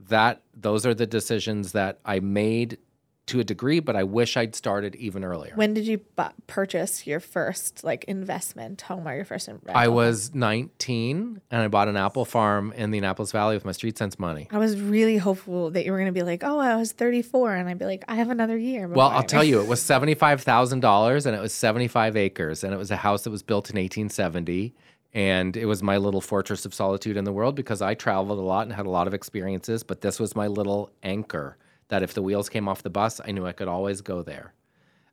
that 0.09 0.41
those 0.53 0.85
are 0.85 0.93
the 0.93 1.07
decisions 1.07 1.71
that 1.71 1.99
I 2.05 2.19
made 2.19 2.77
to 3.25 3.39
a 3.39 3.43
degree, 3.43 3.79
but 3.79 3.95
I 3.95 4.03
wish 4.03 4.35
I'd 4.35 4.53
started 4.53 4.95
even 4.95 5.23
earlier. 5.23 5.53
When 5.55 5.73
did 5.73 5.87
you 5.87 5.99
bu- 5.99 6.33
purchase 6.45 7.07
your 7.07 7.21
first 7.21 7.83
like 7.83 8.03
investment 8.05 8.81
home 8.81 9.07
or 9.07 9.15
your 9.15 9.23
first 9.23 9.47
in- 9.47 9.59
rental 9.63 9.81
I 9.81 9.87
was 9.87 10.35
19 10.35 11.41
and 11.49 11.61
I 11.61 11.67
bought 11.69 11.87
an 11.87 11.95
apple 11.95 12.25
farm 12.25 12.73
in 12.73 12.91
the 12.91 12.97
Annapolis 12.97 13.31
Valley 13.31 13.55
with 13.55 13.63
my 13.63 13.71
Street 13.71 13.97
Cents 13.97 14.19
money. 14.19 14.49
I 14.51 14.57
was 14.57 14.79
really 14.79 15.17
hopeful 15.17 15.71
that 15.71 15.85
you 15.85 15.91
were 15.91 15.97
going 15.97 16.07
to 16.07 16.13
be 16.13 16.23
like, 16.23 16.43
oh, 16.43 16.59
I 16.59 16.75
was 16.75 16.91
34. 16.91 17.55
And 17.55 17.69
I'd 17.69 17.79
be 17.79 17.85
like, 17.85 18.03
I 18.09 18.15
have 18.15 18.29
another 18.29 18.57
year. 18.57 18.87
Well, 18.89 19.09
I'll 19.09 19.23
tell 19.23 19.43
you, 19.43 19.61
it 19.61 19.67
was 19.67 19.79
$75,000 19.83 21.25
and 21.25 21.35
it 21.35 21.41
was 21.41 21.53
75 21.53 22.17
acres 22.17 22.63
and 22.63 22.73
it 22.73 22.77
was 22.77 22.91
a 22.91 22.97
house 22.97 23.23
that 23.23 23.31
was 23.31 23.43
built 23.43 23.69
in 23.69 23.77
1870 23.77 24.73
and 25.13 25.55
it 25.55 25.65
was 25.65 25.81
my 25.81 25.97
little 25.97 26.21
fortress 26.21 26.65
of 26.65 26.73
solitude 26.73 27.15
in 27.15 27.23
the 27.23 27.31
world 27.31 27.55
because 27.55 27.81
I 27.81 27.93
traveled 27.93 28.39
a 28.39 28.41
lot 28.41 28.63
and 28.63 28.73
had 28.73 28.85
a 28.85 28.89
lot 28.89 29.07
of 29.07 29.13
experiences, 29.13 29.83
but 29.83 30.01
this 30.01 30.19
was 30.19 30.35
my 30.35 30.47
little 30.47 30.91
anchor 31.03 31.57
that 31.93 32.01
if 32.01 32.15
the 32.15 32.23
wheels 32.23 32.49
came 32.49 32.67
off 32.67 32.81
the 32.81 32.89
bus, 32.89 33.21
I 33.23 33.31
knew 33.31 33.45
I 33.45 33.51
could 33.51 33.67
always 33.67 34.01
go 34.01 34.23
there. 34.23 34.51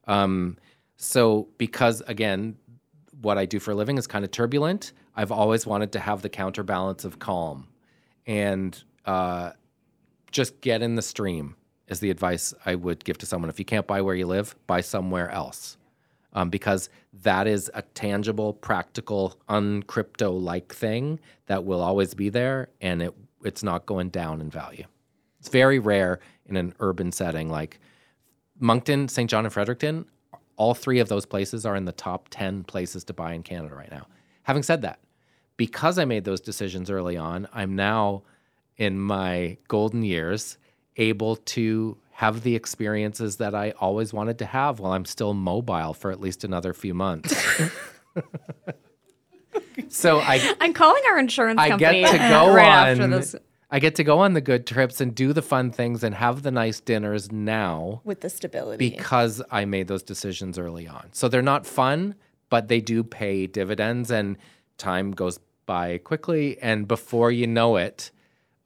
Um, 0.06 0.56
so 0.96 1.48
because 1.58 2.00
again, 2.06 2.56
what 3.20 3.36
I 3.36 3.44
do 3.44 3.58
for 3.58 3.72
a 3.72 3.74
living 3.74 3.98
is 3.98 4.06
kind 4.06 4.24
of 4.24 4.30
turbulent, 4.30 4.92
I've 5.14 5.30
always 5.30 5.66
wanted 5.66 5.92
to 5.92 6.00
have 6.00 6.22
the 6.22 6.30
counterbalance 6.30 7.04
of 7.04 7.18
calm 7.18 7.68
and 8.26 8.82
uh, 9.04 9.50
just 10.30 10.58
get 10.62 10.80
in 10.80 10.94
the 10.94 11.02
stream 11.02 11.54
is 11.88 12.00
the 12.00 12.08
advice 12.08 12.54
I 12.64 12.76
would 12.76 13.04
give 13.04 13.18
to 13.18 13.26
someone. 13.26 13.50
If 13.50 13.58
you 13.58 13.66
can't 13.66 13.86
buy 13.86 14.00
where 14.00 14.14
you 14.14 14.26
live, 14.26 14.56
buy 14.66 14.80
somewhere 14.80 15.30
else. 15.30 15.76
Um, 16.32 16.48
because 16.48 16.88
that 17.24 17.46
is 17.46 17.70
a 17.74 17.82
tangible, 17.82 18.54
practical, 18.54 19.36
uncrypto 19.50 20.40
like 20.40 20.72
thing 20.72 21.20
that 21.44 21.66
will 21.66 21.82
always 21.82 22.14
be 22.14 22.30
there 22.30 22.70
and 22.80 23.02
it 23.02 23.14
it's 23.44 23.62
not 23.62 23.84
going 23.84 24.08
down 24.08 24.40
in 24.40 24.48
value. 24.48 24.84
It's 25.40 25.48
very 25.48 25.78
rare 25.78 26.20
in 26.46 26.56
an 26.56 26.74
urban 26.80 27.12
setting 27.12 27.48
like 27.48 27.80
Moncton, 28.58 29.08
Saint 29.08 29.30
John, 29.30 29.44
and 29.44 29.52
Fredericton. 29.52 30.06
All 30.56 30.74
three 30.74 31.00
of 31.00 31.08
those 31.08 31.24
places 31.24 31.64
are 31.64 31.74
in 31.74 31.86
the 31.86 31.92
top 31.92 32.28
10 32.30 32.64
places 32.64 33.04
to 33.04 33.14
buy 33.14 33.32
in 33.32 33.42
Canada 33.42 33.74
right 33.74 33.90
now. 33.90 34.06
Having 34.42 34.64
said 34.64 34.82
that, 34.82 34.98
because 35.56 35.98
I 35.98 36.04
made 36.04 36.24
those 36.24 36.40
decisions 36.40 36.90
early 36.90 37.16
on, 37.16 37.48
I'm 37.52 37.74
now 37.74 38.22
in 38.76 39.00
my 39.00 39.56
golden 39.68 40.02
years 40.02 40.58
able 40.96 41.36
to 41.36 41.96
have 42.12 42.42
the 42.42 42.54
experiences 42.54 43.36
that 43.36 43.54
I 43.54 43.70
always 43.72 44.12
wanted 44.12 44.38
to 44.40 44.46
have 44.46 44.78
while 44.78 44.92
I'm 44.92 45.06
still 45.06 45.32
mobile 45.32 45.94
for 45.94 46.10
at 46.10 46.20
least 46.20 46.44
another 46.44 46.74
few 46.74 46.92
months. 46.92 47.34
so 49.88 50.18
I 50.18 50.54
I'm 50.60 50.74
calling 50.74 51.02
our 51.08 51.18
insurance 51.18 51.58
I 51.58 51.70
company 51.70 52.02
get 52.02 52.10
to 52.10 52.22
uh, 52.22 52.28
go 52.28 52.54
right 52.54 52.90
after 52.90 53.06
this. 53.06 53.34
I 53.70 53.78
get 53.78 53.94
to 53.96 54.04
go 54.04 54.18
on 54.18 54.32
the 54.34 54.40
good 54.40 54.66
trips 54.66 55.00
and 55.00 55.14
do 55.14 55.32
the 55.32 55.42
fun 55.42 55.70
things 55.70 56.02
and 56.02 56.14
have 56.14 56.42
the 56.42 56.50
nice 56.50 56.80
dinners 56.80 57.30
now 57.30 58.00
with 58.04 58.20
the 58.20 58.28
stability. 58.30 58.90
because 58.90 59.40
I 59.50 59.64
made 59.64 59.86
those 59.88 60.02
decisions 60.02 60.58
early 60.58 60.88
on. 60.88 61.10
So 61.12 61.28
they're 61.28 61.42
not 61.42 61.66
fun, 61.66 62.16
but 62.48 62.68
they 62.68 62.80
do 62.80 63.04
pay 63.04 63.46
dividends 63.46 64.10
and 64.10 64.36
time 64.76 65.12
goes 65.12 65.38
by 65.66 65.98
quickly. 65.98 66.58
And 66.60 66.88
before 66.88 67.30
you 67.30 67.46
know 67.46 67.76
it, 67.76 68.10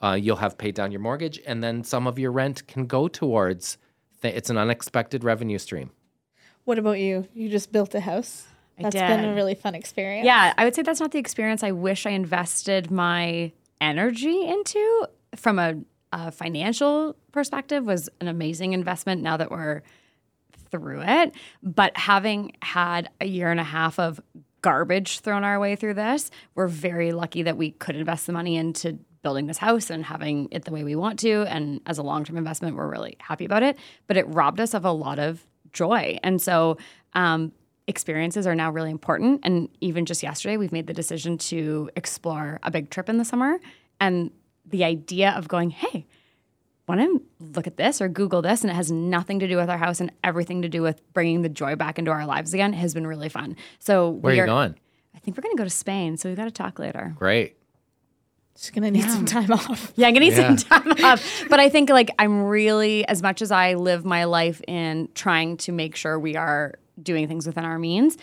uh, 0.00 0.14
you'll 0.14 0.36
have 0.36 0.56
paid 0.56 0.74
down 0.74 0.90
your 0.90 1.00
mortgage 1.00 1.40
and 1.46 1.62
then 1.62 1.84
some 1.84 2.06
of 2.06 2.18
your 2.18 2.32
rent 2.32 2.66
can 2.66 2.86
go 2.86 3.08
towards 3.08 3.76
th- 4.22 4.34
it's 4.34 4.48
an 4.50 4.56
unexpected 4.56 5.22
revenue 5.22 5.58
stream. 5.58 5.90
what 6.64 6.78
about 6.78 6.98
you? 6.98 7.28
You 7.34 7.50
just 7.50 7.72
built 7.72 7.94
a 7.94 8.00
house. 8.00 8.46
I 8.78 8.84
That's 8.84 8.96
been 8.96 9.24
a 9.24 9.34
really 9.34 9.54
fun 9.54 9.74
experience. 9.74 10.24
Yeah, 10.24 10.52
I 10.56 10.64
would 10.64 10.74
say 10.74 10.82
that's 10.82 10.98
not 10.98 11.12
the 11.12 11.18
experience 11.18 11.62
I 11.62 11.72
wish 11.72 12.06
I 12.06 12.10
invested 12.10 12.90
my 12.90 13.52
energy 13.84 14.46
into 14.46 15.06
from 15.36 15.58
a, 15.58 15.74
a 16.12 16.30
financial 16.30 17.16
perspective 17.32 17.84
was 17.84 18.08
an 18.20 18.28
amazing 18.28 18.72
investment 18.72 19.22
now 19.22 19.36
that 19.36 19.50
we're 19.50 19.82
through 20.70 21.02
it. 21.02 21.34
But 21.62 21.96
having 21.96 22.52
had 22.62 23.10
a 23.20 23.26
year 23.26 23.50
and 23.50 23.60
a 23.60 23.64
half 23.64 23.98
of 23.98 24.20
garbage 24.62 25.20
thrown 25.20 25.44
our 25.44 25.60
way 25.60 25.76
through 25.76 25.94
this, 25.94 26.30
we're 26.54 26.68
very 26.68 27.12
lucky 27.12 27.42
that 27.42 27.56
we 27.56 27.72
could 27.72 27.96
invest 27.96 28.26
the 28.26 28.32
money 28.32 28.56
into 28.56 28.98
building 29.22 29.46
this 29.46 29.58
house 29.58 29.90
and 29.90 30.04
having 30.04 30.48
it 30.50 30.64
the 30.64 30.72
way 30.72 30.84
we 30.84 30.96
want 30.96 31.18
to. 31.18 31.42
And 31.48 31.80
as 31.86 31.98
a 31.98 32.02
long 32.02 32.24
term 32.24 32.36
investment, 32.36 32.76
we're 32.76 32.90
really 32.90 33.16
happy 33.20 33.44
about 33.44 33.62
it. 33.62 33.78
But 34.06 34.16
it 34.16 34.26
robbed 34.28 34.60
us 34.60 34.74
of 34.74 34.84
a 34.84 34.92
lot 34.92 35.18
of 35.18 35.44
joy. 35.72 36.18
And 36.22 36.40
so, 36.40 36.78
um, 37.12 37.52
experiences 37.86 38.46
are 38.46 38.54
now 38.54 38.70
really 38.70 38.90
important. 38.90 39.40
And 39.44 39.68
even 39.80 40.06
just 40.06 40.22
yesterday, 40.22 40.56
we've 40.56 40.72
made 40.72 40.86
the 40.86 40.94
decision 40.94 41.36
to 41.38 41.90
explore 41.96 42.58
a 42.62 42.70
big 42.70 42.90
trip 42.90 43.08
in 43.08 43.18
the 43.18 43.24
summer. 43.24 43.58
And 44.00 44.30
the 44.66 44.84
idea 44.84 45.30
of 45.32 45.48
going, 45.48 45.70
hey, 45.70 46.06
want 46.88 47.00
to 47.00 47.22
look 47.54 47.66
at 47.66 47.76
this 47.76 48.00
or 48.00 48.08
Google 48.08 48.42
this, 48.42 48.62
and 48.62 48.70
it 48.70 48.74
has 48.74 48.90
nothing 48.90 49.38
to 49.40 49.48
do 49.48 49.56
with 49.56 49.68
our 49.70 49.78
house 49.78 50.00
and 50.00 50.10
everything 50.22 50.62
to 50.62 50.68
do 50.68 50.82
with 50.82 51.00
bringing 51.12 51.42
the 51.42 51.48
joy 51.48 51.76
back 51.76 51.98
into 51.98 52.10
our 52.10 52.26
lives 52.26 52.52
again 52.54 52.72
has 52.72 52.94
been 52.94 53.06
really 53.06 53.28
fun. 53.28 53.56
So 53.78 54.10
Where 54.10 54.32
are 54.32 54.34
we 54.36 54.40
you 54.40 54.46
going? 54.46 54.74
I 55.14 55.18
think 55.20 55.36
we're 55.36 55.42
going 55.42 55.56
to 55.56 55.60
go 55.60 55.64
to 55.64 55.70
Spain. 55.70 56.16
So 56.16 56.28
we've 56.28 56.36
got 56.36 56.44
to 56.44 56.50
talk 56.50 56.78
later. 56.78 57.14
Great. 57.18 57.56
Just 58.56 58.72
going 58.72 58.84
to 58.84 58.90
need 58.90 59.10
some 59.10 59.24
time 59.26 59.50
off. 59.50 59.92
Yeah, 59.96 60.08
I'm 60.08 60.14
gonna 60.14 60.26
need 60.26 60.34
Yeah. 60.36 60.54
some 60.54 60.82
time 60.82 61.04
off. 61.04 61.44
But 61.50 61.58
I 61.60 61.68
think 61.68 61.90
like 61.90 62.10
I'm 62.18 62.44
really, 62.44 63.06
as 63.08 63.20
much 63.22 63.42
as 63.42 63.50
I 63.50 63.74
live 63.74 64.04
my 64.04 64.24
life 64.24 64.60
in 64.68 65.08
trying 65.14 65.56
to 65.58 65.72
make 65.72 65.96
sure 65.96 66.18
we 66.18 66.36
are 66.36 66.74
doing 67.02 67.28
things 67.28 67.46
within 67.46 67.64
our 67.64 67.78
means, 67.78 68.16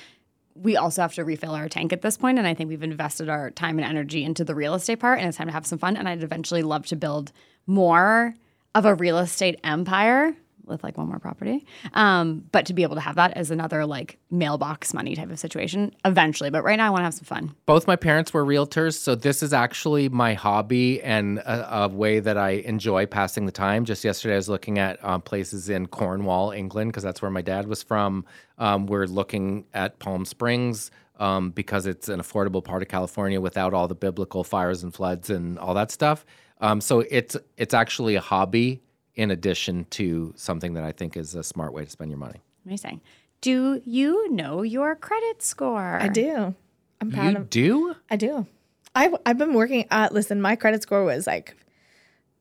we 0.55 0.75
also 0.75 1.01
have 1.01 1.13
to 1.13 1.23
refill 1.23 1.51
our 1.51 1.69
tank 1.69 1.93
at 1.93 2.01
this 2.01 2.17
point. 2.17 2.37
And 2.37 2.47
I 2.47 2.53
think 2.53 2.69
we've 2.69 2.83
invested 2.83 3.29
our 3.29 3.51
time 3.51 3.79
and 3.79 3.87
energy 3.87 4.23
into 4.23 4.43
the 4.43 4.55
real 4.55 4.73
estate 4.73 4.99
part, 4.99 5.19
and 5.19 5.27
it's 5.27 5.37
time 5.37 5.47
to 5.47 5.53
have 5.53 5.65
some 5.65 5.79
fun. 5.79 5.95
And 5.95 6.07
I'd 6.09 6.23
eventually 6.23 6.63
love 6.63 6.85
to 6.87 6.95
build 6.95 7.31
more 7.67 8.35
of 8.75 8.85
a 8.85 8.95
real 8.95 9.17
estate 9.17 9.59
empire 9.63 10.35
with 10.65 10.83
like 10.83 10.97
one 10.97 11.07
more 11.07 11.19
property. 11.19 11.65
Um, 11.93 12.45
but 12.51 12.65
to 12.67 12.73
be 12.73 12.83
able 12.83 12.95
to 12.95 13.01
have 13.01 13.15
that 13.15 13.33
as 13.33 13.51
another 13.51 13.85
like 13.85 14.17
mailbox 14.29 14.93
money 14.93 15.15
type 15.15 15.29
of 15.29 15.39
situation 15.39 15.93
eventually. 16.05 16.49
But 16.49 16.63
right 16.63 16.77
now, 16.77 16.87
I 16.87 16.89
want 16.89 17.01
to 17.01 17.05
have 17.05 17.13
some 17.13 17.25
fun. 17.25 17.55
Both 17.65 17.87
my 17.87 17.95
parents 17.95 18.33
were 18.33 18.45
realtors, 18.45 18.97
so 18.97 19.15
this 19.15 19.43
is 19.43 19.53
actually 19.53 20.09
my 20.09 20.33
hobby 20.33 21.01
and 21.01 21.39
a, 21.39 21.83
a 21.83 21.87
way 21.87 22.19
that 22.19 22.37
I 22.37 22.51
enjoy 22.51 23.05
passing 23.05 23.45
the 23.45 23.51
time. 23.51 23.85
Just 23.85 24.03
yesterday, 24.03 24.33
I 24.33 24.37
was 24.37 24.49
looking 24.49 24.79
at 24.79 25.03
um, 25.03 25.21
places 25.21 25.69
in 25.69 25.87
Cornwall, 25.87 26.51
England, 26.51 26.91
because 26.91 27.03
that's 27.03 27.21
where 27.21 27.31
my 27.31 27.41
dad 27.41 27.67
was 27.67 27.83
from. 27.83 28.25
Um, 28.57 28.85
we're 28.85 29.07
looking 29.07 29.65
at 29.73 29.99
Palm 29.99 30.25
Springs. 30.25 30.91
Um, 31.19 31.51
because 31.51 31.85
it's 31.85 32.09
an 32.09 32.19
affordable 32.19 32.63
part 32.63 32.81
of 32.81 32.87
California 32.87 33.39
without 33.39 33.75
all 33.75 33.87
the 33.87 33.93
biblical 33.93 34.43
fires 34.43 34.81
and 34.81 34.91
floods 34.91 35.29
and 35.29 35.59
all 35.59 35.75
that 35.75 35.91
stuff. 35.91 36.25
Um, 36.61 36.81
so 36.81 37.01
it's 37.01 37.37
it's 37.57 37.75
actually 37.75 38.15
a 38.15 38.21
hobby 38.21 38.81
in 39.15 39.31
addition 39.31 39.85
to 39.91 40.33
something 40.37 40.73
that 40.75 40.83
I 40.83 40.91
think 40.91 41.17
is 41.17 41.35
a 41.35 41.43
smart 41.43 41.73
way 41.73 41.83
to 41.85 41.89
spend 41.89 42.11
your 42.11 42.17
money. 42.19 42.41
Amazing. 42.65 43.01
Do 43.41 43.81
you 43.85 44.31
know 44.31 44.61
your 44.61 44.95
credit 44.95 45.41
score? 45.41 45.97
I 45.99 46.07
do. 46.07 46.53
I'm 47.01 47.11
proud 47.11 47.31
You 47.33 47.37
of. 47.39 47.49
do? 47.49 47.95
I 48.09 48.15
do. 48.15 48.45
I've 48.93 49.15
I've 49.25 49.37
been 49.37 49.53
working. 49.53 49.85
Uh, 49.89 50.09
listen, 50.11 50.41
my 50.41 50.55
credit 50.55 50.83
score 50.83 51.03
was 51.03 51.25
like 51.25 51.55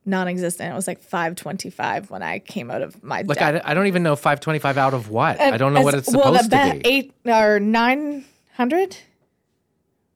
non-existent. 0.05 0.73
It 0.73 0.75
was 0.75 0.87
like 0.87 1.01
525 1.03 2.11
when 2.11 2.23
I 2.23 2.39
came 2.41 2.71
out 2.71 2.83
of 2.83 3.03
my 3.03 3.23
Like 3.23 3.39
debt. 3.39 3.65
I, 3.67 3.71
I 3.71 3.75
don't 3.75 3.87
even 3.87 4.03
know 4.03 4.17
525 4.17 4.77
out 4.79 4.93
of 4.95 5.09
what. 5.11 5.41
I 5.41 5.57
don't 5.57 5.73
know 5.73 5.83
what 5.83 5.95
it's 5.95 6.11
supposed 6.11 6.25
well, 6.25 6.43
the 6.43 6.49
to 6.49 6.73
be- 6.75 6.79
be. 6.81 6.89
Eight 6.89 7.13
or 7.25 7.61
900. 7.61 8.97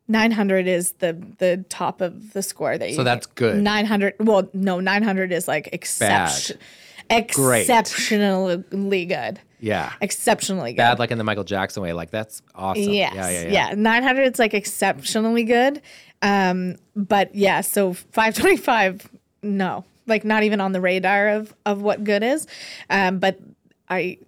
900 0.09 0.67
is 0.67 0.93
the 0.93 1.15
the 1.39 1.65
top 1.69 2.01
of 2.01 2.33
the 2.33 2.43
score 2.43 2.77
that 2.77 2.91
you. 2.91 2.95
So 2.97 3.05
that's 3.05 3.27
good. 3.27 3.63
900. 3.63 4.15
Well, 4.21 4.49
no, 4.53 4.81
900 4.81 5.33
is 5.33 5.49
like 5.49 5.69
exception, 5.73 6.59
Great. 7.33 7.61
exceptionally 7.63 9.07
good. 9.07 9.41
yeah. 9.61 9.93
Exceptionally 10.01 10.73
good. 10.73 10.79
Bad 10.79 10.99
like 10.99 11.11
in 11.11 11.19
the 11.19 11.25
Michael 11.25 11.45
Jackson 11.45 11.83
way. 11.83 11.93
Like 11.93 12.11
that's 12.11 12.43
awesome. 12.55 12.83
Yes. 12.83 13.15
Yeah, 13.15 13.31
yeah, 13.31 13.43
yeah, 13.43 13.69
yeah. 13.71 13.75
900 13.75 14.35
is 14.35 14.39
like 14.39 14.53
exceptionally 14.55 15.45
good. 15.45 15.81
Um, 16.23 16.77
but 16.97 17.35
yeah, 17.35 17.61
so 17.61 17.93
525, 17.93 19.09
no, 19.43 19.85
like 20.07 20.25
not 20.25 20.43
even 20.43 20.61
on 20.61 20.73
the 20.73 20.81
radar 20.81 21.29
of, 21.29 21.55
of 21.67 21.83
what 21.83 22.03
good 22.05 22.23
is. 22.23 22.47
Um, 22.89 23.19
but 23.19 23.39
I, 23.89 24.19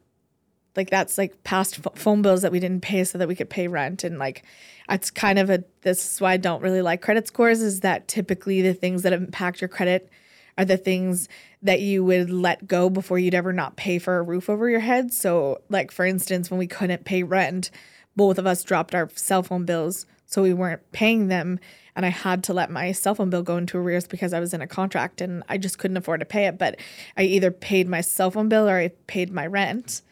like 0.74 0.90
that's 0.90 1.16
like 1.16 1.42
past 1.42 1.82
ph- 1.82 1.96
phone 1.96 2.20
bills 2.20 2.42
that 2.42 2.52
we 2.52 2.60
didn't 2.60 2.82
pay 2.82 3.02
so 3.04 3.16
that 3.16 3.28
we 3.28 3.34
could 3.34 3.48
pay 3.48 3.66
rent. 3.66 4.04
And 4.04 4.18
like, 4.18 4.42
it's 4.88 5.10
kind 5.10 5.38
of 5.38 5.50
a, 5.50 5.64
this 5.82 6.14
is 6.14 6.20
why 6.20 6.32
I 6.32 6.36
don't 6.36 6.62
really 6.62 6.82
like 6.82 7.02
credit 7.02 7.26
scores 7.26 7.60
is 7.60 7.80
that 7.80 8.08
typically 8.08 8.62
the 8.62 8.74
things 8.74 9.02
that 9.02 9.12
impact 9.12 9.60
your 9.60 9.68
credit 9.68 10.10
are 10.58 10.64
the 10.64 10.76
things 10.76 11.28
that 11.62 11.80
you 11.80 12.04
would 12.04 12.30
let 12.30 12.66
go 12.66 12.88
before 12.88 13.18
you'd 13.18 13.34
ever 13.34 13.52
not 13.52 13.76
pay 13.76 13.98
for 13.98 14.18
a 14.18 14.22
roof 14.22 14.48
over 14.48 14.68
your 14.68 14.80
head. 14.80 15.12
So, 15.12 15.60
like 15.68 15.90
for 15.90 16.06
instance, 16.06 16.50
when 16.50 16.58
we 16.58 16.66
couldn't 16.66 17.04
pay 17.04 17.22
rent, 17.22 17.70
both 18.14 18.38
of 18.38 18.46
us 18.46 18.62
dropped 18.64 18.94
our 18.94 19.10
cell 19.14 19.42
phone 19.42 19.64
bills, 19.64 20.06
so 20.24 20.42
we 20.42 20.54
weren't 20.54 20.90
paying 20.92 21.28
them, 21.28 21.60
and 21.94 22.04
I 22.04 22.08
had 22.08 22.42
to 22.44 22.54
let 22.54 22.70
my 22.70 22.92
cell 22.92 23.14
phone 23.14 23.30
bill 23.30 23.42
go 23.42 23.58
into 23.58 23.78
arrears 23.78 24.06
because 24.06 24.32
I 24.32 24.40
was 24.40 24.52
in 24.52 24.60
a 24.60 24.66
contract 24.66 25.20
and 25.20 25.42
I 25.48 25.58
just 25.58 25.78
couldn't 25.78 25.96
afford 25.96 26.20
to 26.20 26.26
pay 26.26 26.46
it. 26.46 26.58
But 26.58 26.80
I 27.16 27.22
either 27.22 27.50
paid 27.50 27.88
my 27.88 28.00
cell 28.00 28.30
phone 28.30 28.48
bill 28.48 28.68
or 28.68 28.78
I 28.78 28.88
paid 29.06 29.30
my 29.30 29.46
rent, 29.46 30.02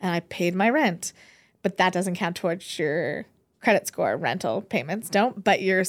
and 0.00 0.12
I 0.12 0.20
paid 0.20 0.54
my 0.54 0.68
rent, 0.68 1.12
but 1.62 1.76
that 1.76 1.92
doesn't 1.92 2.16
count 2.16 2.36
towards 2.36 2.78
your 2.78 3.26
credit 3.62 3.86
score 3.86 4.16
rental 4.16 4.60
payments. 4.60 5.08
Don't 5.08 5.42
but 5.42 5.62
you're 5.62 5.84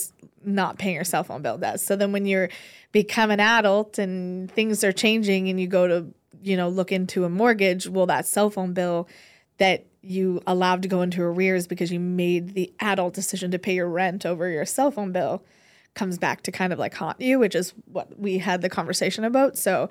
not 0.46 0.78
paying 0.78 0.96
your 0.96 1.04
cell 1.04 1.24
phone 1.24 1.42
bill 1.42 1.58
does. 1.58 1.84
So 1.84 1.96
then 1.96 2.12
when 2.12 2.26
you're 2.26 2.50
become 2.92 3.32
an 3.32 3.40
adult 3.40 3.98
and 3.98 4.50
things 4.52 4.84
are 4.84 4.92
changing 4.92 5.50
and 5.50 5.60
you 5.60 5.68
go 5.68 5.88
to 5.88 6.08
you 6.42 6.56
know 6.56 6.70
look 6.70 6.92
into 6.92 7.26
a 7.26 7.30
mortgage 7.30 7.88
well 7.88 8.06
that 8.06 8.26
cell 8.26 8.50
phone 8.50 8.74
bill 8.74 9.08
that 9.58 9.86
you 10.02 10.42
allowed 10.46 10.82
to 10.82 10.88
go 10.88 11.02
into 11.02 11.22
arrears 11.22 11.68
because 11.68 11.92
you 11.92 12.00
made 12.00 12.54
the 12.54 12.72
adult 12.80 13.14
decision 13.14 13.52
to 13.52 13.60
pay 13.60 13.76
your 13.76 13.88
rent 13.88 14.26
over 14.26 14.50
your 14.50 14.66
cell 14.66 14.92
phone 14.92 15.12
bill 15.12 15.44
comes 15.96 16.18
back 16.18 16.42
to 16.42 16.52
kind 16.52 16.74
of 16.74 16.80
like 16.80 16.94
haunt 16.94 17.20
you 17.22 17.40
which 17.40 17.56
is 17.56 17.74
what 17.86 18.20
we 18.20 18.38
had 18.38 18.62
the 18.62 18.70
conversation 18.70 19.24
about. 19.24 19.58
So 19.58 19.90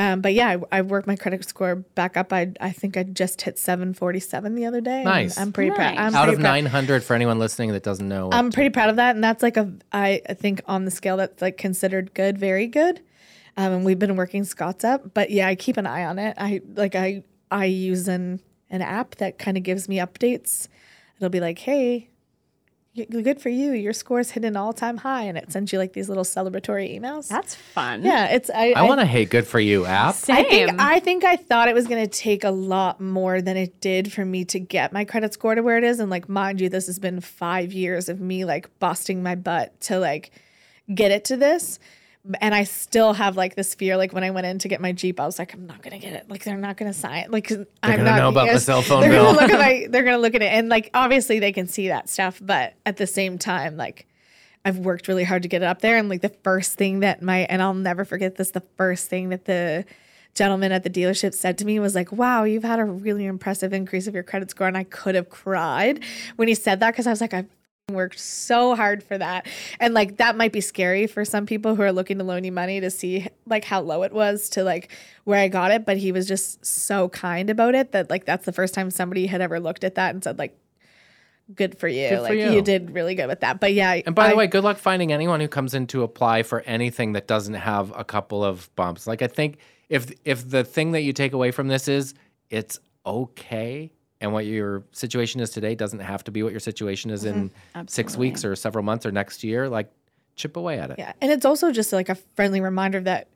um, 0.00 0.20
but 0.22 0.32
yeah, 0.34 0.56
I, 0.72 0.78
I 0.78 0.82
worked 0.82 1.06
my 1.06 1.16
credit 1.16 1.46
score 1.48 1.76
back 1.76 2.16
up. 2.16 2.32
I 2.32 2.52
I 2.60 2.70
think 2.70 2.96
I 2.96 3.02
just 3.02 3.42
hit 3.42 3.58
747 3.58 4.54
the 4.54 4.64
other 4.66 4.80
day. 4.80 5.02
Nice. 5.04 5.36
I'm 5.38 5.52
pretty 5.52 5.70
proud. 5.72 5.94
Nice. 5.94 5.98
I'm 5.98 6.14
Out 6.14 6.24
pretty 6.24 6.36
of 6.36 6.40
proud. 6.40 6.52
900 6.52 7.04
for 7.04 7.14
anyone 7.14 7.38
listening 7.38 7.72
that 7.72 7.82
doesn't 7.82 8.08
know. 8.08 8.30
I'm 8.32 8.50
pretty 8.50 8.70
proud 8.70 8.88
of 8.90 8.96
that, 8.96 9.14
and 9.14 9.22
that's 9.22 9.42
like 9.42 9.56
a 9.56 9.72
I 9.92 10.22
I 10.28 10.34
think 10.34 10.62
on 10.66 10.84
the 10.84 10.90
scale 10.90 11.16
that's 11.18 11.42
like 11.42 11.56
considered 11.56 12.14
good, 12.14 12.38
very 12.38 12.66
good. 12.66 13.00
Um, 13.56 13.72
and 13.72 13.84
we've 13.84 13.98
been 13.98 14.16
working 14.16 14.44
Scott's 14.44 14.84
up, 14.84 15.12
but 15.12 15.30
yeah, 15.30 15.46
I 15.48 15.54
keep 15.54 15.76
an 15.76 15.86
eye 15.86 16.04
on 16.04 16.18
it. 16.18 16.34
I 16.38 16.60
like 16.74 16.94
I 16.94 17.22
I 17.50 17.66
use 17.66 18.08
an 18.08 18.40
an 18.70 18.82
app 18.82 19.16
that 19.16 19.38
kind 19.38 19.56
of 19.56 19.64
gives 19.64 19.88
me 19.88 19.96
updates. 19.98 20.68
It'll 21.18 21.28
be 21.28 21.40
like, 21.40 21.58
hey, 21.58 21.88
y- 21.98 22.08
good 22.94 23.40
for 23.40 23.48
you. 23.48 23.72
Your 23.72 23.92
score's 23.92 24.30
hit 24.30 24.44
an 24.44 24.56
all 24.56 24.72
time 24.72 24.98
high, 24.98 25.24
and 25.24 25.38
it 25.38 25.52
sends 25.52 25.72
you 25.72 25.78
like 25.78 25.92
these 25.92 26.08
little 26.08 26.24
celebratory 26.24 26.98
emails. 26.98 27.28
That's 27.28 27.54
fun. 27.54 28.02
yeah, 28.02 28.26
it's 28.26 28.50
I 28.50 28.72
I 28.72 28.82
want 28.82 29.00
to 29.00 29.06
hate 29.06 29.30
good 29.30 29.46
for 29.46 29.60
you 29.60 29.86
app. 29.86 30.14
Same. 30.14 30.36
I 30.36 30.42
think 30.44 30.80
I 30.80 31.00
think 31.00 31.24
I 31.24 31.36
thought 31.36 31.68
it 31.68 31.74
was 31.74 31.86
going 31.86 32.02
to 32.04 32.10
take 32.10 32.44
a 32.44 32.50
lot 32.50 33.00
more 33.00 33.40
than 33.40 33.56
it 33.56 33.80
did 33.80 34.12
for 34.12 34.24
me 34.24 34.44
to 34.46 34.58
get 34.58 34.92
my 34.92 35.04
credit 35.04 35.32
score 35.34 35.54
to 35.54 35.62
where 35.62 35.78
it 35.78 35.84
is 35.84 36.00
and 36.00 36.10
like 36.10 36.28
mind 36.28 36.60
you 36.60 36.68
this 36.68 36.86
has 36.86 36.98
been 36.98 37.20
5 37.20 37.72
years 37.72 38.08
of 38.08 38.20
me 38.20 38.44
like 38.44 38.68
busting 38.78 39.22
my 39.22 39.34
butt 39.34 39.80
to 39.82 39.98
like 39.98 40.32
get 40.92 41.10
it 41.10 41.24
to 41.26 41.36
this 41.36 41.78
and 42.40 42.54
I 42.54 42.64
still 42.64 43.12
have 43.14 43.36
like 43.36 43.54
this 43.54 43.74
fear 43.74 43.96
like 43.96 44.12
when 44.12 44.24
I 44.24 44.30
went 44.30 44.46
in 44.46 44.58
to 44.58 44.68
get 44.68 44.80
my 44.80 44.92
Jeep 44.92 45.18
I 45.18 45.26
was 45.26 45.38
like 45.38 45.54
I'm 45.54 45.66
not 45.66 45.82
going 45.82 45.98
to 45.98 46.06
get 46.06 46.12
it 46.14 46.28
like 46.28 46.44
they're 46.44 46.56
not 46.56 46.76
going 46.76 46.92
to 46.92 46.98
sign 46.98 47.24
it 47.24 47.30
like 47.30 47.48
they're 47.48 47.66
I'm 47.82 47.96
gonna 47.96 48.04
not 48.04 48.16
know 48.18 48.28
about 48.28 48.52
the 48.52 48.60
cell 48.60 48.82
phone 48.82 49.00
they're 49.00 49.10
bill. 49.10 49.32
Gonna 49.32 49.40
look 49.40 49.50
at 49.50 49.58
my, 49.58 49.86
they're 49.90 50.02
going 50.02 50.16
to 50.16 50.20
look 50.20 50.34
at 50.34 50.42
it 50.42 50.52
and 50.52 50.68
like 50.68 50.90
obviously 50.92 51.38
they 51.38 51.52
can 51.52 51.66
see 51.66 51.88
that 51.88 52.08
stuff 52.08 52.38
but 52.42 52.74
at 52.84 52.98
the 52.98 53.06
same 53.06 53.38
time 53.38 53.76
like 53.76 54.06
I've 54.64 54.78
worked 54.78 55.08
really 55.08 55.24
hard 55.24 55.42
to 55.42 55.48
get 55.48 55.62
it 55.62 55.66
up 55.66 55.80
there. 55.80 55.96
And 55.96 56.08
like 56.08 56.20
the 56.20 56.34
first 56.42 56.74
thing 56.74 57.00
that 57.00 57.22
my, 57.22 57.40
and 57.48 57.62
I'll 57.62 57.74
never 57.74 58.04
forget 58.04 58.36
this, 58.36 58.50
the 58.50 58.62
first 58.76 59.08
thing 59.08 59.30
that 59.30 59.46
the 59.46 59.84
gentleman 60.34 60.70
at 60.70 60.82
the 60.82 60.90
dealership 60.90 61.34
said 61.34 61.58
to 61.58 61.64
me 61.64 61.78
was 61.78 61.94
like, 61.94 62.12
wow, 62.12 62.44
you've 62.44 62.62
had 62.62 62.78
a 62.78 62.84
really 62.84 63.24
impressive 63.24 63.72
increase 63.72 64.06
of 64.06 64.14
your 64.14 64.22
credit 64.22 64.50
score. 64.50 64.68
And 64.68 64.76
I 64.76 64.84
could 64.84 65.14
have 65.14 65.30
cried 65.30 66.04
when 66.36 66.48
he 66.48 66.54
said 66.54 66.80
that 66.80 66.90
because 66.92 67.06
I 67.06 67.10
was 67.10 67.20
like, 67.20 67.34
I've 67.34 67.48
worked 67.94 68.18
so 68.18 68.74
hard 68.74 69.02
for 69.02 69.18
that. 69.18 69.46
And 69.78 69.94
like 69.94 70.18
that 70.18 70.36
might 70.36 70.52
be 70.52 70.60
scary 70.60 71.06
for 71.06 71.24
some 71.24 71.46
people 71.46 71.74
who 71.74 71.82
are 71.82 71.92
looking 71.92 72.18
to 72.18 72.24
loan 72.24 72.44
you 72.44 72.52
money 72.52 72.80
to 72.80 72.90
see 72.90 73.28
like 73.46 73.64
how 73.64 73.80
low 73.80 74.02
it 74.02 74.12
was 74.12 74.48
to 74.50 74.64
like 74.64 74.90
where 75.24 75.40
I 75.40 75.48
got 75.48 75.70
it. 75.70 75.84
But 75.84 75.96
he 75.96 76.12
was 76.12 76.26
just 76.26 76.64
so 76.64 77.08
kind 77.08 77.50
about 77.50 77.74
it 77.74 77.92
that 77.92 78.10
like 78.10 78.24
that's 78.24 78.46
the 78.46 78.52
first 78.52 78.74
time 78.74 78.90
somebody 78.90 79.26
had 79.26 79.40
ever 79.40 79.60
looked 79.60 79.84
at 79.84 79.94
that 79.96 80.14
and 80.14 80.22
said, 80.22 80.38
like, 80.38 80.56
good 81.54 81.78
for 81.78 81.88
you. 81.88 82.08
Good 82.08 82.16
for 82.16 82.22
like 82.22 82.38
you. 82.38 82.52
you. 82.52 82.62
did 82.62 82.92
really 82.92 83.14
good 83.14 83.26
with 83.26 83.40
that. 83.40 83.60
But 83.60 83.74
yeah. 83.74 84.00
And 84.06 84.14
by 84.14 84.28
the 84.28 84.36
way, 84.36 84.46
good 84.46 84.64
luck 84.64 84.78
finding 84.78 85.12
anyone 85.12 85.40
who 85.40 85.48
comes 85.48 85.74
in 85.74 85.86
to 85.88 86.02
apply 86.02 86.42
for 86.42 86.60
anything 86.62 87.12
that 87.12 87.26
doesn't 87.26 87.54
have 87.54 87.92
a 87.96 88.04
couple 88.04 88.44
of 88.44 88.74
bumps. 88.76 89.06
Like 89.06 89.22
I 89.22 89.26
think 89.26 89.58
if 89.88 90.12
if 90.24 90.48
the 90.48 90.64
thing 90.64 90.92
that 90.92 91.02
you 91.02 91.12
take 91.12 91.32
away 91.32 91.50
from 91.50 91.68
this 91.68 91.88
is 91.88 92.14
it's 92.48 92.78
okay 93.04 93.92
and 94.20 94.32
what 94.32 94.46
your 94.46 94.84
situation 94.92 95.40
is 95.40 95.50
today 95.50 95.74
doesn't 95.74 96.00
have 96.00 96.24
to 96.24 96.30
be 96.30 96.42
what 96.42 96.52
your 96.52 96.60
situation 96.60 97.10
is 97.10 97.24
in 97.24 97.50
mm-hmm. 97.50 97.86
six 97.86 98.16
weeks 98.16 98.44
or 98.44 98.54
several 98.54 98.84
months 98.84 99.06
or 99.06 99.12
next 99.12 99.42
year, 99.42 99.68
like 99.68 99.90
chip 100.36 100.56
away 100.56 100.78
at 100.78 100.90
it. 100.90 100.98
Yeah, 100.98 101.12
and 101.20 101.32
it's 101.32 101.44
also 101.44 101.72
just 101.72 101.92
like 101.92 102.08
a 102.08 102.14
friendly 102.36 102.60
reminder 102.60 103.00
that 103.00 103.28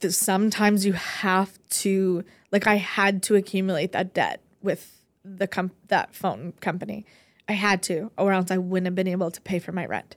th- 0.00 0.12
sometimes 0.12 0.86
you 0.86 0.94
have 0.94 1.58
to 1.68 2.24
like 2.50 2.66
I 2.66 2.76
had 2.76 3.22
to 3.24 3.34
accumulate 3.34 3.92
that 3.92 4.14
debt 4.14 4.40
with 4.62 5.02
the 5.24 5.46
com- 5.46 5.72
that 5.88 6.14
phone 6.14 6.52
company. 6.60 7.04
I 7.48 7.52
had 7.52 7.82
to, 7.84 8.10
or 8.16 8.32
else 8.32 8.50
I 8.50 8.58
wouldn't 8.58 8.86
have 8.86 8.94
been 8.94 9.08
able 9.08 9.30
to 9.30 9.40
pay 9.40 9.58
for 9.58 9.72
my 9.72 9.84
rent. 9.84 10.16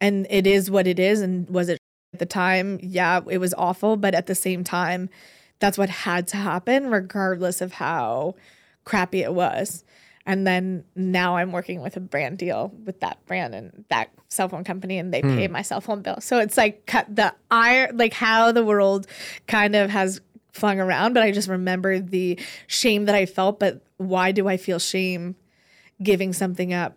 And 0.00 0.26
it 0.28 0.46
is 0.46 0.70
what 0.70 0.86
it 0.86 0.98
is. 0.98 1.22
And 1.22 1.48
was 1.48 1.70
it 1.70 1.78
at 2.12 2.18
the 2.18 2.26
time? 2.26 2.78
Yeah, 2.82 3.20
it 3.30 3.38
was 3.38 3.54
awful, 3.54 3.96
but 3.96 4.14
at 4.14 4.26
the 4.26 4.34
same 4.34 4.62
time, 4.62 5.08
that's 5.58 5.78
what 5.78 5.88
had 5.88 6.28
to 6.28 6.36
happen, 6.36 6.90
regardless 6.90 7.62
of 7.62 7.72
how 7.72 8.34
crappy 8.86 9.22
it 9.22 9.34
was. 9.34 9.84
And 10.24 10.46
then 10.46 10.84
now 10.96 11.36
I'm 11.36 11.52
working 11.52 11.82
with 11.82 11.96
a 11.96 12.00
brand 12.00 12.38
deal 12.38 12.72
with 12.84 13.00
that 13.00 13.24
brand 13.26 13.54
and 13.54 13.84
that 13.90 14.10
cell 14.28 14.48
phone 14.48 14.64
company, 14.64 14.98
and 14.98 15.14
they 15.14 15.22
pay 15.22 15.46
hmm. 15.46 15.52
my 15.52 15.62
cell 15.62 15.80
phone 15.80 16.02
bill. 16.02 16.20
So 16.20 16.38
it's 16.38 16.56
like 16.56 16.86
cut 16.86 17.14
the 17.14 17.34
iron, 17.50 17.96
like 17.96 18.12
how 18.12 18.50
the 18.50 18.64
world 18.64 19.06
kind 19.46 19.76
of 19.76 19.90
has 19.90 20.20
flung 20.52 20.80
around. 20.80 21.12
But 21.12 21.22
I 21.22 21.30
just 21.30 21.48
remember 21.48 22.00
the 22.00 22.40
shame 22.66 23.04
that 23.04 23.14
I 23.14 23.26
felt. 23.26 23.60
But 23.60 23.82
why 23.98 24.32
do 24.32 24.48
I 24.48 24.56
feel 24.56 24.80
shame 24.80 25.36
giving 26.02 26.32
something 26.32 26.72
up 26.72 26.96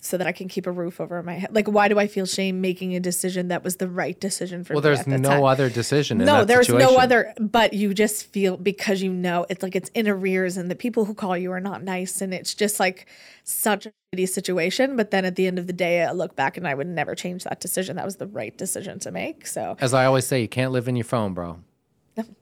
so 0.00 0.16
that 0.16 0.26
I 0.26 0.32
can 0.32 0.48
keep 0.48 0.66
a 0.66 0.72
roof 0.72 1.00
over 1.00 1.22
my 1.22 1.34
head? 1.34 1.54
Like, 1.54 1.68
why 1.68 1.88
do 1.88 1.98
I 1.98 2.06
feel 2.06 2.24
shame 2.26 2.60
making 2.60 2.94
a 2.96 3.00
decision 3.00 3.48
that 3.48 3.62
was 3.62 3.76
the 3.76 3.88
right 3.88 4.18
decision 4.18 4.64
for 4.64 4.74
Well, 4.74 4.82
me? 4.82 4.88
Well, 4.88 4.96
there's 4.96 5.06
at 5.06 5.20
no 5.20 5.28
time? 5.28 5.44
other 5.44 5.68
decision 5.68 6.20
in 6.20 6.26
no, 6.26 6.38
that 6.38 6.48
there's 6.48 6.66
situation. 6.66 6.92
no 6.94 6.98
other. 6.98 7.34
But 7.38 7.74
you 7.74 7.92
just 7.92 8.26
feel 8.26 8.56
because 8.56 9.02
you 9.02 9.12
know 9.12 9.46
it's 9.50 9.62
like 9.62 9.76
it's 9.76 9.90
in 9.90 10.08
arrears, 10.08 10.56
and 10.56 10.70
the 10.70 10.74
people 10.74 11.04
who 11.04 11.14
call 11.14 11.36
you 11.36 11.52
are 11.52 11.60
not 11.60 11.82
nice, 11.82 12.20
and 12.20 12.32
it's 12.32 12.54
just 12.54 12.80
like 12.80 13.06
such 13.44 13.86
a 13.86 13.92
shitty 14.14 14.28
situation. 14.28 14.96
But 14.96 15.10
then 15.10 15.24
at 15.24 15.36
the 15.36 15.46
end 15.46 15.58
of 15.58 15.66
the 15.66 15.72
day, 15.72 16.02
I 16.04 16.12
look 16.12 16.34
back 16.36 16.56
and 16.56 16.66
I 16.66 16.74
would 16.74 16.86
never 16.86 17.14
change 17.14 17.44
that 17.44 17.60
decision. 17.60 17.96
That 17.96 18.04
was 18.06 18.16
the 18.16 18.26
right 18.26 18.56
decision 18.56 18.98
to 19.00 19.10
make. 19.10 19.46
So 19.46 19.76
As 19.80 19.92
I 19.94 20.06
always 20.06 20.26
say, 20.26 20.40
you 20.40 20.48
can't 20.48 20.72
live 20.72 20.88
in 20.88 20.96
your 20.96 21.04
phone, 21.04 21.34
bro. 21.34 21.60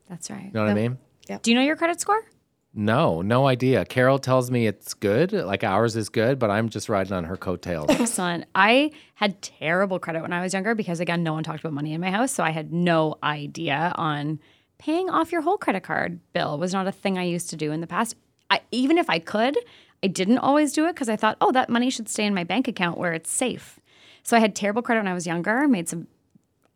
That's 0.09 0.31
right. 0.31 0.45
You 0.47 0.51
know 0.55 0.62
what 0.62 0.71
I 0.71 0.75
mean? 0.75 0.99
Do 1.43 1.51
you 1.51 1.55
know 1.57 1.62
your 1.62 1.77
credit 1.77 2.01
score? 2.01 2.25
No, 2.75 3.23
no 3.23 3.47
idea. 3.47 3.85
Carol 3.85 4.19
tells 4.19 4.51
me 4.51 4.66
it's 4.66 4.95
good, 4.95 5.33
like 5.33 5.64
ours 5.64 5.97
is 5.97 6.09
good, 6.09 6.39
but 6.39 6.51
I'm 6.51 6.69
just 6.69 6.89
riding 6.89 7.12
on 7.12 7.25
her 7.25 7.37
coattails. 7.37 7.87
Excellent. 7.89 8.45
I 8.55 8.93
had 9.14 9.41
terrible 9.43 9.99
credit 9.99 10.23
when 10.23 10.33
I 10.33 10.43
was 10.43 10.53
younger 10.53 10.75
because, 10.75 11.01
again, 11.01 11.23
no 11.23 11.33
one 11.33 11.43
talked 11.43 11.61
about 11.61 11.73
money 11.73 11.95
in 11.95 12.01
my 12.01 12.11
house. 12.11 12.31
So 12.31 12.45
I 12.45 12.51
had 12.51 12.73
no 12.73 13.16
idea 13.23 13.93
on 13.97 14.39
paying 14.79 15.11
off 15.11 15.33
your 15.33 15.41
whole 15.41 15.59
credit 15.59 15.83
card 15.83 16.21
bill 16.33 16.59
was 16.59 16.73
not 16.73 16.87
a 16.87 16.93
thing 16.93 17.19
I 17.19 17.25
used 17.25 17.51
to 17.51 17.57
do 17.57 17.73
in 17.73 17.81
the 17.81 17.87
past. 17.87 18.14
I, 18.51 18.61
even 18.71 18.97
if 18.97 19.11
I 19.11 19.19
could, 19.19 19.59
I 20.03 20.07
didn't 20.07 20.39
always 20.39 20.73
do 20.73 20.87
it 20.87 20.95
because 20.95 21.09
I 21.09 21.16
thought, 21.16 21.37
oh, 21.41 21.51
that 21.53 21.69
money 21.69 21.91
should 21.91 22.09
stay 22.09 22.25
in 22.25 22.35
my 22.35 22.45
bank 22.45 22.69
account 22.69 22.99
where 22.99 23.12
it's 23.12 23.31
safe. 23.31 23.81
So 24.23 24.37
I 24.37 24.41
had 24.41 24.55
terrible 24.55 24.83
credit 24.83 25.01
when 25.01 25.09
I 25.09 25.14
was 25.14 25.27
younger, 25.27 25.66
made 25.66 25.89
some 25.89 26.07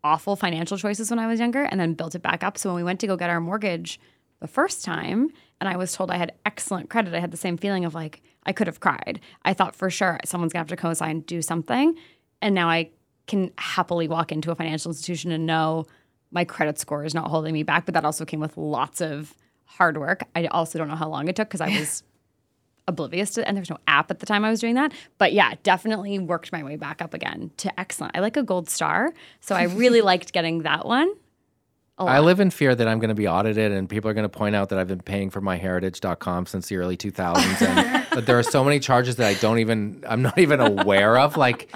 awful 0.03 0.35
financial 0.35 0.77
choices 0.77 1.09
when 1.09 1.19
I 1.19 1.27
was 1.27 1.39
younger, 1.39 1.63
and 1.63 1.79
then 1.79 1.93
built 1.93 2.15
it 2.15 2.21
back 2.21 2.43
up. 2.43 2.57
So 2.57 2.69
when 2.69 2.75
we 2.75 2.83
went 2.83 2.99
to 3.01 3.07
go 3.07 3.15
get 3.15 3.29
our 3.29 3.39
mortgage 3.39 3.99
the 4.43 4.47
first 4.49 4.83
time, 4.83 5.29
and 5.61 5.69
I 5.69 5.77
was 5.77 5.93
told 5.93 6.11
I 6.11 6.17
had 6.17 6.33
excellent 6.45 6.89
credit, 6.89 7.13
I 7.13 7.21
had 7.21 7.31
the 7.31 7.37
same 7.37 7.55
feeling 7.55 7.85
of 7.85 7.95
like, 7.95 8.21
I 8.45 8.51
could 8.51 8.67
have 8.67 8.81
cried. 8.81 9.21
I 9.45 9.53
thought 9.53 9.73
for 9.73 9.89
sure 9.89 10.19
someone's 10.25 10.51
gonna 10.51 10.59
have 10.59 10.67
to 10.67 10.75
co 10.75 10.93
sign, 10.93 11.21
do 11.21 11.41
something. 11.41 11.95
And 12.41 12.53
now 12.53 12.69
I 12.69 12.89
can 13.25 13.51
happily 13.57 14.09
walk 14.09 14.33
into 14.33 14.51
a 14.51 14.55
financial 14.55 14.91
institution 14.91 15.31
and 15.31 15.45
know 15.45 15.85
my 16.29 16.43
credit 16.43 16.77
score 16.77 17.05
is 17.05 17.13
not 17.13 17.29
holding 17.29 17.53
me 17.53 17.63
back. 17.63 17.85
But 17.85 17.93
that 17.93 18.03
also 18.03 18.25
came 18.25 18.41
with 18.41 18.57
lots 18.57 18.99
of 18.99 19.33
hard 19.63 19.97
work. 19.97 20.23
I 20.35 20.47
also 20.47 20.77
don't 20.77 20.89
know 20.89 20.97
how 20.97 21.07
long 21.07 21.29
it 21.29 21.37
took 21.37 21.47
because 21.47 21.61
I 21.61 21.79
was 21.79 22.03
oblivious 22.89 23.31
to 23.35 23.41
it, 23.43 23.47
and 23.47 23.55
there's 23.55 23.69
no 23.69 23.77
app 23.87 24.11
at 24.11 24.19
the 24.19 24.25
time 24.25 24.43
I 24.43 24.49
was 24.49 24.59
doing 24.59 24.75
that. 24.75 24.91
But 25.17 25.31
yeah, 25.31 25.53
definitely 25.63 26.19
worked 26.19 26.51
my 26.51 26.63
way 26.63 26.75
back 26.75 27.01
up 27.01 27.13
again 27.13 27.51
to 27.57 27.79
excellent. 27.79 28.17
I 28.17 28.19
like 28.19 28.35
a 28.35 28.43
gold 28.43 28.69
star. 28.69 29.13
So 29.39 29.55
I 29.55 29.63
really 29.63 30.01
liked 30.11 30.33
getting 30.33 30.63
that 30.63 30.85
one. 30.85 31.13
A 31.99 32.03
I 32.03 32.17
lot. 32.19 32.25
live 32.25 32.39
in 32.39 32.49
fear 32.49 32.73
that 32.73 32.87
I'm 32.87 32.99
going 32.99 33.09
to 33.09 33.15
be 33.15 33.27
audited 33.27 33.71
and 33.71 33.87
people 33.87 34.09
are 34.09 34.13
going 34.13 34.23
to 34.23 34.29
point 34.29 34.55
out 34.55 34.69
that 34.69 34.79
I've 34.79 34.87
been 34.87 35.01
paying 35.01 35.29
for 35.29 35.41
myheritage.com 35.41 36.45
since 36.47 36.67
the 36.69 36.77
early 36.77 36.97
2000s. 36.97 37.61
And 37.61 38.05
that 38.11 38.25
there 38.25 38.37
are 38.39 38.43
so 38.43 38.63
many 38.63 38.79
charges 38.79 39.17
that 39.17 39.27
I 39.27 39.33
don't 39.35 39.59
even, 39.59 40.03
I'm 40.07 40.21
not 40.21 40.37
even 40.39 40.59
aware 40.59 41.17
of. 41.19 41.37
Like, 41.37 41.71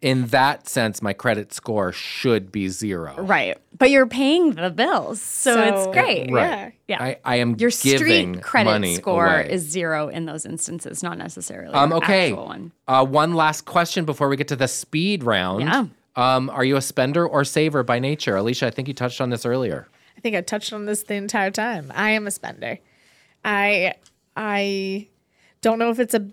in 0.00 0.26
that 0.28 0.66
sense, 0.68 1.02
my 1.02 1.12
credit 1.12 1.52
score 1.52 1.92
should 1.92 2.50
be 2.50 2.68
zero. 2.68 3.14
Right. 3.18 3.58
But 3.76 3.90
you're 3.90 4.06
paying 4.06 4.52
the 4.54 4.70
bills. 4.70 5.20
So, 5.20 5.52
So- 5.54 5.62
it's 5.62 5.86
great. 5.94 6.30
Right. 6.32 6.72
Yeah. 6.88 7.02
I, 7.02 7.18
I 7.24 7.36
am 7.36 7.56
Your 7.56 7.68
giving 7.70 8.34
street 8.36 8.42
credit 8.42 8.70
money 8.70 8.94
score 8.94 9.26
away. 9.26 9.50
is 9.50 9.62
zero 9.62 10.08
in 10.08 10.24
those 10.24 10.46
instances, 10.46 11.02
not 11.02 11.18
necessarily 11.18 11.74
Um, 11.74 11.92
okay. 11.92 12.30
actual 12.30 12.46
one. 12.46 12.72
Uh, 12.88 13.04
one 13.04 13.34
last 13.34 13.66
question 13.66 14.06
before 14.06 14.28
we 14.30 14.36
get 14.36 14.48
to 14.48 14.56
the 14.56 14.68
speed 14.68 15.24
round. 15.24 15.60
Yeah. 15.64 15.84
Um, 16.16 16.48
are 16.50 16.64
you 16.64 16.76
a 16.76 16.82
spender 16.82 17.26
or 17.26 17.44
saver 17.44 17.82
by 17.82 17.98
nature? 17.98 18.36
Alicia, 18.36 18.66
I 18.66 18.70
think 18.70 18.88
you 18.88 18.94
touched 18.94 19.20
on 19.20 19.30
this 19.30 19.44
earlier. 19.44 19.86
I 20.16 20.20
think 20.20 20.34
I 20.34 20.40
touched 20.40 20.72
on 20.72 20.86
this 20.86 21.02
the 21.02 21.14
entire 21.14 21.50
time. 21.50 21.92
I 21.94 22.10
am 22.10 22.26
a 22.26 22.30
spender. 22.30 22.78
I 23.44 23.94
I 24.34 25.08
don't 25.60 25.78
know 25.78 25.90
if 25.90 25.98
it's 25.98 26.14
a 26.14 26.26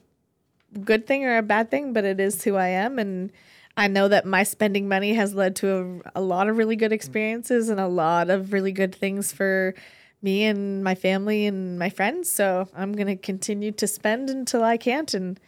good 0.84 1.06
thing 1.06 1.26
or 1.26 1.38
a 1.38 1.44
bad 1.44 1.70
thing, 1.70 1.94
but 1.94 2.06
it 2.06 2.20
is 2.20 2.44
who 2.44 2.56
I 2.56 2.68
am 2.70 2.98
and 2.98 3.32
I 3.76 3.88
know 3.88 4.08
that 4.08 4.26
my 4.26 4.44
spending 4.44 4.88
money 4.88 5.14
has 5.16 5.34
led 5.34 5.56
to 5.58 6.02
a, 6.16 6.20
a 6.20 6.22
lot 6.22 6.48
of 6.48 6.58
really 6.58 6.76
good 6.76 6.94
experiences 6.94 7.70
and 7.70 7.80
a 7.80 7.88
lot 7.88 8.30
of 8.30 8.54
really 8.54 8.72
good 8.72 8.94
things 8.94 9.32
for 9.32 9.74
me 10.22 10.44
and 10.44 10.84
my 10.84 10.94
family 10.94 11.48
and 11.48 11.80
my 11.80 11.90
friends. 11.90 12.32
So 12.32 12.70
I'm 12.76 12.94
going 12.94 13.08
to 13.08 13.16
continue 13.16 13.72
to 13.72 13.88
spend 13.88 14.30
until 14.30 14.64
I 14.64 14.78
can't 14.78 15.12
and 15.14 15.40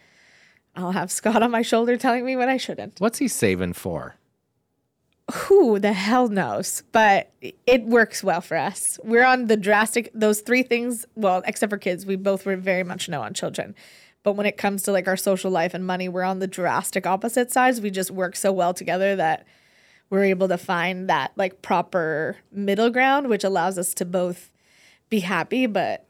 I'll 0.74 0.92
have 0.92 1.10
Scott 1.10 1.42
on 1.42 1.50
my 1.50 1.62
shoulder 1.62 1.96
telling 1.96 2.26
me 2.26 2.36
what 2.36 2.48
I 2.48 2.56
shouldn't. 2.56 3.00
What's 3.00 3.18
he 3.18 3.28
saving 3.28 3.74
for? 3.74 4.16
Who 5.32 5.78
the 5.78 5.92
hell 5.92 6.28
knows? 6.28 6.82
But 6.92 7.30
it 7.66 7.84
works 7.84 8.22
well 8.22 8.40
for 8.40 8.56
us. 8.56 8.98
We're 9.02 9.24
on 9.24 9.46
the 9.46 9.56
drastic 9.56 10.10
those 10.14 10.40
three 10.40 10.62
things 10.62 11.04
well 11.16 11.42
except 11.46 11.70
for 11.70 11.78
kids 11.78 12.06
we 12.06 12.16
both 12.16 12.46
were 12.46 12.56
very 12.56 12.84
much 12.84 13.08
no 13.08 13.22
on 13.22 13.34
children. 13.34 13.74
But 14.22 14.32
when 14.32 14.46
it 14.46 14.56
comes 14.56 14.82
to 14.84 14.92
like 14.92 15.06
our 15.08 15.16
social 15.16 15.50
life 15.50 15.74
and 15.74 15.86
money 15.86 16.08
we're 16.08 16.22
on 16.22 16.38
the 16.38 16.46
drastic 16.46 17.06
opposite 17.06 17.50
sides. 17.50 17.80
We 17.80 17.90
just 17.90 18.10
work 18.10 18.36
so 18.36 18.52
well 18.52 18.72
together 18.74 19.16
that 19.16 19.46
we're 20.10 20.24
able 20.24 20.46
to 20.48 20.58
find 20.58 21.08
that 21.08 21.32
like 21.36 21.60
proper 21.62 22.36
middle 22.52 22.90
ground 22.90 23.28
which 23.28 23.42
allows 23.44 23.78
us 23.78 23.94
to 23.94 24.04
both 24.04 24.50
be 25.10 25.20
happy 25.20 25.66
but 25.66 26.06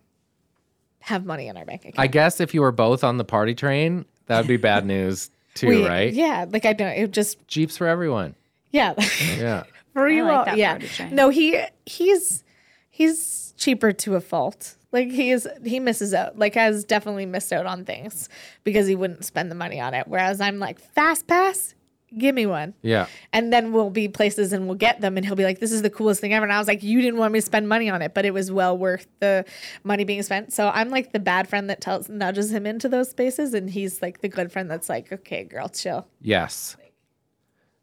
have 1.01 1.25
money 1.25 1.47
in 1.47 1.57
our 1.57 1.65
bank 1.65 1.83
account. 1.83 1.99
I 2.01 2.07
guess 2.07 2.41
if 2.41 2.53
you 2.53 2.61
were 2.61 2.73
both 2.73 3.05
on 3.05 3.17
the 3.17 3.25
party 3.25 3.55
train, 3.55 4.05
that 4.27 4.39
would 4.39 4.49
be 4.49 4.57
bad 4.59 4.85
news 4.95 5.31
too, 5.55 5.69
We- 5.69 5.87
right? 5.87 6.13
yeah 6.13 6.45
like 6.51 6.67
i 6.67 6.75
don't 6.75 6.89
it 6.89 7.13
just 7.13 7.47
Jeeps 7.49 7.79
for 7.79 7.87
everyone. 7.87 8.35
Yeah 8.73 8.95
Yeah. 9.39 9.63
For 9.95 10.09
you, 10.11 10.25
like 10.25 10.49
all- 10.49 10.57
yeah. 10.57 10.79
No, 11.11 11.31
he 11.31 11.59
he's 11.87 12.45
he's 12.91 13.55
cheaper 13.57 13.93
to 13.93 14.15
a 14.17 14.21
fault. 14.21 14.77
Like 14.93 15.11
he 15.11 15.31
is 15.31 15.49
he 15.65 15.81
misses 15.81 16.13
out. 16.15 16.39
Like 16.39 16.55
has 16.55 16.85
definitely 16.85 17.27
missed 17.27 17.53
out 17.53 17.67
on 17.67 17.85
things 17.85 18.29
because 18.65 18.87
he 18.87 18.95
wouldn't 18.95 19.25
spend 19.25 19.51
the 19.51 19.55
money 19.55 19.81
on 19.81 19.95
it. 19.95 20.07
Whereas 20.07 20.41
I'm 20.41 20.59
like 20.59 20.79
fast 20.81 21.27
pass, 21.27 21.75
give 22.17 22.35
me 22.35 22.45
one. 22.47 22.75
Yeah. 22.83 23.07
And 23.33 23.53
then 23.53 23.73
we'll 23.73 23.89
be 23.91 24.09
places 24.09 24.53
and 24.53 24.67
we'll 24.67 24.77
get 24.77 25.01
them 25.01 25.17
and 25.17 25.25
he'll 25.25 25.35
be 25.35 25.45
like, 25.45 25.61
This 25.61 25.73
is 25.73 25.81
the 25.83 25.91
coolest 25.91 26.21
thing 26.21 26.35
ever. 26.35 26.45
And 26.45 26.53
I 26.53 26.59
was 26.59 26.69
like, 26.69 26.83
You 26.83 27.01
didn't 27.01 27.19
want 27.19 27.33
me 27.33 27.41
to 27.41 27.47
spend 27.47 27.67
money 27.69 27.89
on 27.89 28.03
it, 28.03 28.13
but 28.13 28.25
it 28.27 28.35
was 28.35 28.53
well 28.53 28.77
worth 28.77 29.07
the 29.21 29.45
money 29.83 30.05
being 30.05 30.23
spent. 30.23 30.53
So 30.53 30.69
I'm 30.69 30.91
like 30.91 31.13
the 31.13 31.21
bad 31.21 31.49
friend 31.49 31.69
that 31.71 31.81
tells 31.81 32.09
nudges 32.11 32.53
him 32.53 32.67
into 32.67 32.89
those 32.89 33.09
spaces 33.11 33.55
and 33.55 33.71
he's 33.71 34.03
like 34.03 34.21
the 34.21 34.29
good 34.29 34.53
friend 34.53 34.71
that's 34.71 34.89
like, 34.91 35.11
Okay, 35.11 35.45
girl, 35.45 35.69
chill. 35.71 36.07
Yes. 36.21 36.77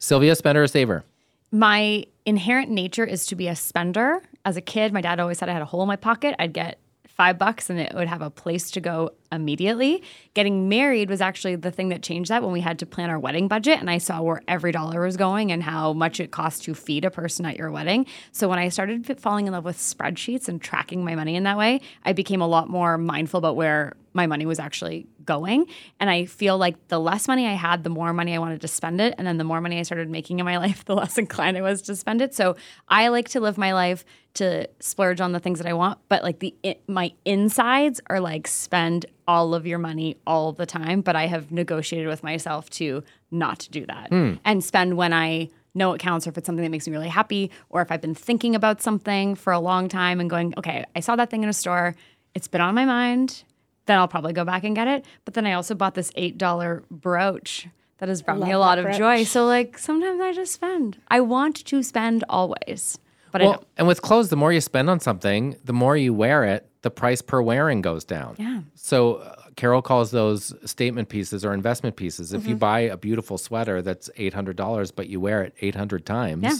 Sylvia, 0.04 0.36
spender 0.36 0.62
or 0.62 0.68
saver? 0.68 1.06
My 1.50 2.06
inherent 2.26 2.70
nature 2.70 3.06
is 3.06 3.26
to 3.28 3.38
be 3.38 3.48
a 3.48 3.56
spender. 3.56 4.22
As 4.44 4.58
a 4.58 4.62
kid, 4.62 4.92
my 4.92 5.00
dad 5.00 5.22
always 5.22 5.38
said 5.38 5.48
I 5.48 5.54
had 5.54 5.62
a 5.62 5.66
hole 5.66 5.82
in 5.82 5.88
my 5.88 5.96
pocket. 5.96 6.36
I'd 6.40 6.52
get 6.52 6.78
five 7.08 7.38
bucks 7.38 7.70
and 7.70 7.80
it 7.80 7.94
would 7.94 8.10
have 8.10 8.22
a 8.22 8.30
place 8.30 8.70
to 8.72 8.82
go 8.82 9.12
immediately. 9.32 10.04
Getting 10.34 10.68
married 10.68 11.10
was 11.10 11.22
actually 11.22 11.56
the 11.56 11.72
thing 11.72 11.88
that 11.88 12.04
changed 12.04 12.32
that 12.32 12.44
when 12.44 12.52
we 12.52 12.60
had 12.60 12.80
to 12.80 12.86
plan 12.86 13.10
our 13.10 13.18
wedding 13.18 13.48
budget 13.48 13.80
and 13.80 13.90
I 13.90 13.98
saw 13.98 14.22
where 14.22 14.42
every 14.46 14.74
dollar 14.74 15.06
was 15.06 15.16
going 15.16 15.54
and 15.54 15.64
how 15.64 15.94
much 15.94 16.20
it 16.20 16.32
cost 16.32 16.64
to 16.64 16.74
feed 16.74 17.06
a 17.06 17.12
person 17.12 17.46
at 17.46 17.56
your 17.56 17.72
wedding. 17.72 18.06
So 18.34 18.50
when 18.50 18.60
I 18.60 18.68
started 18.68 19.20
falling 19.22 19.48
in 19.48 19.54
love 19.54 19.64
with 19.64 19.78
spreadsheets 19.78 20.50
and 20.50 20.62
tracking 20.62 21.06
my 21.06 21.16
money 21.16 21.38
in 21.38 21.44
that 21.44 21.58
way, 21.58 21.80
I 22.04 22.12
became 22.12 22.42
a 22.42 22.48
lot 22.48 22.68
more 22.68 22.98
mindful 22.98 23.38
about 23.38 23.56
where 23.56 23.94
my 24.12 24.28
money 24.28 24.46
was 24.46 24.60
actually 24.60 25.08
going. 25.26 25.68
And 26.00 26.10
I 26.10 26.26
feel 26.26 26.58
like 26.58 26.88
the 26.88 27.00
less 27.00 27.28
money 27.28 27.48
I 27.48 27.54
had, 27.54 27.84
the 27.84 27.90
more 27.90 28.14
money 28.14 28.36
I 28.36 28.40
wanted 28.40 28.62
to 28.62 28.68
spend 28.68 29.02
it. 29.02 29.14
And 29.18 29.26
then 29.28 29.38
the 29.38 29.44
more 29.44 29.62
money 29.62 29.80
I 29.80 29.84
started 29.84 30.10
making 30.10 30.40
in 30.40 30.46
my 30.46 30.58
life, 30.66 30.86
the 30.86 30.96
less 30.96 31.18
inclined 31.18 31.58
I 31.58 31.62
was 31.62 31.82
to 31.84 31.96
spend 31.96 32.22
it. 32.22 32.34
So 32.34 32.56
I 32.88 33.08
like 33.10 33.30
to 33.30 33.40
live 33.40 33.58
my 33.58 33.74
life 33.74 34.06
to 34.36 34.68
splurge 34.80 35.22
on 35.22 35.32
the 35.32 35.40
things 35.40 35.60
that 35.60 35.68
I 35.68 35.74
want, 35.74 36.00
but 36.10 36.24
like 36.24 36.40
the 36.40 36.56
i- 36.66 36.78
my 36.88 37.14
insides 37.24 38.02
are 38.08 38.20
like 38.20 38.48
spend 38.48 39.06
all 39.28 39.54
of 39.54 39.68
your 39.68 39.78
money 39.78 40.18
all 40.26 40.52
the 40.52 40.66
time. 40.66 41.02
But 41.02 41.16
I 41.16 41.28
have 41.28 41.52
negotiated 41.52 42.08
with 42.08 42.24
myself 42.24 42.70
to 42.72 43.04
not 43.30 43.68
do 43.72 43.86
that 43.86 44.10
hmm. 44.10 44.34
and 44.44 44.64
spend 44.64 44.98
when 44.98 45.14
I 45.14 45.50
know 45.76 45.94
it 45.94 46.00
counts 46.00 46.28
or 46.28 46.30
if 46.30 46.38
it's 46.38 46.46
something 46.46 46.64
that 46.64 46.70
makes 46.70 46.88
me 46.88 46.94
really 46.94 47.10
happy 47.10 47.50
or 47.70 47.82
if 47.82 47.92
I've 47.92 48.02
been 48.02 48.16
thinking 48.16 48.56
about 48.56 48.82
something 48.82 49.36
for 49.36 49.52
a 49.54 49.60
long 49.60 49.88
time 49.90 50.20
and 50.20 50.30
going, 50.30 50.54
okay, 50.58 50.86
I 50.96 51.00
saw 51.00 51.16
that 51.16 51.30
thing 51.30 51.44
in 51.44 51.50
a 51.50 51.54
store, 51.54 51.96
it's 52.36 52.48
been 52.48 52.62
on 52.62 52.76
my 52.76 52.86
mind 52.86 53.44
then 53.86 53.98
I'll 54.00 54.08
probably 54.08 54.34
go 54.34 54.46
back 54.46 54.64
and 54.64 54.76
get 54.76 54.88
it. 54.88 55.06
But 55.26 55.34
then 55.34 55.46
I 55.46 55.54
also 55.54 55.76
bought 55.76 55.94
this 55.96 56.12
$8 56.12 56.84
brooch 56.90 57.68
that 58.00 58.10
has 58.10 58.22
brought 58.22 58.40
me 58.40 58.52
a 58.52 58.60
lot 58.60 58.76
that 58.78 58.86
of 58.88 58.98
joy. 58.98 59.24
So, 59.24 59.46
like, 59.46 59.78
sometimes 59.78 60.20
I 60.22 60.34
just 60.34 60.54
spend. 60.54 60.98
I 61.10 61.20
want 61.22 61.64
to 61.66 61.84
spend 61.84 62.24
always, 62.30 62.98
but 63.32 63.42
I 63.42 63.46
don't. 63.46 63.68
and 63.78 63.88
with 63.88 64.02
clothes, 64.02 64.30
the 64.30 64.36
more 64.36 64.52
you 64.52 64.62
spend 64.62 64.90
on 64.90 65.00
something, 65.00 65.56
the 65.64 65.74
more 65.74 65.96
you 65.96 66.14
wear 66.14 66.44
it, 66.44 66.70
the 66.82 66.90
price 66.92 67.22
per 67.22 67.42
wearing 67.42 67.82
goes 67.82 68.04
down. 68.04 68.36
Yeah. 68.38 68.62
So 68.76 69.16
uh, 69.16 69.36
Carol 69.56 69.82
calls 69.82 70.12
those 70.12 70.54
statement 70.70 71.08
pieces 71.08 71.46
or 71.46 71.54
investment 71.54 71.96
pieces. 71.96 72.34
If 72.34 72.42
Mm-hmm. 72.42 72.50
you 72.50 72.56
buy 72.58 72.80
a 72.82 72.98
beautiful 72.98 73.38
sweater 73.38 73.82
that's 73.82 74.10
$800, 74.18 74.92
but 74.94 75.08
you 75.08 75.22
wear 75.22 75.44
it 75.44 75.54
800 75.62 76.06
times, 76.06 76.44
Yeah. 76.44 76.56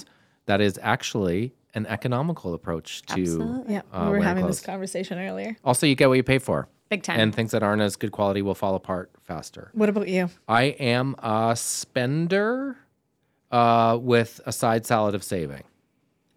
that 0.46 0.62
is 0.62 0.80
actually 0.82 1.54
an 1.74 1.86
economical 1.88 2.54
approach 2.54 3.02
to. 3.08 3.14
Absolutely. 3.22 3.74
Yeah. 3.74 3.82
Uh, 3.92 4.06
we 4.06 4.12
were 4.12 4.24
having 4.24 4.44
clothes. 4.44 4.60
this 4.60 4.66
conversation 4.66 5.18
earlier. 5.20 5.58
Also, 5.66 5.88
you 5.88 5.96
get 5.96 6.08
what 6.08 6.16
you 6.16 6.24
pay 6.24 6.38
for. 6.38 6.70
Big 6.90 7.04
time. 7.04 7.20
And 7.20 7.34
things 7.34 7.52
that 7.52 7.64
aren't 7.64 7.82
as 7.82 7.96
good 7.96 8.12
quality 8.12 8.42
will 8.42 8.56
fall 8.56 8.76
apart 8.76 9.12
faster. 9.24 9.72
What 9.74 9.90
about 9.90 10.08
you? 10.08 10.30
I 10.48 10.64
am 10.64 11.16
a 11.20 11.56
spender 11.56 12.78
uh, 13.52 13.98
with 14.02 14.42
a 14.46 14.52
side 14.52 14.86
salad 14.86 15.16
of 15.16 15.24
saving. 15.24 15.64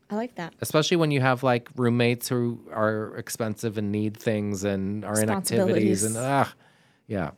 I 0.09 0.15
like 0.15 0.37
that. 0.37 0.55
especially 0.61 0.99
when 0.99 1.11
you 1.11 1.21
have 1.21 1.43
like 1.43 1.69
roommates 1.75 2.29
who 2.29 2.61
are 2.73 3.17
expensive 3.17 3.77
and 3.77 3.91
need 3.91 4.17
things 4.17 4.63
and 4.63 5.05
are 5.05 5.21
in 5.21 5.29
activities 5.31 6.05
and 6.05 6.17
ah, 6.17 6.53
yeah. 7.09 7.31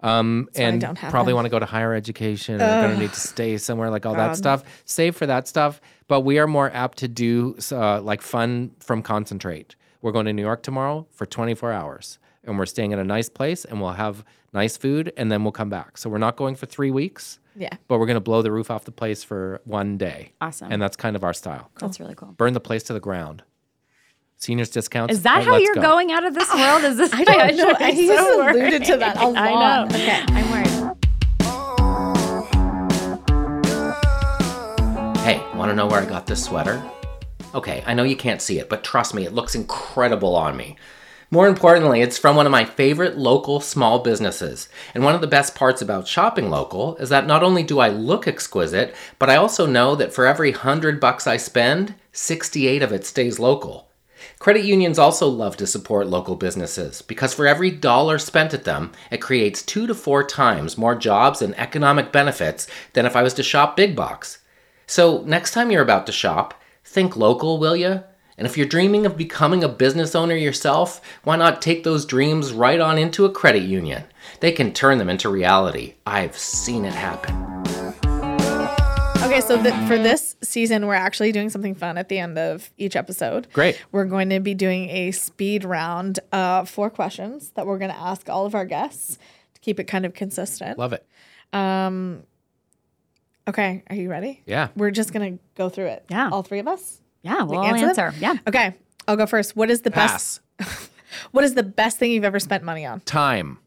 Um, 0.00 0.48
why 0.52 0.62
and 0.64 0.80
don't 0.80 0.98
probably 0.98 1.32
want 1.32 1.44
to 1.46 1.48
go 1.48 1.58
to 1.60 1.64
higher 1.64 1.94
education 1.94 2.54
and 2.54 2.62
are 2.64 2.82
going 2.88 2.96
to 2.96 3.00
need 3.00 3.12
to 3.12 3.20
stay 3.20 3.56
somewhere 3.56 3.88
like 3.88 4.04
all 4.04 4.14
that 4.14 4.36
stuff. 4.36 4.64
Save 4.84 5.16
for 5.16 5.26
that 5.26 5.46
stuff, 5.48 5.80
but 6.08 6.20
we 6.22 6.38
are 6.38 6.46
more 6.48 6.70
apt 6.74 6.98
to 6.98 7.08
do 7.08 7.56
uh, 7.70 8.00
like 8.02 8.20
fun 8.20 8.72
from 8.80 9.00
concentrate. 9.02 9.76
We're 10.02 10.12
going 10.12 10.26
to 10.26 10.32
New 10.32 10.42
York 10.42 10.62
tomorrow 10.64 11.06
for 11.12 11.24
24 11.24 11.70
hours, 11.72 12.18
and 12.44 12.58
we're 12.58 12.66
staying 12.66 12.92
at 12.92 12.98
a 12.98 13.04
nice 13.04 13.28
place, 13.28 13.64
and 13.64 13.80
we'll 13.80 13.92
have 13.92 14.24
nice 14.52 14.76
food, 14.76 15.12
and 15.16 15.30
then 15.30 15.44
we'll 15.44 15.52
come 15.52 15.68
back. 15.70 15.96
So 15.98 16.10
we're 16.10 16.18
not 16.18 16.36
going 16.36 16.54
for 16.56 16.66
three 16.66 16.90
weeks, 16.90 17.38
Yeah. 17.56 17.70
but 17.88 17.98
we're 17.98 18.06
going 18.06 18.16
to 18.16 18.20
blow 18.20 18.42
the 18.42 18.50
roof 18.52 18.70
off 18.70 18.84
the 18.84 18.92
place 18.92 19.22
for 19.24 19.60
one 19.64 19.96
day. 19.96 20.32
Awesome. 20.40 20.70
And 20.72 20.80
that's 20.82 20.96
kind 20.96 21.16
of 21.16 21.24
our 21.24 21.32
style 21.32 21.70
That's 21.80 21.98
really 22.00 22.14
cool. 22.14 22.32
burn 22.36 22.52
the 22.52 22.60
place 22.60 22.82
to 22.84 22.92
the 22.92 23.00
ground. 23.00 23.42
Seniors 24.36 24.70
discounts. 24.70 25.14
Is 25.14 25.22
that 25.22 25.44
how 25.44 25.56
you're 25.56 25.74
go. 25.76 25.82
going 25.82 26.10
out 26.10 26.24
of 26.26 26.34
this 26.34 26.52
world? 26.54 26.82
Is 26.84 26.96
this 26.96 27.12
I 27.14 27.22
don't 27.24 27.56
know. 27.56 27.74
I'm 27.78 27.94
He's 27.94 28.08
so 28.10 28.42
alluded 28.50 28.72
worried. 28.72 28.84
to 28.86 28.96
that 28.96 29.16
a 29.16 29.20
I 29.20 29.50
lot. 29.52 29.88
know. 29.90 29.96
Okay. 29.96 30.24
I'm 30.28 30.50
worried. 30.50 30.68
Hey, 35.22 35.38
want 35.56 35.70
to 35.70 35.76
know 35.76 35.86
where 35.86 36.00
I 36.00 36.04
got 36.04 36.26
this 36.26 36.42
sweater? 36.44 36.82
Okay, 37.54 37.84
I 37.86 37.94
know 37.94 38.02
you 38.02 38.16
can't 38.16 38.42
see 38.42 38.58
it, 38.58 38.68
but 38.68 38.82
trust 38.82 39.14
me, 39.14 39.24
it 39.24 39.32
looks 39.32 39.54
incredible 39.54 40.34
on 40.34 40.56
me. 40.56 40.76
More 41.32 41.48
importantly, 41.48 42.02
it's 42.02 42.18
from 42.18 42.36
one 42.36 42.44
of 42.44 42.52
my 42.52 42.66
favorite 42.66 43.16
local 43.16 43.58
small 43.58 44.00
businesses. 44.00 44.68
And 44.94 45.02
one 45.02 45.14
of 45.14 45.22
the 45.22 45.26
best 45.26 45.54
parts 45.54 45.80
about 45.80 46.06
shopping 46.06 46.50
local 46.50 46.94
is 46.96 47.08
that 47.08 47.26
not 47.26 47.42
only 47.42 47.62
do 47.62 47.78
I 47.78 47.88
look 47.88 48.28
exquisite, 48.28 48.94
but 49.18 49.30
I 49.30 49.36
also 49.36 49.64
know 49.64 49.94
that 49.96 50.12
for 50.12 50.26
every 50.26 50.50
100 50.50 51.00
bucks 51.00 51.26
I 51.26 51.38
spend, 51.38 51.94
68 52.12 52.82
of 52.82 52.92
it 52.92 53.06
stays 53.06 53.38
local. 53.38 53.88
Credit 54.40 54.62
unions 54.62 54.98
also 54.98 55.26
love 55.26 55.56
to 55.56 55.66
support 55.66 56.06
local 56.06 56.36
businesses 56.36 57.00
because 57.00 57.32
for 57.32 57.46
every 57.46 57.70
dollar 57.70 58.18
spent 58.18 58.52
at 58.52 58.64
them, 58.64 58.92
it 59.10 59.22
creates 59.22 59.62
two 59.62 59.86
to 59.86 59.94
four 59.94 60.22
times 60.22 60.76
more 60.76 60.94
jobs 60.94 61.40
and 61.40 61.58
economic 61.58 62.12
benefits 62.12 62.66
than 62.92 63.06
if 63.06 63.16
I 63.16 63.22
was 63.22 63.32
to 63.34 63.42
shop 63.42 63.74
big 63.74 63.96
box. 63.96 64.40
So, 64.86 65.22
next 65.24 65.52
time 65.52 65.70
you're 65.70 65.80
about 65.80 66.04
to 66.06 66.12
shop, 66.12 66.60
think 66.84 67.16
local, 67.16 67.58
will 67.58 67.74
ya? 67.74 68.00
And 68.38 68.46
if 68.46 68.56
you're 68.56 68.66
dreaming 68.66 69.04
of 69.04 69.16
becoming 69.16 69.62
a 69.62 69.68
business 69.68 70.14
owner 70.14 70.34
yourself, 70.34 71.00
why 71.22 71.36
not 71.36 71.60
take 71.60 71.84
those 71.84 72.06
dreams 72.06 72.52
right 72.52 72.80
on 72.80 72.96
into 72.96 73.24
a 73.24 73.30
credit 73.30 73.62
union? 73.62 74.04
They 74.40 74.52
can 74.52 74.72
turn 74.72 74.98
them 74.98 75.10
into 75.10 75.28
reality. 75.28 75.94
I've 76.06 76.36
seen 76.36 76.84
it 76.84 76.94
happen. 76.94 77.34
Okay, 79.22 79.40
so 79.40 79.62
th- 79.62 79.74
for 79.86 79.98
this 79.98 80.36
season, 80.42 80.86
we're 80.86 80.94
actually 80.94 81.30
doing 81.30 81.50
something 81.50 81.74
fun 81.74 81.98
at 81.98 82.08
the 82.08 82.18
end 82.18 82.38
of 82.38 82.70
each 82.78 82.96
episode. 82.96 83.48
Great. 83.52 83.82
We're 83.92 84.06
going 84.06 84.30
to 84.30 84.40
be 84.40 84.54
doing 84.54 84.88
a 84.88 85.10
speed 85.10 85.64
round 85.64 86.18
of 86.32 86.68
four 86.68 86.90
questions 86.90 87.50
that 87.50 87.66
we're 87.66 87.78
going 87.78 87.90
to 87.90 87.98
ask 87.98 88.28
all 88.30 88.46
of 88.46 88.54
our 88.54 88.64
guests 88.64 89.18
to 89.54 89.60
keep 89.60 89.78
it 89.78 89.84
kind 89.84 90.06
of 90.06 90.14
consistent. 90.14 90.78
Love 90.78 90.94
it. 90.94 91.06
Um, 91.52 92.22
okay, 93.46 93.82
are 93.90 93.96
you 93.96 94.10
ready? 94.10 94.42
Yeah. 94.46 94.68
We're 94.74 94.90
just 94.90 95.12
going 95.12 95.38
to 95.38 95.44
go 95.54 95.68
through 95.68 95.88
it. 95.88 96.06
Yeah. 96.08 96.30
All 96.32 96.42
three 96.42 96.58
of 96.58 96.66
us? 96.66 97.01
Yeah, 97.22 97.42
we'll 97.44 97.62
answer 97.62 97.86
answer. 97.88 98.14
Yeah. 98.18 98.34
Okay, 98.46 98.74
I'll 99.06 99.16
go 99.16 99.26
first. 99.26 99.54
What 99.56 99.70
is 99.70 99.82
the 99.82 99.90
Pass. 99.90 100.40
best? 100.58 100.88
What 101.32 101.44
is 101.44 101.52
the 101.54 101.62
best 101.62 101.98
thing 101.98 102.10
you've 102.10 102.24
ever 102.24 102.40
spent 102.40 102.64
money 102.64 102.86
on? 102.86 103.00
Time. 103.00 103.58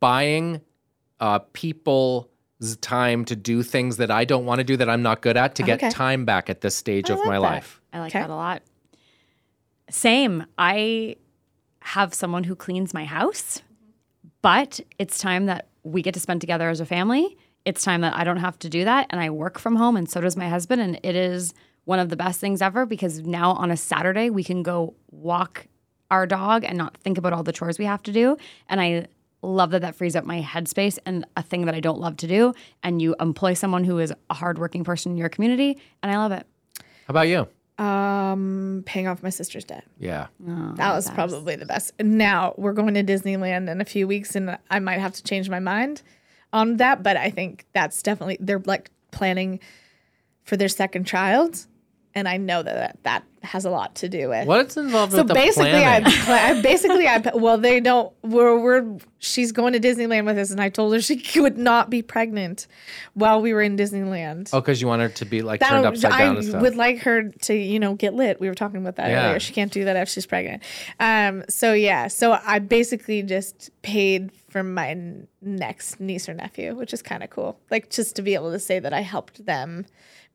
Buying 0.00 0.60
uh, 1.18 1.38
people's 1.54 2.26
time 2.82 3.24
to 3.24 3.34
do 3.34 3.62
things 3.62 3.96
that 3.96 4.10
I 4.10 4.26
don't 4.26 4.44
want 4.44 4.58
to 4.58 4.64
do 4.64 4.76
that 4.76 4.88
I'm 4.90 5.00
not 5.02 5.22
good 5.22 5.38
at 5.38 5.54
to 5.54 5.62
get 5.62 5.76
Okay. 5.82 5.88
time 5.90 6.26
back 6.26 6.50
at 6.50 6.60
this 6.60 6.76
stage 6.76 7.08
I 7.08 7.14
of 7.14 7.20
like 7.20 7.26
my 7.28 7.34
that. 7.36 7.40
life. 7.40 7.80
I 7.94 8.00
like 8.00 8.10
Okay. 8.14 8.20
that 8.20 8.28
a 8.30 8.34
lot. 8.34 8.62
Same. 9.90 10.44
I 10.58 11.16
have 11.80 12.14
someone 12.14 12.44
who 12.44 12.54
cleans 12.54 12.92
my 12.94 13.04
house, 13.06 13.62
but 14.42 14.78
it's 14.98 15.18
time 15.18 15.46
that 15.46 15.68
we 15.82 16.02
get 16.02 16.14
to 16.14 16.20
spend 16.20 16.40
together 16.40 16.68
as 16.68 16.80
a 16.80 16.86
family. 16.86 17.36
It's 17.64 17.82
time 17.82 18.00
that 18.02 18.14
I 18.14 18.24
don't 18.24 18.36
have 18.38 18.58
to 18.60 18.68
do 18.68 18.84
that. 18.84 19.06
And 19.10 19.20
I 19.20 19.30
work 19.30 19.58
from 19.58 19.76
home, 19.76 19.96
and 19.96 20.08
so 20.08 20.20
does 20.20 20.36
my 20.36 20.48
husband. 20.48 20.80
And 20.82 20.98
it 21.02 21.16
is 21.16 21.54
one 21.84 21.98
of 21.98 22.08
the 22.08 22.16
best 22.16 22.40
things 22.40 22.62
ever 22.62 22.86
because 22.86 23.20
now 23.20 23.52
on 23.52 23.70
a 23.70 23.76
Saturday, 23.76 24.30
we 24.30 24.44
can 24.44 24.62
go 24.62 24.94
walk 25.10 25.66
our 26.10 26.26
dog 26.26 26.64
and 26.64 26.76
not 26.76 26.96
think 26.98 27.18
about 27.18 27.32
all 27.32 27.42
the 27.42 27.52
chores 27.52 27.78
we 27.78 27.84
have 27.86 28.02
to 28.04 28.12
do. 28.12 28.36
And 28.68 28.80
I 28.80 29.06
love 29.42 29.70
that 29.70 29.80
that 29.80 29.96
frees 29.96 30.14
up 30.14 30.24
my 30.24 30.40
headspace 30.40 30.98
and 31.04 31.26
a 31.36 31.42
thing 31.42 31.66
that 31.66 31.74
I 31.74 31.80
don't 31.80 31.98
love 31.98 32.16
to 32.18 32.26
do. 32.28 32.54
And 32.82 33.02
you 33.02 33.16
employ 33.18 33.54
someone 33.54 33.84
who 33.84 33.98
is 33.98 34.12
a 34.30 34.34
hardworking 34.34 34.84
person 34.84 35.12
in 35.12 35.18
your 35.18 35.28
community, 35.28 35.80
and 36.02 36.12
I 36.12 36.18
love 36.18 36.32
it. 36.32 36.46
How 36.78 36.84
about 37.08 37.28
you? 37.28 37.48
Um, 37.78 38.84
paying 38.86 39.08
off 39.08 39.22
my 39.22 39.30
sister's 39.30 39.64
debt. 39.64 39.84
Yeah. 39.98 40.28
That 40.38 40.94
was 40.94 41.10
probably 41.10 41.56
the 41.56 41.66
best. 41.66 41.92
Now 41.98 42.54
we're 42.56 42.74
going 42.74 42.94
to 42.94 43.02
Disneyland 43.02 43.68
in 43.68 43.80
a 43.80 43.84
few 43.84 44.06
weeks, 44.06 44.36
and 44.36 44.56
I 44.70 44.78
might 44.78 45.00
have 45.00 45.14
to 45.14 45.22
change 45.24 45.48
my 45.48 45.58
mind 45.58 46.02
on 46.52 46.76
that. 46.76 47.02
But 47.02 47.16
I 47.16 47.30
think 47.30 47.66
that's 47.72 48.00
definitely 48.02 48.36
they're 48.38 48.62
like 48.64 48.90
planning 49.10 49.58
for 50.44 50.56
their 50.56 50.68
second 50.68 51.06
child, 51.06 51.66
and 52.14 52.28
I 52.28 52.36
know 52.36 52.62
that 52.62 52.98
that 53.04 53.24
has 53.42 53.64
a 53.64 53.70
lot 53.70 53.96
to 53.96 54.08
do 54.08 54.28
with. 54.28 54.46
What's 54.46 54.76
involved 54.76 55.12
So 55.12 55.18
with 55.18 55.28
the 55.28 55.34
basically, 55.34 55.72
I? 55.72 55.96
I 56.56 56.62
basically 56.62 57.08
I 57.08 57.22
well 57.34 57.58
they 57.58 57.80
don't 57.80 58.12
we're 58.22 58.56
we're 58.58 58.98
she's 59.18 59.50
going 59.50 59.72
to 59.72 59.80
Disneyland 59.80 60.26
with 60.26 60.38
us, 60.38 60.50
and 60.50 60.60
I 60.60 60.68
told 60.68 60.92
her 60.94 61.00
she 61.00 61.16
could 61.34 61.58
not 61.58 61.90
be 61.90 62.02
pregnant 62.02 62.66
while 63.14 63.40
we 63.42 63.52
were 63.52 63.62
in 63.62 63.76
Disneyland. 63.76 64.50
Oh, 64.52 64.60
because 64.60 64.80
you 64.80 64.86
want 64.86 65.02
her 65.02 65.08
to 65.08 65.24
be 65.24 65.42
like 65.42 65.60
That- 65.60 65.70
turned 65.70 65.86
upside 65.86 66.12
I 66.12 66.34
down 66.34 66.60
would 66.62 66.76
like 66.76 66.98
her 67.00 67.30
to, 67.30 67.54
you 67.54 67.80
know, 67.80 67.94
get 67.94 68.14
lit. 68.14 68.40
We 68.40 68.48
were 68.48 68.54
talking 68.54 68.76
about 68.80 68.96
that 68.96 69.10
Yeah. 69.10 69.24
earlier. 69.26 69.40
She 69.40 69.52
can't 69.52 69.72
do 69.72 69.84
that 69.84 69.96
if 69.96 70.08
she's 70.08 70.26
pregnant. 70.26 70.62
Um, 71.00 71.44
so 71.48 71.72
yeah, 71.72 72.08
so 72.08 72.38
I 72.44 72.58
basically 72.60 73.22
just 73.22 73.70
paid 73.82 74.30
for 74.50 74.62
my 74.62 74.96
next 75.40 75.98
niece 75.98 76.28
or 76.28 76.34
nephew, 76.34 76.74
which 76.76 76.92
is 76.92 77.02
kind 77.02 77.22
of 77.24 77.30
cool. 77.30 77.58
Like 77.70 77.90
just 77.90 78.14
to 78.16 78.22
be 78.22 78.34
able 78.34 78.52
to 78.52 78.58
say 78.60 78.78
that 78.78 78.92
I 78.92 79.00
helped 79.00 79.46
them 79.46 79.86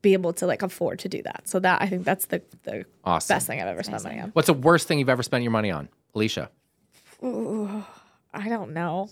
be 0.02 0.12
able 0.12 0.32
to 0.34 0.46
like 0.46 0.62
afford 0.62 0.98
to 1.00 1.08
do 1.08 1.22
that. 1.22 1.48
So 1.48 1.58
that 1.60 1.82
I 1.82 1.86
think 1.88 2.04
that's 2.04 2.26
the 2.26 2.42
the 2.62 2.84
Awesome. 3.04 3.34
best 3.34 3.46
thing 3.46 3.60
I've 3.60 3.66
ever 3.68 3.82
spent 3.82 4.02
money 4.04 4.20
on. 4.20 4.30
What's 4.30 4.46
the 4.46 4.54
worst 4.54 4.86
thing 4.88 4.98
you've 4.98 5.08
ever 5.08 5.22
spent 5.22 5.42
your 5.42 5.50
money 5.52 5.70
on, 5.70 5.88
Alicia? 6.14 6.50
I 7.22 8.48
don't 8.48 8.72
know. 8.72 9.08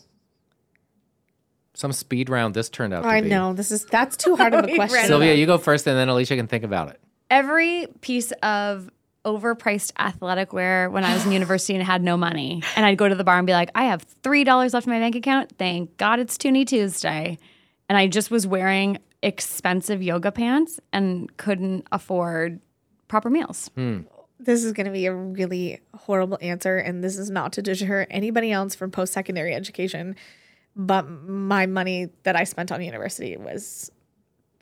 Some 1.74 1.92
speed 1.92 2.30
round 2.30 2.54
this 2.54 2.68
turned 2.70 2.94
out 2.94 3.02
to 3.02 3.08
I 3.08 3.20
be. 3.20 3.28
know 3.28 3.52
this 3.52 3.70
is 3.70 3.84
that's 3.84 4.16
too 4.16 4.36
hard 4.36 4.54
of 4.54 4.64
a 4.64 4.74
question. 4.76 5.04
Sylvia, 5.06 5.34
you 5.34 5.44
go 5.46 5.58
first, 5.58 5.86
and 5.86 5.96
then 5.96 6.08
Alicia 6.08 6.36
can 6.36 6.46
think 6.46 6.64
about 6.64 6.88
it. 6.90 7.00
every 7.30 7.86
piece 8.00 8.32
of 8.42 8.88
overpriced 9.26 9.92
athletic 9.98 10.52
wear 10.52 10.88
when 10.88 11.02
I 11.04 11.12
was 11.12 11.26
in 11.26 11.32
university 11.40 11.74
and 11.74 11.82
had 11.84 12.02
no 12.02 12.16
money. 12.16 12.62
And 12.76 12.86
I'd 12.86 12.96
go 12.96 13.08
to 13.08 13.14
the 13.14 13.24
bar 13.24 13.36
and 13.38 13.46
be 13.46 13.52
like, 13.52 13.70
I 13.74 13.86
have 13.86 14.06
$3 14.22 14.72
left 14.72 14.86
in 14.86 14.92
my 14.92 15.00
bank 15.00 15.16
account. 15.16 15.50
Thank 15.58 15.96
God 15.96 16.20
it's 16.20 16.38
Toonie 16.38 16.64
Tuesday. 16.64 17.36
And 17.88 17.98
I 17.98 18.06
just 18.06 18.30
was 18.30 18.46
wearing 18.46 18.98
expensive 19.22 20.02
yoga 20.02 20.30
pants 20.30 20.78
and 20.92 21.34
couldn't 21.36 21.86
afford 21.92 22.60
proper 23.08 23.30
meals. 23.30 23.70
this 24.38 24.62
is 24.64 24.72
going 24.72 24.86
to 24.86 24.92
be 24.92 25.06
a 25.06 25.14
really 25.14 25.80
horrible 25.94 26.38
answer 26.42 26.76
and 26.76 27.02
this 27.02 27.16
is 27.16 27.30
not 27.30 27.52
to 27.54 27.62
deter 27.62 28.06
anybody 28.10 28.52
else 28.52 28.74
from 28.74 28.90
post-secondary 28.90 29.54
education 29.54 30.14
but 30.74 31.08
my 31.08 31.64
money 31.66 32.10
that 32.24 32.36
i 32.36 32.44
spent 32.44 32.70
on 32.70 32.82
university 32.82 33.36
was 33.36 33.90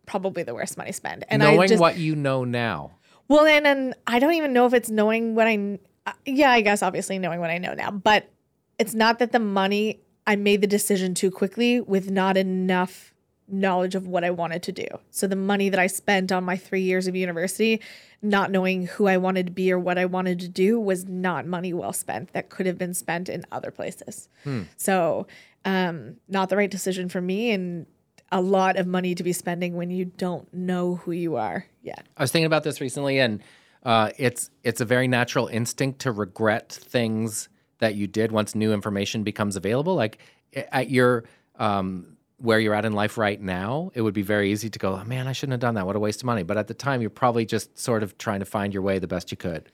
probably 0.07 0.43
the 0.43 0.55
worst 0.55 0.77
money 0.79 0.93
spent 0.93 1.25
and 1.29 1.41
Knowing 1.41 1.61
i 1.61 1.67
just 1.67 1.81
what 1.81 1.97
you 1.97 2.15
know 2.15 2.45
now. 2.45 2.93
well 3.27 3.47
and, 3.47 3.67
and 3.67 3.95
i 4.07 4.19
don't 4.19 4.35
even 4.35 4.53
know 4.53 4.67
if 4.67 4.75
it's 4.75 4.91
knowing 4.91 5.35
what 5.35 5.47
i 5.49 5.79
uh, 6.07 6.13
yeah 6.25 6.51
i 6.53 6.61
guess 6.61 6.83
obviously 6.83 7.19
knowing 7.19 7.41
what 7.41 7.51
i 7.51 7.59
know 7.59 7.75
now 7.75 7.91
but 7.91 8.31
it's 8.79 8.95
not 8.95 9.19
that 9.19 9.33
the 9.33 9.41
money 9.41 10.01
i 10.27 10.37
made 10.37 10.61
the 10.61 10.67
decision 10.69 11.15
too 11.15 11.31
quickly 11.31 11.81
with 11.81 12.11
not 12.11 12.37
enough 12.37 13.14
knowledge 13.49 13.95
of 13.95 14.07
what 14.07 14.25
I 14.25 14.31
wanted 14.31 14.63
to 14.65 14.73
do. 14.73 14.87
So 15.11 15.27
the 15.27 15.37
money 15.37 15.69
that 15.69 15.79
I 15.79 15.87
spent 15.87 16.33
on 16.33 16.45
my 16.45 16.57
3 16.57 16.81
years 16.81 17.07
of 17.07 17.15
university 17.15 17.81
not 18.23 18.51
knowing 18.51 18.87
who 18.87 19.07
I 19.07 19.19
wanted 19.19 19.47
to 19.47 19.53
be 19.53 19.71
or 19.71 19.79
what 19.79 19.99
I 19.99 20.07
wanted 20.07 20.41
to 20.41 20.49
do 20.49 20.81
was 20.81 21.07
not 21.07 21.47
money 21.47 21.75
well 21.75 21.93
spent 21.93 22.33
that 22.33 22.49
could 22.49 22.65
have 22.67 22.79
been 22.79 22.95
spent 22.95 23.29
in 23.29 23.45
other 23.53 23.71
places. 23.71 24.29
So 24.77 25.27
um 25.65 26.17
not 26.29 26.49
the 26.49 26.57
right 26.57 26.71
decision 26.71 27.09
for 27.09 27.21
me 27.21 27.51
and 27.51 27.87
a 28.33 28.41
lot 28.41 28.77
of 28.77 28.87
money 28.87 29.15
to 29.15 29.23
be 29.23 29.33
spending 29.33 29.77
when 29.77 29.91
you 29.91 30.07
don't 30.07 30.53
know 30.53 30.97
who 30.97 31.13
you 31.13 31.37
are 31.37 31.67
yet. 31.83 32.05
I 32.17 32.23
was 32.23 32.33
thinking 32.33 32.47
about 32.47 32.65
this 32.65 32.81
recently, 32.81 33.21
and 33.21 33.41
uh, 33.85 34.11
it's 34.19 34.51
it's 34.65 34.81
a 34.81 34.85
very 34.85 35.07
natural 35.07 35.47
instinct 35.47 36.01
to 36.01 36.11
regret 36.11 36.73
things 36.73 37.49
that 37.79 37.95
you 37.95 38.07
did 38.09 38.33
once 38.33 38.55
new 38.55 38.73
information 38.73 39.23
becomes 39.23 39.55
available. 39.57 39.95
Like 39.95 40.19
at 40.55 40.91
your 40.91 41.25
um, 41.61 42.14
where 42.45 42.61
you're 42.61 42.75
at 42.75 42.85
in 42.85 42.93
life 42.93 43.17
right 43.19 43.41
now, 43.41 43.91
it 43.95 44.03
would 44.03 44.15
be 44.15 44.23
very 44.23 44.53
easy 44.53 44.69
to 44.69 44.79
go, 44.79 44.95
oh, 45.01 45.05
"Man, 45.05 45.27
I 45.27 45.33
shouldn't 45.33 45.53
have 45.53 45.61
done 45.61 45.75
that. 45.75 45.87
What 45.87 45.97
a 45.97 46.01
waste 46.01 46.21
of 46.21 46.27
money." 46.27 46.43
But 46.43 46.57
at 46.57 46.69
the 46.69 46.75
time, 46.75 47.01
you're 47.01 47.11
probably 47.11 47.45
just 47.47 47.79
sort 47.79 48.03
of 48.03 48.17
trying 48.19 48.41
to 48.41 48.47
find 48.47 48.73
your 48.73 48.83
way 48.83 48.99
the 48.99 49.07
best 49.07 49.31
you 49.31 49.37
could. 49.37 49.71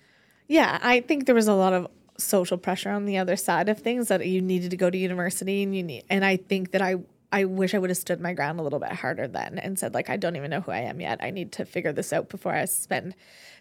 Yeah, 0.46 0.78
I 0.82 1.00
think 1.00 1.26
there 1.26 1.34
was 1.34 1.48
a 1.48 1.54
lot 1.54 1.72
of 1.72 1.88
social 2.16 2.58
pressure 2.58 2.90
on 2.90 3.06
the 3.06 3.18
other 3.18 3.36
side 3.36 3.68
of 3.68 3.78
things 3.78 4.08
that 4.08 4.26
you 4.26 4.40
needed 4.40 4.70
to 4.70 4.76
go 4.76 4.90
to 4.90 4.98
university 4.98 5.62
and 5.62 5.74
you 5.74 5.82
need 5.82 6.04
and 6.10 6.24
I 6.24 6.36
think 6.36 6.72
that 6.72 6.82
I 6.82 6.96
I 7.32 7.44
wish 7.44 7.74
I 7.74 7.78
would 7.78 7.90
have 7.90 7.96
stood 7.96 8.20
my 8.20 8.32
ground 8.34 8.58
a 8.60 8.62
little 8.62 8.78
bit 8.78 8.92
harder 8.92 9.28
then 9.28 9.58
and 9.58 9.78
said 9.78 9.94
like 9.94 10.10
I 10.10 10.16
don't 10.16 10.36
even 10.36 10.50
know 10.50 10.60
who 10.60 10.72
I 10.72 10.80
am 10.80 11.00
yet. 11.00 11.18
I 11.22 11.30
need 11.30 11.52
to 11.52 11.64
figure 11.64 11.92
this 11.92 12.12
out 12.12 12.28
before 12.28 12.52
I 12.52 12.64
spend 12.64 13.14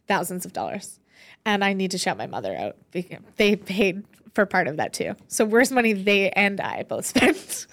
thousands 0.07 0.45
of 0.45 0.53
dollars. 0.53 0.99
And 1.45 1.64
I 1.64 1.74
need 1.74 1.91
to 1.91 1.97
shout 1.97 2.18
my 2.18 2.28
mother 2.28 2.55
out 2.55 2.76
because 2.91 3.20
they 3.38 3.55
paid 3.55 4.03
for 4.34 4.45
part 4.45 4.68
of 4.68 4.78
that 4.78 4.93
too. 4.93 5.16
So 5.28 5.45
worst 5.45 5.72
money 5.72 5.93
they 5.93 6.32
and 6.32 6.60
I 6.60 6.84
both 6.84 7.05
spent. 7.05 7.68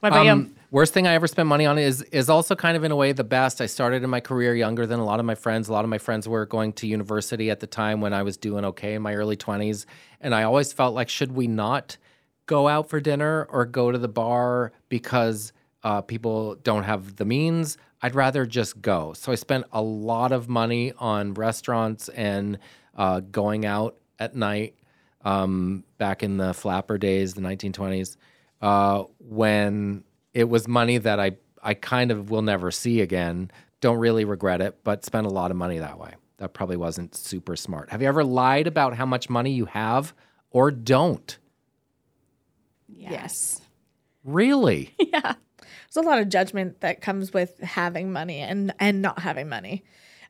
What 0.00 0.12
about 0.12 0.26
you? 0.26 0.50
Worst 0.72 0.92
thing 0.92 1.06
I 1.06 1.14
ever 1.14 1.28
spent 1.28 1.48
money 1.48 1.64
on 1.64 1.78
is 1.78 2.02
is 2.02 2.28
also 2.28 2.56
kind 2.56 2.76
of 2.76 2.82
in 2.82 2.90
a 2.90 2.96
way 2.96 3.12
the 3.12 3.22
best. 3.22 3.60
I 3.60 3.66
started 3.66 4.02
in 4.02 4.10
my 4.10 4.18
career 4.18 4.54
younger 4.54 4.84
than 4.84 4.98
a 4.98 5.04
lot 5.04 5.20
of 5.20 5.26
my 5.26 5.36
friends. 5.36 5.68
A 5.68 5.72
lot 5.72 5.84
of 5.84 5.90
my 5.90 5.98
friends 5.98 6.28
were 6.28 6.44
going 6.44 6.72
to 6.74 6.88
university 6.88 7.50
at 7.50 7.60
the 7.60 7.68
time 7.68 8.00
when 8.00 8.12
I 8.12 8.22
was 8.24 8.36
doing 8.36 8.64
okay 8.64 8.94
in 8.94 9.02
my 9.02 9.14
early 9.14 9.36
twenties, 9.36 9.86
and 10.20 10.34
I 10.34 10.42
always 10.42 10.72
felt 10.72 10.94
like 10.94 11.08
should 11.08 11.32
we 11.32 11.46
not 11.46 11.96
go 12.46 12.66
out 12.66 12.88
for 12.88 12.98
dinner 12.98 13.46
or 13.50 13.64
go 13.64 13.92
to 13.92 13.98
the 13.98 14.08
bar 14.08 14.72
because 14.88 15.52
uh, 15.84 16.00
people 16.00 16.56
don't 16.56 16.82
have 16.82 17.14
the 17.14 17.24
means? 17.24 17.78
I'd 18.02 18.16
rather 18.16 18.44
just 18.44 18.82
go. 18.82 19.12
So 19.12 19.30
I 19.30 19.36
spent 19.36 19.66
a 19.72 19.80
lot 19.80 20.32
of 20.32 20.48
money 20.48 20.92
on 20.98 21.34
restaurants 21.34 22.08
and 22.08 22.58
uh, 22.96 23.20
going 23.20 23.64
out 23.64 23.96
at 24.18 24.34
night 24.34 24.74
um, 25.24 25.84
back 25.98 26.24
in 26.24 26.38
the 26.38 26.52
flapper 26.52 26.98
days, 26.98 27.34
the 27.34 27.40
1920s, 27.40 28.16
uh, 28.62 29.04
when 29.20 30.04
it 30.36 30.50
was 30.50 30.68
money 30.68 30.98
that 30.98 31.18
I, 31.18 31.32
I 31.62 31.72
kind 31.72 32.10
of 32.10 32.28
will 32.30 32.42
never 32.42 32.70
see 32.70 33.00
again. 33.00 33.50
Don't 33.80 33.96
really 33.96 34.26
regret 34.26 34.60
it, 34.60 34.84
but 34.84 35.02
spent 35.02 35.26
a 35.26 35.30
lot 35.30 35.50
of 35.50 35.56
money 35.56 35.78
that 35.78 35.98
way. 35.98 36.12
That 36.36 36.52
probably 36.52 36.76
wasn't 36.76 37.14
super 37.14 37.56
smart. 37.56 37.88
Have 37.88 38.02
you 38.02 38.08
ever 38.08 38.22
lied 38.22 38.66
about 38.66 38.94
how 38.96 39.06
much 39.06 39.30
money 39.30 39.52
you 39.52 39.64
have 39.64 40.12
or 40.50 40.70
don't? 40.70 41.38
Yes. 42.86 43.62
Really? 44.24 44.94
Yeah. 45.00 45.34
There's 45.94 46.04
a 46.04 46.08
lot 46.08 46.18
of 46.18 46.28
judgment 46.28 46.80
that 46.80 47.00
comes 47.00 47.32
with 47.32 47.58
having 47.60 48.12
money 48.12 48.40
and 48.40 48.74
and 48.78 49.00
not 49.00 49.20
having 49.20 49.48
money. 49.48 49.82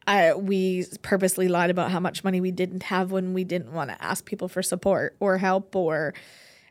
Uh, 0.07 0.35
we 0.37 0.87
purposely 1.03 1.49
lied 1.49 1.71
about 1.71 1.91
how 1.91 1.99
much 1.99 2.23
money 2.23 2.41
we 2.41 2.53
didn't 2.53 2.85
have 2.85 3.11
when 3.11 3.35
we 3.35 3.43
didn't 3.43 3.73
want 3.73 3.91
to 3.91 4.01
ask 4.01 4.25
people 4.27 4.47
for 4.47 4.63
support 4.63 5.17
or 5.19 5.39
help 5.39 5.75
or 5.75 6.15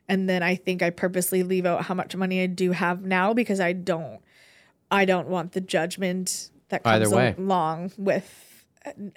and 0.07 0.29
then 0.29 0.43
I 0.43 0.55
think 0.55 0.81
I 0.81 0.89
purposely 0.89 1.43
leave 1.43 1.65
out 1.65 1.83
how 1.83 1.93
much 1.93 2.15
money 2.15 2.41
I 2.41 2.47
do 2.47 2.71
have 2.71 3.03
now 3.03 3.33
because 3.33 3.59
I 3.59 3.73
don't 3.73 4.19
I 4.91 5.05
don't 5.05 5.27
want 5.27 5.53
the 5.53 5.61
judgment 5.61 6.49
that 6.69 6.83
comes 6.83 7.11
along 7.37 7.91
with 7.97 8.65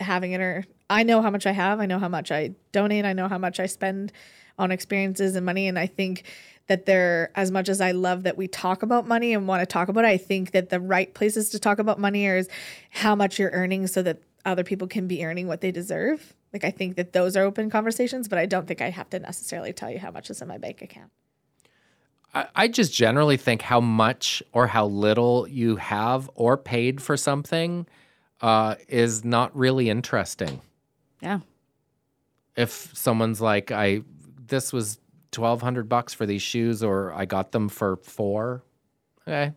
having 0.01 0.33
it 0.33 0.41
or 0.41 0.65
I 0.89 1.03
know 1.03 1.21
how 1.21 1.31
much 1.31 1.47
I 1.47 1.53
have, 1.53 1.81
I 1.81 1.87
know 1.87 1.99
how 1.99 2.09
much 2.09 2.33
I 2.33 2.53
donate, 2.73 3.05
I 3.05 3.13
know 3.13 3.29
how 3.29 3.39
much 3.39 3.61
I 3.61 3.67
spend 3.67 4.13
on 4.59 4.71
experiences 4.71 5.37
and 5.37 5.45
money 5.45 5.69
and 5.69 5.79
I 5.79 5.87
think 5.87 6.25
that 6.69 6.87
there 6.87 7.31
as 7.35 7.51
much 7.51 7.69
as 7.69 7.81
I 7.81 7.93
love 7.93 8.23
that 8.25 8.37
we 8.37 8.49
talk 8.49 8.83
about 8.83 9.07
money 9.07 9.35
and 9.35 9.49
want 9.49 9.61
to 9.61 9.67
talk 9.67 9.89
about 9.89 10.05
it, 10.05 10.09
I 10.09 10.17
think 10.17 10.53
that 10.53 10.71
the 10.71 10.81
right 10.81 11.13
places 11.13 11.51
to 11.51 11.59
talk 11.59 11.79
about 11.79 11.99
money 11.99 12.27
is 12.27 12.49
how 12.91 13.15
much 13.15 13.39
you're 13.39 13.51
earning 13.51 13.87
so 13.87 14.03
that 14.03 14.19
other 14.45 14.65
people 14.65 14.87
can 14.87 15.07
be 15.07 15.25
earning 15.25 15.47
what 15.47 15.61
they 15.61 15.71
deserve. 15.71 16.35
Like 16.53 16.65
I 16.65 16.71
think 16.71 16.97
that 16.97 17.13
those 17.13 17.37
are 17.37 17.45
open 17.45 17.71
conversations, 17.71 18.29
but 18.29 18.39
I 18.39 18.47
don't 18.47 18.67
think 18.67 18.81
I 18.81 18.91
have 18.91 19.11
to 19.11 19.19
necessarily 19.19 19.73
tell 19.73 19.91
you 19.91 19.99
how 19.99 20.11
much 20.11 20.31
is 20.31 20.41
in 20.41 20.49
my 20.49 20.59
bank 20.59 20.83
account. 20.83 21.11
I, 22.35 22.47
I 22.55 22.69
just 22.69 22.93
generally 22.93 23.37
think 23.37 23.63
how 23.63 23.81
much 23.81 24.43
or 24.53 24.67
how 24.67 24.87
little 24.87 25.47
you 25.49 25.77
have 25.77 26.31
or 26.35 26.57
paid 26.57 27.03
for 27.03 27.17
something 27.17 27.87
uh, 28.41 28.77
is 28.89 29.25
not 29.25 29.55
really 29.57 29.91
interesting. 29.91 30.61
Yeah. 31.21 31.41
If 32.57 32.91
someone's 32.95 33.41
like, 33.41 33.71
I 33.71 34.03
this 34.47 34.73
was 34.73 34.99
twelve 35.31 35.63
hundred 35.63 35.89
bucks 35.89 36.15
for 36.15 36.27
these 36.27 36.43
shoes, 36.43 36.83
or 36.83 37.13
I 37.13 37.25
got 37.25 37.53
them 37.53 37.69
for 37.69 37.97
four. 37.97 38.63
Okay, 39.23 39.53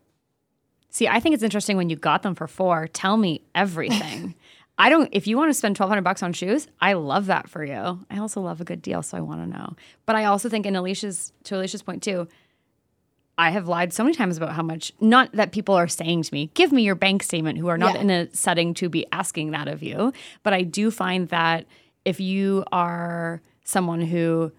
See, 0.94 1.08
I 1.08 1.22
think 1.22 1.34
it's 1.34 1.44
interesting 1.44 1.78
when 1.78 1.90
you 1.90 1.96
got 1.96 2.22
them 2.22 2.36
for 2.36 2.48
four. 2.48 2.88
Tell 2.88 3.16
me 3.16 3.42
everything. 3.56 4.36
I 4.82 4.90
don't. 4.90 5.10
If 5.12 5.28
you 5.28 5.38
want 5.38 5.50
to 5.50 5.54
spend 5.54 5.76
twelve 5.76 5.90
hundred 5.90 6.02
bucks 6.04 6.24
on 6.24 6.34
shoes, 6.34 6.68
I 6.82 6.94
love 6.94 7.28
that 7.28 7.48
for 7.48 7.64
you. 7.64 8.00
I 8.10 8.18
also 8.18 8.42
love 8.42 8.60
a 8.62 8.64
good 8.64 8.82
deal, 8.82 9.04
so 9.04 9.16
I 9.16 9.22
want 9.22 9.42
to 9.42 9.48
know. 9.48 9.76
But 10.08 10.16
I 10.16 10.26
also 10.26 10.50
think, 10.50 10.66
in 10.66 10.76
Alicia's 10.76 11.32
to 11.44 11.56
Alicia's 11.56 11.84
point 11.84 12.02
too, 12.02 12.28
I 13.38 13.52
have 13.52 13.68
lied 13.68 13.94
so 13.94 14.04
many 14.04 14.16
times 14.16 14.38
about 14.38 14.54
how 14.54 14.64
much. 14.64 14.92
Not 15.00 15.32
that 15.34 15.52
people 15.52 15.76
are 15.76 15.88
saying 15.88 16.24
to 16.24 16.34
me, 16.34 16.50
"Give 16.56 16.72
me 16.72 16.82
your 16.82 16.96
bank 16.96 17.22
statement," 17.22 17.60
who 17.60 17.68
are 17.68 17.78
not 17.78 17.94
Yeah. 17.94 18.02
in 18.02 18.10
a 18.10 18.34
setting 18.34 18.74
to 18.76 18.90
be 18.90 19.06
asking 19.12 19.52
that 19.52 19.68
of 19.68 19.84
you. 19.84 20.14
But 20.42 20.54
I 20.54 20.64
do 20.64 20.90
find 20.90 21.30
that 21.30 21.66
if 22.04 22.20
you 22.20 22.64
are 22.72 23.40
someone 23.64 24.02
who 24.02 24.52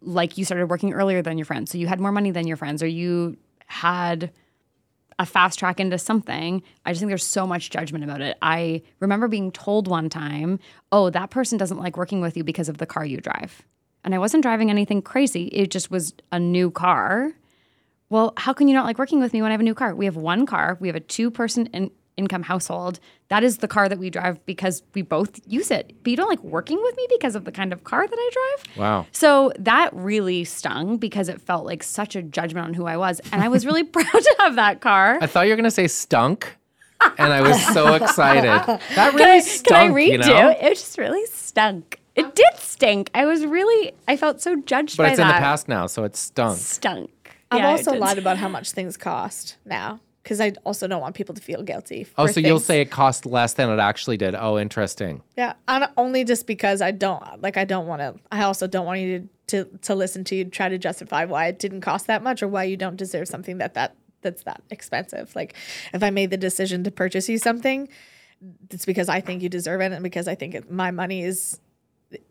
like 0.00 0.38
you 0.38 0.46
started 0.46 0.70
working 0.70 0.94
earlier 0.94 1.20
than 1.20 1.36
your 1.36 1.44
friends, 1.44 1.70
so 1.70 1.76
you 1.76 1.88
had 1.88 2.00
more 2.00 2.12
money 2.12 2.30
than 2.30 2.46
your 2.46 2.56
friends, 2.56 2.82
or 2.82 2.86
you 2.86 3.36
had 3.66 4.30
a 5.18 5.26
fast 5.26 5.58
track 5.58 5.80
into 5.80 5.98
something. 5.98 6.62
I 6.84 6.92
just 6.92 7.00
think 7.00 7.08
there's 7.08 7.24
so 7.24 7.46
much 7.46 7.70
judgment 7.70 8.04
about 8.04 8.20
it. 8.20 8.36
I 8.42 8.82
remember 9.00 9.28
being 9.28 9.50
told 9.50 9.88
one 9.88 10.08
time, 10.08 10.58
oh, 10.92 11.10
that 11.10 11.30
person 11.30 11.58
doesn't 11.58 11.78
like 11.78 11.96
working 11.96 12.20
with 12.20 12.36
you 12.36 12.44
because 12.44 12.68
of 12.68 12.78
the 12.78 12.86
car 12.86 13.04
you 13.04 13.20
drive. 13.20 13.62
And 14.04 14.14
I 14.14 14.18
wasn't 14.18 14.42
driving 14.42 14.70
anything 14.70 15.02
crazy, 15.02 15.46
it 15.46 15.70
just 15.70 15.90
was 15.90 16.14
a 16.30 16.38
new 16.38 16.70
car. 16.70 17.32
Well, 18.08 18.34
how 18.36 18.52
can 18.52 18.68
you 18.68 18.74
not 18.74 18.86
like 18.86 18.98
working 18.98 19.18
with 19.20 19.32
me 19.32 19.42
when 19.42 19.50
I 19.50 19.54
have 19.54 19.60
a 19.60 19.64
new 19.64 19.74
car? 19.74 19.94
We 19.94 20.04
have 20.04 20.16
one 20.16 20.46
car, 20.46 20.76
we 20.80 20.88
have 20.88 20.96
a 20.96 21.00
two 21.00 21.30
person 21.30 21.66
in- 21.72 21.90
income 22.16 22.42
household. 22.42 22.98
That 23.28 23.42
is 23.44 23.58
the 23.58 23.68
car 23.68 23.88
that 23.88 23.98
we 23.98 24.10
drive 24.10 24.44
because 24.46 24.82
we 24.94 25.02
both 25.02 25.40
use 25.46 25.70
it. 25.70 25.92
But 26.02 26.10
you 26.10 26.16
don't 26.16 26.28
like 26.28 26.42
working 26.42 26.80
with 26.82 26.96
me 26.96 27.06
because 27.10 27.34
of 27.34 27.44
the 27.44 27.52
kind 27.52 27.72
of 27.72 27.84
car 27.84 28.06
that 28.06 28.16
I 28.18 28.30
drive? 28.32 28.76
wow. 28.78 29.06
So 29.12 29.52
that 29.58 29.92
really 29.94 30.44
stung 30.44 30.96
because 30.96 31.28
it 31.28 31.40
felt 31.40 31.66
like 31.66 31.82
such 31.82 32.16
a 32.16 32.22
judgment 32.22 32.66
on 32.66 32.74
who 32.74 32.86
I 32.86 32.96
was. 32.96 33.20
And 33.32 33.42
I 33.42 33.48
was 33.48 33.66
really 33.66 33.84
proud 33.96 34.04
to 34.10 34.36
have 34.38 34.56
that 34.56 34.80
car. 34.80 35.18
I 35.20 35.26
thought 35.26 35.42
you 35.46 35.52
were 35.52 35.56
gonna 35.56 35.70
say 35.70 35.86
stunk, 35.88 36.56
and 37.18 37.32
I 37.32 37.42
was 37.42 37.60
so 37.74 37.94
excited. 37.94 38.44
That 38.94 39.12
really 39.14 39.18
Can 39.18 39.28
I, 39.28 39.38
stunk. 39.40 39.66
can 39.66 39.76
I 39.90 39.94
read 39.94 40.12
you 40.12 40.18
know? 40.18 40.48
It 40.50 40.70
just 40.70 40.96
really 40.98 41.24
stunk. 41.26 42.00
It 42.14 42.34
did 42.34 42.54
stink. 42.56 43.10
I 43.14 43.26
was 43.26 43.44
really, 43.44 43.92
I 44.08 44.16
felt 44.16 44.40
so 44.40 44.56
judged 44.56 44.96
But 44.96 45.02
by 45.02 45.10
it's 45.10 45.18
in 45.18 45.28
the 45.28 45.34
past 45.34 45.68
now, 45.68 45.86
so 45.86 46.04
it 46.04 46.16
stunk. 46.16 46.56
Stunk. 46.56 47.10
I've 47.50 47.58
Yeah, 47.60 47.68
also 47.68 47.92
lied 47.92 48.16
about 48.18 48.38
how 48.42 48.48
much 48.48 48.70
things 48.72 48.96
cost 48.96 49.56
now 49.66 50.00
because 50.26 50.40
I 50.40 50.54
also 50.64 50.88
don't 50.88 51.00
want 51.00 51.14
people 51.14 51.36
to 51.36 51.40
feel 51.40 51.62
guilty. 51.62 52.04
Oh, 52.18 52.26
so 52.26 52.40
you'll 52.40 52.58
say 52.58 52.80
it 52.80 52.90
cost 52.90 53.26
less 53.26 53.52
than 53.52 53.70
it 53.70 53.78
actually 53.78 54.16
did. 54.16 54.34
Oh, 54.34 54.58
interesting. 54.58 55.22
Yeah, 55.36 55.52
and 55.68 55.88
only 55.96 56.24
just 56.24 56.48
because 56.48 56.82
I 56.82 56.90
don't 56.90 57.40
like 57.40 57.56
I 57.56 57.64
don't 57.64 57.86
want 57.86 58.00
to. 58.00 58.16
I 58.32 58.42
also 58.42 58.66
don't 58.66 58.84
want 58.84 58.98
you 58.98 59.28
to, 59.46 59.64
to 59.64 59.78
to 59.82 59.94
listen 59.94 60.24
to 60.24 60.34
you 60.34 60.44
try 60.46 60.68
to 60.68 60.78
justify 60.78 61.26
why 61.26 61.46
it 61.46 61.60
didn't 61.60 61.82
cost 61.82 62.08
that 62.08 62.24
much 62.24 62.42
or 62.42 62.48
why 62.48 62.64
you 62.64 62.76
don't 62.76 62.96
deserve 62.96 63.28
something 63.28 63.58
that 63.58 63.74
that 63.74 63.94
that's 64.22 64.42
that 64.42 64.62
expensive. 64.68 65.32
Like 65.36 65.54
if 65.94 66.02
I 66.02 66.10
made 66.10 66.30
the 66.30 66.36
decision 66.36 66.82
to 66.82 66.90
purchase 66.90 67.28
you 67.28 67.38
something, 67.38 67.88
it's 68.72 68.84
because 68.84 69.08
I 69.08 69.20
think 69.20 69.44
you 69.44 69.48
deserve 69.48 69.80
it 69.80 69.92
and 69.92 70.02
because 70.02 70.26
I 70.26 70.34
think 70.34 70.56
it, 70.56 70.68
my 70.68 70.90
money 70.90 71.22
is 71.22 71.60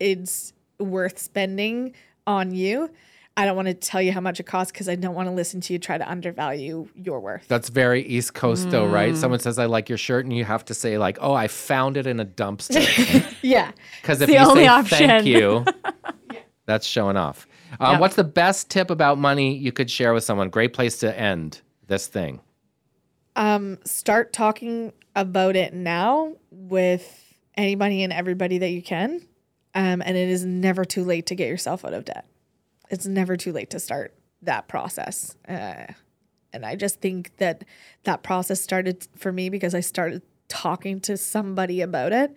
it's 0.01 0.51
worth 0.79 1.17
spending 1.17 1.95
on 2.27 2.53
you. 2.53 2.89
I 3.37 3.45
don't 3.45 3.55
want 3.57 3.67
to 3.67 3.73
tell 3.73 4.01
you 4.01 4.13
how 4.13 4.21
much 4.21 4.39
it 4.39 4.43
costs 4.45 4.71
because 4.71 4.87
I 4.87 4.95
don't 4.95 5.13
want 5.13 5.27
to 5.27 5.33
listen 5.33 5.59
to 5.61 5.73
you 5.73 5.79
try 5.79 5.97
to 5.97 6.09
undervalue 6.09 6.87
your 6.95 7.19
worth. 7.19 7.45
That's 7.49 7.67
very 7.67 8.01
East 8.03 8.33
Coast, 8.33 8.69
though, 8.71 8.87
Mm. 8.87 8.93
right? 8.93 9.15
Someone 9.17 9.39
says, 9.41 9.59
I 9.59 9.65
like 9.65 9.89
your 9.89 9.97
shirt, 9.97 10.23
and 10.25 10.33
you 10.35 10.45
have 10.45 10.63
to 10.65 10.73
say, 10.73 10.97
like, 10.97 11.17
oh, 11.19 11.33
I 11.33 11.47
found 11.49 11.97
it 11.97 12.07
in 12.07 12.19
a 12.19 12.25
dumpster. 12.25 12.81
Yeah. 13.41 13.71
Because 14.01 14.21
if 14.21 14.27
the 14.27 14.33
you 14.33 14.39
only 14.39 14.63
say 14.63 14.67
option. 14.67 14.97
thank 15.07 15.25
you, 15.25 15.65
that's 16.65 16.87
showing 16.87 17.17
off. 17.17 17.45
Um, 17.79 17.93
Yeah. 17.95 17.99
What's 17.99 18.15
the 18.15 18.23
best 18.23 18.69
tip 18.69 18.89
about 18.89 19.17
money 19.17 19.53
you 19.55 19.71
could 19.73 19.91
share 19.91 20.13
with 20.13 20.23
someone? 20.23 20.49
Great 20.49 20.73
place 20.73 20.97
to 20.99 21.19
end 21.19 21.61
this 21.87 22.07
thing. 22.07 22.39
um, 23.35 23.77
start 23.83 24.31
talking 24.31 24.93
about 25.13 25.57
it 25.57 25.73
now 25.73 26.33
with 26.51 27.33
anybody 27.57 28.01
and 28.03 28.13
everybody 28.13 28.57
that 28.59 28.69
you 28.69 28.81
can. 28.81 29.19
Um, 29.75 30.01
and 30.05 30.15
it 30.15 30.29
is 30.29 30.45
never 30.45 30.85
too 30.85 31.03
late 31.03 31.25
to 31.27 31.35
get 31.35 31.49
yourself 31.49 31.83
out 31.83 31.93
of 31.93 32.05
debt. 32.05 32.25
It's 32.89 33.05
never 33.05 33.37
too 33.37 33.51
late 33.51 33.69
to 33.71 33.79
start 33.79 34.13
that 34.41 34.67
process. 34.67 35.35
Uh, 35.47 35.87
and 36.53 36.65
I 36.65 36.75
just 36.75 37.01
think 37.01 37.35
that 37.37 37.65
that 38.03 38.23
process 38.23 38.61
started 38.61 39.07
for 39.15 39.31
me 39.31 39.49
because 39.49 39.75
I 39.75 39.81
started 39.81 40.21
talking 40.47 40.99
to 41.01 41.17
somebody 41.17 41.81
about 41.81 42.13
it. 42.13 42.33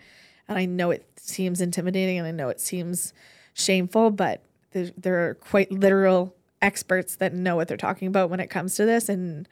And 0.49 0.59
I 0.59 0.65
know 0.65 0.91
it 0.91 1.07
seems 1.17 1.61
intimidating 1.61 2.19
and 2.19 2.27
I 2.27 2.31
know 2.31 2.49
it 2.49 2.61
seems 2.61 3.13
shameful, 3.55 4.11
but 4.11 4.43
there, 4.73 4.91
there 4.97 5.29
are 5.29 5.35
quite 5.35 5.71
literal 5.71 6.35
experts 6.61 7.17
that 7.17 7.35
know 7.35 7.57
what 7.57 7.69
they're 7.69 7.77
talking 7.77 8.09
about 8.09 8.31
when 8.31 8.41
it 8.41 8.49
comes 8.49 8.75
to 8.77 8.85
this. 8.85 9.09
And 9.09 9.49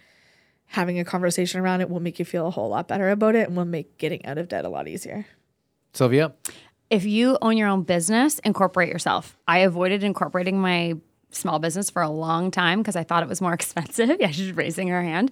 having 0.66 0.98
a 0.98 1.04
conversation 1.04 1.60
around 1.60 1.80
it 1.80 1.88
will 1.88 2.00
make 2.00 2.18
you 2.18 2.24
feel 2.24 2.46
a 2.46 2.50
whole 2.50 2.68
lot 2.68 2.88
better 2.88 3.10
about 3.10 3.34
it 3.34 3.46
and 3.46 3.56
will 3.56 3.64
make 3.64 3.98
getting 3.98 4.24
out 4.26 4.38
of 4.38 4.48
debt 4.48 4.64
a 4.64 4.68
lot 4.68 4.88
easier. 4.88 5.26
Sylvia? 5.92 6.32
If 6.90 7.04
you 7.04 7.36
own 7.42 7.56
your 7.56 7.68
own 7.68 7.82
business, 7.82 8.38
incorporate 8.40 8.88
yourself. 8.88 9.36
I 9.46 9.58
avoided 9.58 10.04
incorporating 10.04 10.60
my 10.60 10.94
small 11.30 11.58
business 11.58 11.90
for 11.90 12.02
a 12.02 12.08
long 12.08 12.50
time 12.50 12.80
because 12.80 12.96
I 12.96 13.04
thought 13.04 13.22
it 13.22 13.28
was 13.28 13.40
more 13.40 13.52
expensive. 13.54 14.16
Yeah, 14.20 14.30
she's 14.30 14.52
raising 14.52 14.88
her 14.88 15.02
hand. 15.02 15.30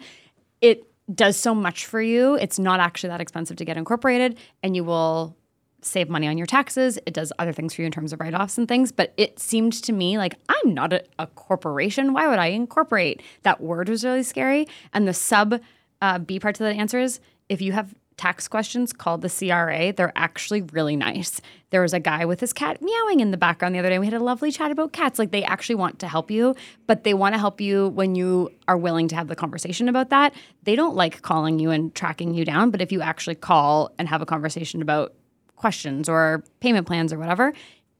It 0.60 0.84
does 1.12 1.36
so 1.36 1.54
much 1.54 1.86
for 1.86 2.00
you. 2.00 2.34
It's 2.36 2.58
not 2.58 2.80
actually 2.80 3.08
that 3.10 3.20
expensive 3.20 3.56
to 3.58 3.64
get 3.64 3.76
incorporated, 3.76 4.38
and 4.62 4.74
you 4.74 4.84
will 4.84 5.36
save 5.82 6.08
money 6.08 6.26
on 6.26 6.38
your 6.38 6.46
taxes. 6.46 6.98
It 7.04 7.12
does 7.12 7.30
other 7.38 7.52
things 7.52 7.74
for 7.74 7.82
you 7.82 7.86
in 7.86 7.92
terms 7.92 8.12
of 8.12 8.20
write 8.20 8.34
offs 8.34 8.56
and 8.56 8.66
things. 8.66 8.90
But 8.90 9.12
it 9.18 9.38
seemed 9.38 9.74
to 9.84 9.92
me 9.92 10.16
like 10.16 10.34
I'm 10.48 10.72
not 10.72 10.94
a, 10.94 11.04
a 11.18 11.26
corporation. 11.26 12.14
Why 12.14 12.26
would 12.26 12.38
I 12.38 12.46
incorporate? 12.46 13.22
That 13.42 13.60
word 13.60 13.90
was 13.90 14.02
really 14.02 14.22
scary. 14.22 14.66
And 14.94 15.06
the 15.06 15.12
sub 15.12 15.60
uh, 16.00 16.18
B 16.18 16.40
part 16.40 16.54
to 16.56 16.62
that 16.62 16.76
answer 16.76 16.98
is 16.98 17.20
if 17.50 17.60
you 17.60 17.72
have 17.72 17.94
tax 18.16 18.48
questions 18.48 18.92
called 18.92 19.22
the 19.22 19.28
CRA, 19.28 19.92
they're 19.92 20.12
actually 20.16 20.62
really 20.62 20.96
nice. 20.96 21.40
There 21.70 21.82
was 21.82 21.92
a 21.92 22.00
guy 22.00 22.24
with 22.24 22.40
his 22.40 22.52
cat 22.52 22.80
meowing 22.80 23.20
in 23.20 23.30
the 23.30 23.36
background 23.36 23.74
the 23.74 23.78
other 23.78 23.88
day. 23.88 23.98
We 23.98 24.06
had 24.06 24.14
a 24.14 24.22
lovely 24.22 24.52
chat 24.52 24.70
about 24.70 24.92
cats. 24.92 25.18
Like 25.18 25.32
they 25.32 25.42
actually 25.42 25.74
want 25.74 25.98
to 26.00 26.08
help 26.08 26.30
you, 26.30 26.54
but 26.86 27.04
they 27.04 27.14
want 27.14 27.34
to 27.34 27.38
help 27.38 27.60
you 27.60 27.88
when 27.88 28.14
you 28.14 28.50
are 28.68 28.76
willing 28.76 29.08
to 29.08 29.16
have 29.16 29.28
the 29.28 29.36
conversation 29.36 29.88
about 29.88 30.10
that. 30.10 30.34
They 30.62 30.76
don't 30.76 30.94
like 30.94 31.22
calling 31.22 31.58
you 31.58 31.70
and 31.70 31.94
tracking 31.94 32.34
you 32.34 32.44
down, 32.44 32.70
but 32.70 32.80
if 32.80 32.92
you 32.92 33.00
actually 33.02 33.34
call 33.34 33.92
and 33.98 34.08
have 34.08 34.22
a 34.22 34.26
conversation 34.26 34.82
about 34.82 35.14
questions 35.56 36.08
or 36.08 36.44
payment 36.60 36.86
plans 36.86 37.12
or 37.12 37.18
whatever, 37.18 37.52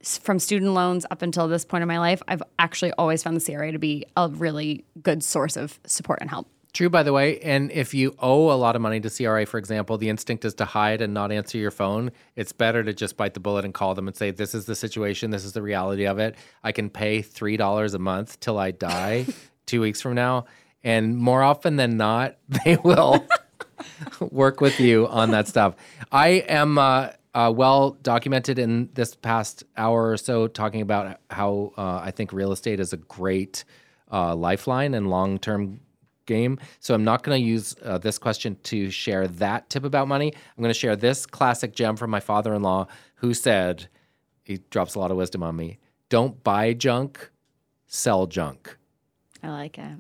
from 0.05 0.39
student 0.39 0.73
loans 0.73 1.07
up 1.11 1.23
until 1.23 1.49
this 1.49 1.65
point 1.65 1.83
in 1.83 1.89
my 1.89 1.99
life, 1.99 2.23
I've 2.29 2.43
actually 2.59 2.93
always 2.93 3.23
found 3.23 3.37
the 3.37 3.41
CRA 3.41 3.73
to 3.73 3.79
be 3.79 4.05
a 4.17 4.29
really 4.29 4.85
good 5.03 5.25
source 5.25 5.57
of 5.57 5.81
support 5.87 6.19
and 6.21 6.31
help. 6.31 6.47
True, 6.75 6.91
by 6.91 7.05
the 7.05 7.12
way. 7.12 7.39
And 7.39 7.70
if 7.70 7.95
you 7.95 8.16
owe 8.18 8.51
a 8.51 8.59
lot 8.59 8.75
of 8.75 8.83
money 8.83 8.99
to 8.99 9.09
CRA, 9.09 9.47
for 9.47 9.59
example, 9.59 9.97
the 9.97 10.09
instinct 10.09 10.45
is 10.45 10.55
to 10.55 10.64
hide 10.64 11.01
and 11.03 11.14
not 11.14 11.31
answer 11.31 11.57
your 11.57 11.70
phone. 11.70 12.11
It's 12.35 12.51
better 12.51 12.83
to 12.83 12.93
just 12.93 13.16
bite 13.16 13.35
the 13.35 13.41
bullet 13.41 13.64
and 13.64 13.72
call 13.72 13.95
them 13.95 14.09
and 14.09 14.16
say, 14.16 14.33
This 14.33 14.57
is 14.57 14.66
the 14.66 14.75
situation. 14.75 15.31
This 15.31 15.45
is 15.45 15.53
the 15.53 15.62
reality 15.62 16.05
of 16.05 16.18
it. 16.18 16.35
I 16.64 16.72
can 16.72 16.91
pay 16.91 17.20
$3 17.20 17.95
a 17.95 17.99
month 18.01 18.41
till 18.41 18.59
I 18.59 18.72
die 18.72 19.27
two 19.66 19.81
weeks 19.83 20.01
from 20.01 20.14
now. 20.14 20.47
And 20.83 21.16
more 21.16 21.45
often 21.45 21.77
than 21.77 21.97
not, 21.97 22.39
they 22.64 22.77
will 22.83 23.25
work 24.20 24.61
with 24.61 24.81
you 24.81 25.07
on 25.07 25.31
that 25.31 25.47
stuff. 25.47 25.77
I 26.11 26.45
am 26.49 26.77
uh, 26.77 27.11
uh, 27.35 27.53
well 27.55 27.93
documented 28.03 28.59
in 28.59 28.91
this 28.95 29.14
past 29.14 29.62
hour 29.77 30.11
or 30.11 30.16
so 30.16 30.49
talking 30.49 30.81
about 30.81 31.20
how 31.31 31.72
uh, 31.79 32.01
I 32.03 32.11
think 32.11 32.33
real 32.33 32.51
estate 32.51 32.81
is 32.81 32.93
a 32.93 32.97
great 32.97 33.62
uh, 34.12 34.35
lifeline 34.35 34.95
and 34.95 35.09
long 35.09 35.39
term 35.39 35.79
game. 36.27 36.59
So 36.81 36.95
I'm 36.95 37.05
not 37.05 37.22
going 37.22 37.41
to 37.41 37.47
use 37.47 37.75
uh, 37.83 37.99
this 37.99 38.18
question 38.18 38.57
to 38.64 38.91
share 38.91 39.29
that 39.29 39.70
tip 39.70 39.85
about 39.85 40.09
money. 40.09 40.33
I'm 40.35 40.62
going 40.62 40.72
to 40.72 40.79
share 40.79 40.97
this 40.97 41.27
classic 41.27 41.75
gem 41.75 41.97
from 41.97 42.11
my 42.11 42.20
father 42.20 42.55
in 42.55 42.62
law 42.62 42.87
who 43.16 43.35
said, 43.35 43.89
he 44.43 44.59
drops 44.70 44.95
a 44.95 44.99
lot 44.99 45.11
of 45.11 45.16
wisdom 45.16 45.43
on 45.43 45.57
me 45.57 45.79
don't 46.09 46.45
buy 46.45 46.72
junk, 46.72 47.31
sell 47.89 48.27
junk. 48.27 48.79
I 49.43 49.49
like 49.49 49.79
it. 49.79 49.99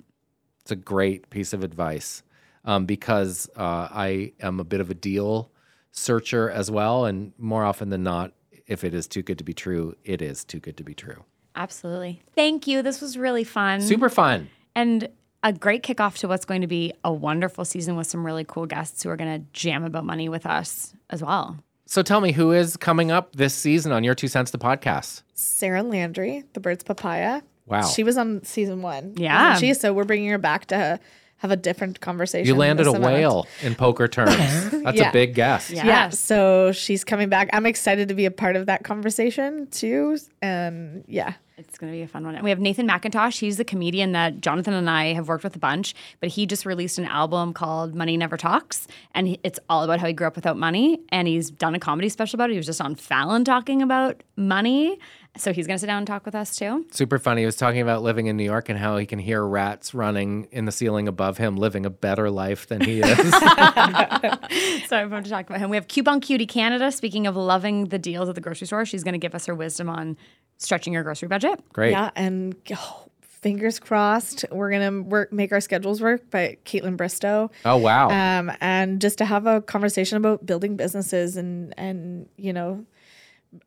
It's 0.60 0.70
a 0.70 0.76
great 0.76 1.28
piece 1.28 1.52
of 1.52 1.64
advice 1.64 2.22
um, 2.64 2.86
because 2.86 3.48
uh, 3.56 3.88
I 3.90 4.32
am 4.40 4.60
a 4.60 4.64
bit 4.64 4.80
of 4.80 4.90
a 4.90 4.94
deal 4.94 5.50
searcher 5.90 6.50
as 6.50 6.70
well. 6.70 7.04
And 7.04 7.32
more 7.36 7.64
often 7.64 7.90
than 7.90 8.02
not, 8.04 8.32
if 8.66 8.84
it 8.84 8.94
is 8.94 9.08
too 9.08 9.22
good 9.22 9.38
to 9.38 9.44
be 9.44 9.52
true, 9.52 9.96
it 10.04 10.22
is 10.22 10.44
too 10.44 10.60
good 10.60 10.76
to 10.76 10.84
be 10.84 10.94
true. 10.94 11.24
Absolutely. 11.56 12.22
Thank 12.34 12.66
you. 12.66 12.80
This 12.82 13.00
was 13.00 13.18
really 13.18 13.44
fun. 13.44 13.80
Super 13.80 14.08
fun. 14.08 14.48
And 14.74 15.08
a 15.44 15.52
great 15.52 15.84
kickoff 15.84 16.18
to 16.18 16.26
what's 16.28 16.44
going 16.44 16.62
to 16.62 16.66
be 16.66 16.92
a 17.04 17.12
wonderful 17.12 17.64
season 17.64 17.94
with 17.96 18.08
some 18.08 18.26
really 18.26 18.44
cool 18.44 18.66
guests 18.66 19.02
who 19.04 19.10
are 19.10 19.16
going 19.16 19.40
to 19.40 19.46
jam 19.52 19.84
about 19.84 20.04
money 20.04 20.28
with 20.28 20.46
us 20.46 20.94
as 21.10 21.22
well. 21.22 21.56
So 21.86 22.02
tell 22.02 22.20
me, 22.20 22.32
who 22.32 22.50
is 22.50 22.76
coming 22.76 23.10
up 23.12 23.36
this 23.36 23.54
season 23.54 23.92
on 23.92 24.02
Your 24.02 24.14
Two 24.14 24.26
Cents, 24.26 24.50
the 24.50 24.58
podcast? 24.58 25.22
Sarah 25.34 25.82
Landry, 25.82 26.42
the 26.54 26.60
Birds 26.60 26.82
Papaya. 26.82 27.42
Wow. 27.66 27.82
She 27.82 28.02
was 28.02 28.16
on 28.18 28.42
season 28.42 28.82
one. 28.82 29.12
Yeah. 29.16 29.50
wasn't 29.52 29.60
She, 29.60 29.74
so 29.74 29.92
we're 29.92 30.04
bringing 30.04 30.30
her 30.30 30.38
back 30.38 30.66
to 30.66 30.98
have 31.38 31.50
a 31.50 31.56
different 31.56 32.00
conversation. 32.00 32.46
You 32.46 32.54
landed 32.54 32.82
a 32.86 32.90
this 32.90 32.94
amount. 32.94 33.12
whale 33.14 33.46
in 33.62 33.74
poker 33.74 34.08
terms. 34.08 34.34
That's 34.70 34.96
Yeah. 34.96 35.10
a 35.10 35.12
big 35.12 35.34
guess. 35.34 35.70
Yeah. 35.70 35.86
Yeah. 35.86 36.08
So 36.08 36.72
she's 36.72 37.04
coming 37.04 37.28
back. 37.28 37.50
I'm 37.52 37.66
excited 37.66 38.08
to 38.08 38.14
be 38.14 38.24
a 38.24 38.30
part 38.30 38.56
of 38.56 38.64
that 38.66 38.82
conversation 38.84 39.66
too. 39.66 40.16
And 40.40 41.04
yeah. 41.06 41.34
It's 41.56 41.78
going 41.78 41.92
to 41.92 41.96
be 41.96 42.02
a 42.02 42.08
fun 42.08 42.24
one. 42.24 42.34
And 42.34 42.42
we 42.42 42.50
have 42.50 42.58
Nathan 42.58 42.86
Macintosh. 42.86 43.38
He's 43.38 43.58
the 43.58 43.64
comedian 43.64 44.10
that 44.12 44.40
Jonathan 44.40 44.74
and 44.74 44.90
I 44.90 45.12
have 45.12 45.28
worked 45.28 45.44
with 45.44 45.54
a 45.54 45.58
bunch, 45.60 45.94
but 46.18 46.30
he 46.30 46.46
just 46.46 46.66
released 46.66 46.98
an 46.98 47.04
album 47.04 47.52
called 47.52 47.94
Money 47.94 48.16
Never 48.16 48.36
Talks. 48.36 48.88
And 49.14 49.38
it's 49.44 49.60
all 49.68 49.84
about 49.84 50.00
how 50.00 50.08
he 50.08 50.12
grew 50.12 50.26
up 50.26 50.34
without 50.34 50.56
money. 50.56 50.98
And 51.10 51.28
he's 51.28 51.50
done 51.50 51.76
a 51.76 51.78
comedy 51.78 52.08
special 52.08 52.36
about 52.36 52.50
it. 52.50 52.54
He 52.54 52.58
was 52.58 52.66
just 52.66 52.80
on 52.80 52.96
Fallon 52.96 53.44
talking 53.44 53.82
about 53.82 54.24
money. 54.36 54.98
So 55.36 55.52
he's 55.52 55.66
going 55.66 55.76
to 55.76 55.80
sit 55.80 55.86
down 55.86 55.98
and 55.98 56.06
talk 56.06 56.24
with 56.26 56.34
us 56.34 56.56
too. 56.56 56.86
Super 56.90 57.18
funny. 57.18 57.42
He 57.42 57.46
was 57.46 57.56
talking 57.56 57.80
about 57.80 58.02
living 58.02 58.26
in 58.26 58.36
New 58.36 58.44
York 58.44 58.68
and 58.68 58.78
how 58.78 58.96
he 58.96 59.06
can 59.06 59.18
hear 59.18 59.44
rats 59.44 59.92
running 59.94 60.46
in 60.50 60.64
the 60.64 60.72
ceiling 60.72 61.06
above 61.08 61.38
him, 61.38 61.56
living 61.56 61.86
a 61.86 61.90
better 61.90 62.30
life 62.30 62.66
than 62.66 62.80
he 62.80 63.00
is. 63.04 63.34
So 64.88 64.96
I'm 64.96 65.08
going 65.08 65.24
to 65.24 65.30
talk 65.30 65.48
about 65.48 65.60
him. 65.60 65.70
We 65.70 65.76
have 65.76 65.88
Coupon 65.88 66.20
Cutie 66.20 66.46
Canada. 66.46 66.92
Speaking 66.92 67.26
of 67.26 67.36
loving 67.36 67.86
the 67.86 67.98
deals 67.98 68.28
at 68.28 68.34
the 68.34 68.40
grocery 68.40 68.66
store, 68.66 68.84
she's 68.84 69.02
going 69.02 69.12
to 69.14 69.18
give 69.18 69.34
us 69.34 69.46
her 69.46 69.54
wisdom 69.54 69.88
on 69.88 70.16
stretching 70.64 70.92
your 70.92 71.02
grocery 71.02 71.28
budget. 71.28 71.60
Great. 71.72 71.92
Yeah. 71.92 72.10
And 72.16 72.56
oh, 72.74 73.06
fingers 73.22 73.78
crossed, 73.78 74.44
we're 74.50 74.70
gonna 74.70 75.02
work 75.02 75.32
make 75.32 75.52
our 75.52 75.60
schedules 75.60 76.00
work 76.00 76.22
But 76.30 76.64
Kaitlyn 76.64 76.96
Bristowe. 76.96 77.50
Oh, 77.64 77.76
wow. 77.76 78.08
Um, 78.10 78.50
and 78.60 79.00
just 79.00 79.18
to 79.18 79.24
have 79.24 79.46
a 79.46 79.60
conversation 79.60 80.16
about 80.16 80.44
building 80.46 80.76
businesses 80.76 81.36
and 81.36 81.74
and 81.78 82.28
you 82.36 82.52
know 82.52 82.84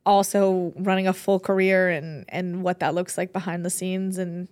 also 0.06 0.74
running 0.78 1.08
a 1.08 1.14
full 1.14 1.40
career 1.40 1.90
and 1.90 2.26
and 2.30 2.64
what 2.64 2.80
that 2.80 2.94
looks 2.94 3.18
like 3.18 3.32
behind 3.34 3.64
the 3.64 3.70
scenes 3.70 4.18
and 4.18 4.48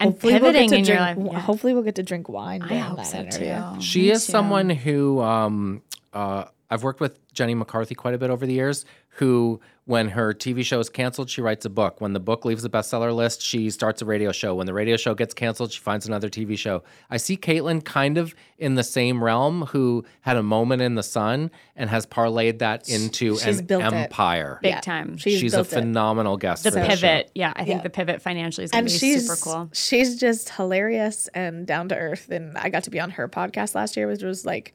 And 0.00 0.10
hopefully 0.10 0.34
we'll 0.34 0.52
get 0.52 0.68
pivoting 0.68 0.70
to 0.70 0.76
in 0.76 0.84
your 0.84 0.96
drink, 0.96 1.18
life, 1.18 1.32
yeah. 1.32 1.40
hopefully 1.40 1.72
we'll 1.74 1.82
get 1.84 1.94
to 1.94 2.02
drink 2.02 2.28
wine 2.28 2.62
I 2.62 2.74
hope 2.78 3.04
so 3.04 3.18
interview. 3.18 3.54
too. 3.76 3.80
She 3.80 4.02
Me 4.02 4.10
is 4.10 4.26
too. 4.26 4.32
someone 4.32 4.68
who 4.70 5.20
um, 5.22 5.82
uh, 6.12 6.44
I've 6.70 6.82
worked 6.82 7.00
with 7.00 7.18
Jenny 7.32 7.54
McCarthy 7.54 7.94
quite 7.94 8.14
a 8.14 8.18
bit 8.18 8.30
over 8.30 8.44
the 8.44 8.52
years. 8.54 8.84
Who, 9.18 9.60
when 9.86 10.08
her 10.08 10.32
TV 10.32 10.64
show 10.64 10.80
is 10.80 10.88
canceled, 10.88 11.28
she 11.28 11.42
writes 11.42 11.66
a 11.66 11.68
book. 11.70 12.00
When 12.00 12.14
the 12.14 12.20
book 12.20 12.46
leaves 12.46 12.62
the 12.62 12.70
bestseller 12.70 13.14
list, 13.14 13.42
she 13.42 13.68
starts 13.68 14.00
a 14.00 14.06
radio 14.06 14.32
show. 14.32 14.54
When 14.54 14.66
the 14.66 14.72
radio 14.72 14.96
show 14.96 15.14
gets 15.14 15.34
canceled, 15.34 15.72
she 15.72 15.80
finds 15.80 16.06
another 16.06 16.30
TV 16.30 16.56
show. 16.56 16.82
I 17.10 17.18
see 17.18 17.36
Kaitlyn 17.36 17.84
kind 17.84 18.16
of 18.16 18.34
in 18.56 18.76
the 18.76 18.82
same 18.82 19.22
realm, 19.22 19.62
who 19.66 20.02
had 20.22 20.38
a 20.38 20.42
moment 20.42 20.80
in 20.80 20.94
the 20.94 21.02
sun 21.02 21.50
and 21.76 21.90
has 21.90 22.06
parlayed 22.06 22.60
that 22.60 22.88
into 22.88 23.36
She's 23.36 23.58
an 23.58 23.66
built 23.66 23.82
it. 23.84 23.92
empire. 23.94 24.58
Big 24.62 24.70
Yeah. 24.70 24.80
time. 24.80 25.18
She's, 25.18 25.38
She's 25.38 25.52
a 25.52 25.58
built 25.58 25.66
it. 25.66 25.74
phenomenal 25.74 26.38
guest. 26.38 26.64
the 26.64 26.70
for 26.70 26.76
this 26.80 27.00
show. 27.00 27.06
pivot. 27.06 27.30
Yeah, 27.34 27.52
I 27.54 27.64
think 27.64 27.78
Yeah. 27.80 27.82
the 27.82 27.90
pivot 27.90 28.22
financially 28.22 28.64
is 28.64 28.70
going 28.70 28.86
to 28.86 28.90
be 29.00 29.18
super 29.18 29.36
cool. 29.38 29.68
she's 29.74 30.18
just 30.18 30.48
hilarious 30.48 31.28
and 31.34 31.66
down 31.66 31.88
to 31.90 31.96
earth 31.96 32.30
and 32.30 32.56
i 32.56 32.68
got 32.68 32.84
to 32.84 32.90
be 32.90 33.00
on 33.00 33.10
her 33.10 33.28
podcast 33.28 33.74
last 33.74 33.96
year 33.96 34.06
which 34.06 34.22
was 34.22 34.46
like 34.46 34.74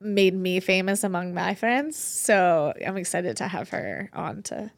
made 0.00 0.34
me 0.34 0.60
famous 0.60 1.02
among 1.04 1.34
my 1.34 1.54
friends 1.54 1.96
so 1.96 2.72
i'm 2.86 2.96
excited 2.96 3.36
to 3.36 3.48
have 3.48 3.68
her 3.70 4.10
on 4.12 4.42
to 4.42 4.70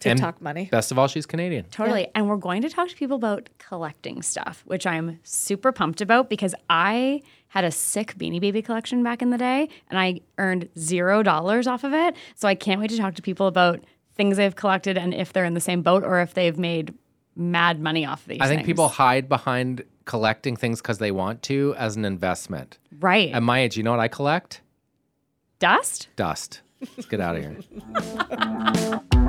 to 0.00 0.10
And 0.10 0.18
talk 0.20 0.42
money 0.42 0.68
Best 0.70 0.90
of 0.90 0.98
all, 0.98 1.08
she's 1.08 1.24
Canadian. 1.24 1.64
Totally. 1.70 2.08
And 2.14 2.28
we're 2.28 2.36
going 2.36 2.60
to 2.60 2.68
talk 2.68 2.88
to 2.88 2.94
people 2.94 3.16
about 3.16 3.48
collecting 3.56 4.20
stuff, 4.20 4.62
which 4.66 4.86
I'm 4.86 5.18
super 5.22 5.72
pumped 5.72 6.02
about 6.02 6.28
because 6.28 6.54
I 6.68 7.22
had 7.48 7.64
a 7.64 7.70
sick 7.70 8.14
Beanie 8.18 8.38
Baby 8.38 8.60
collection 8.60 9.02
back 9.02 9.22
in 9.22 9.30
the 9.30 9.38
day 9.38 9.70
and 9.88 9.98
I 9.98 10.20
earned 10.36 10.68
zero 10.78 11.22
dollars 11.22 11.66
off 11.66 11.82
of 11.82 11.94
it. 11.94 12.14
So 12.34 12.46
I 12.46 12.54
can't 12.54 12.78
wait 12.78 12.90
to 12.90 12.98
talk 12.98 13.14
to 13.14 13.22
people 13.22 13.46
about 13.46 13.82
things 14.16 14.36
they've 14.36 14.54
collected 14.54 14.98
and 14.98 15.14
if 15.14 15.32
they're 15.32 15.46
in 15.46 15.54
the 15.54 15.60
same 15.60 15.80
boat 15.80 16.04
or 16.04 16.20
if 16.20 16.34
they've 16.34 16.58
made 16.58 16.92
mad 17.34 17.80
money 17.80 18.04
off 18.04 18.20
of 18.20 18.28
these. 18.28 18.42
I 18.42 18.48
think 18.48 18.58
things. 18.58 18.66
people 18.66 18.88
hide 18.88 19.30
behind 19.30 19.82
collecting 20.06 20.56
things 20.56 20.80
because 20.80 20.98
they 20.98 21.10
want 21.10 21.42
to 21.42 21.74
as 21.76 21.96
an 21.96 22.04
investment. 22.04 22.78
Right. 22.98 23.30
At 23.32 23.42
my 23.42 23.60
age, 23.60 23.76
you 23.76 23.82
know 23.82 23.90
what 23.90 24.00
I 24.00 24.08
collect? 24.08 24.62
Dust? 25.58 26.08
Dust. 26.16 26.62
Let's 26.80 27.06
get 27.06 27.20
out 27.20 27.36
of 27.36 27.42
here. 27.42 29.00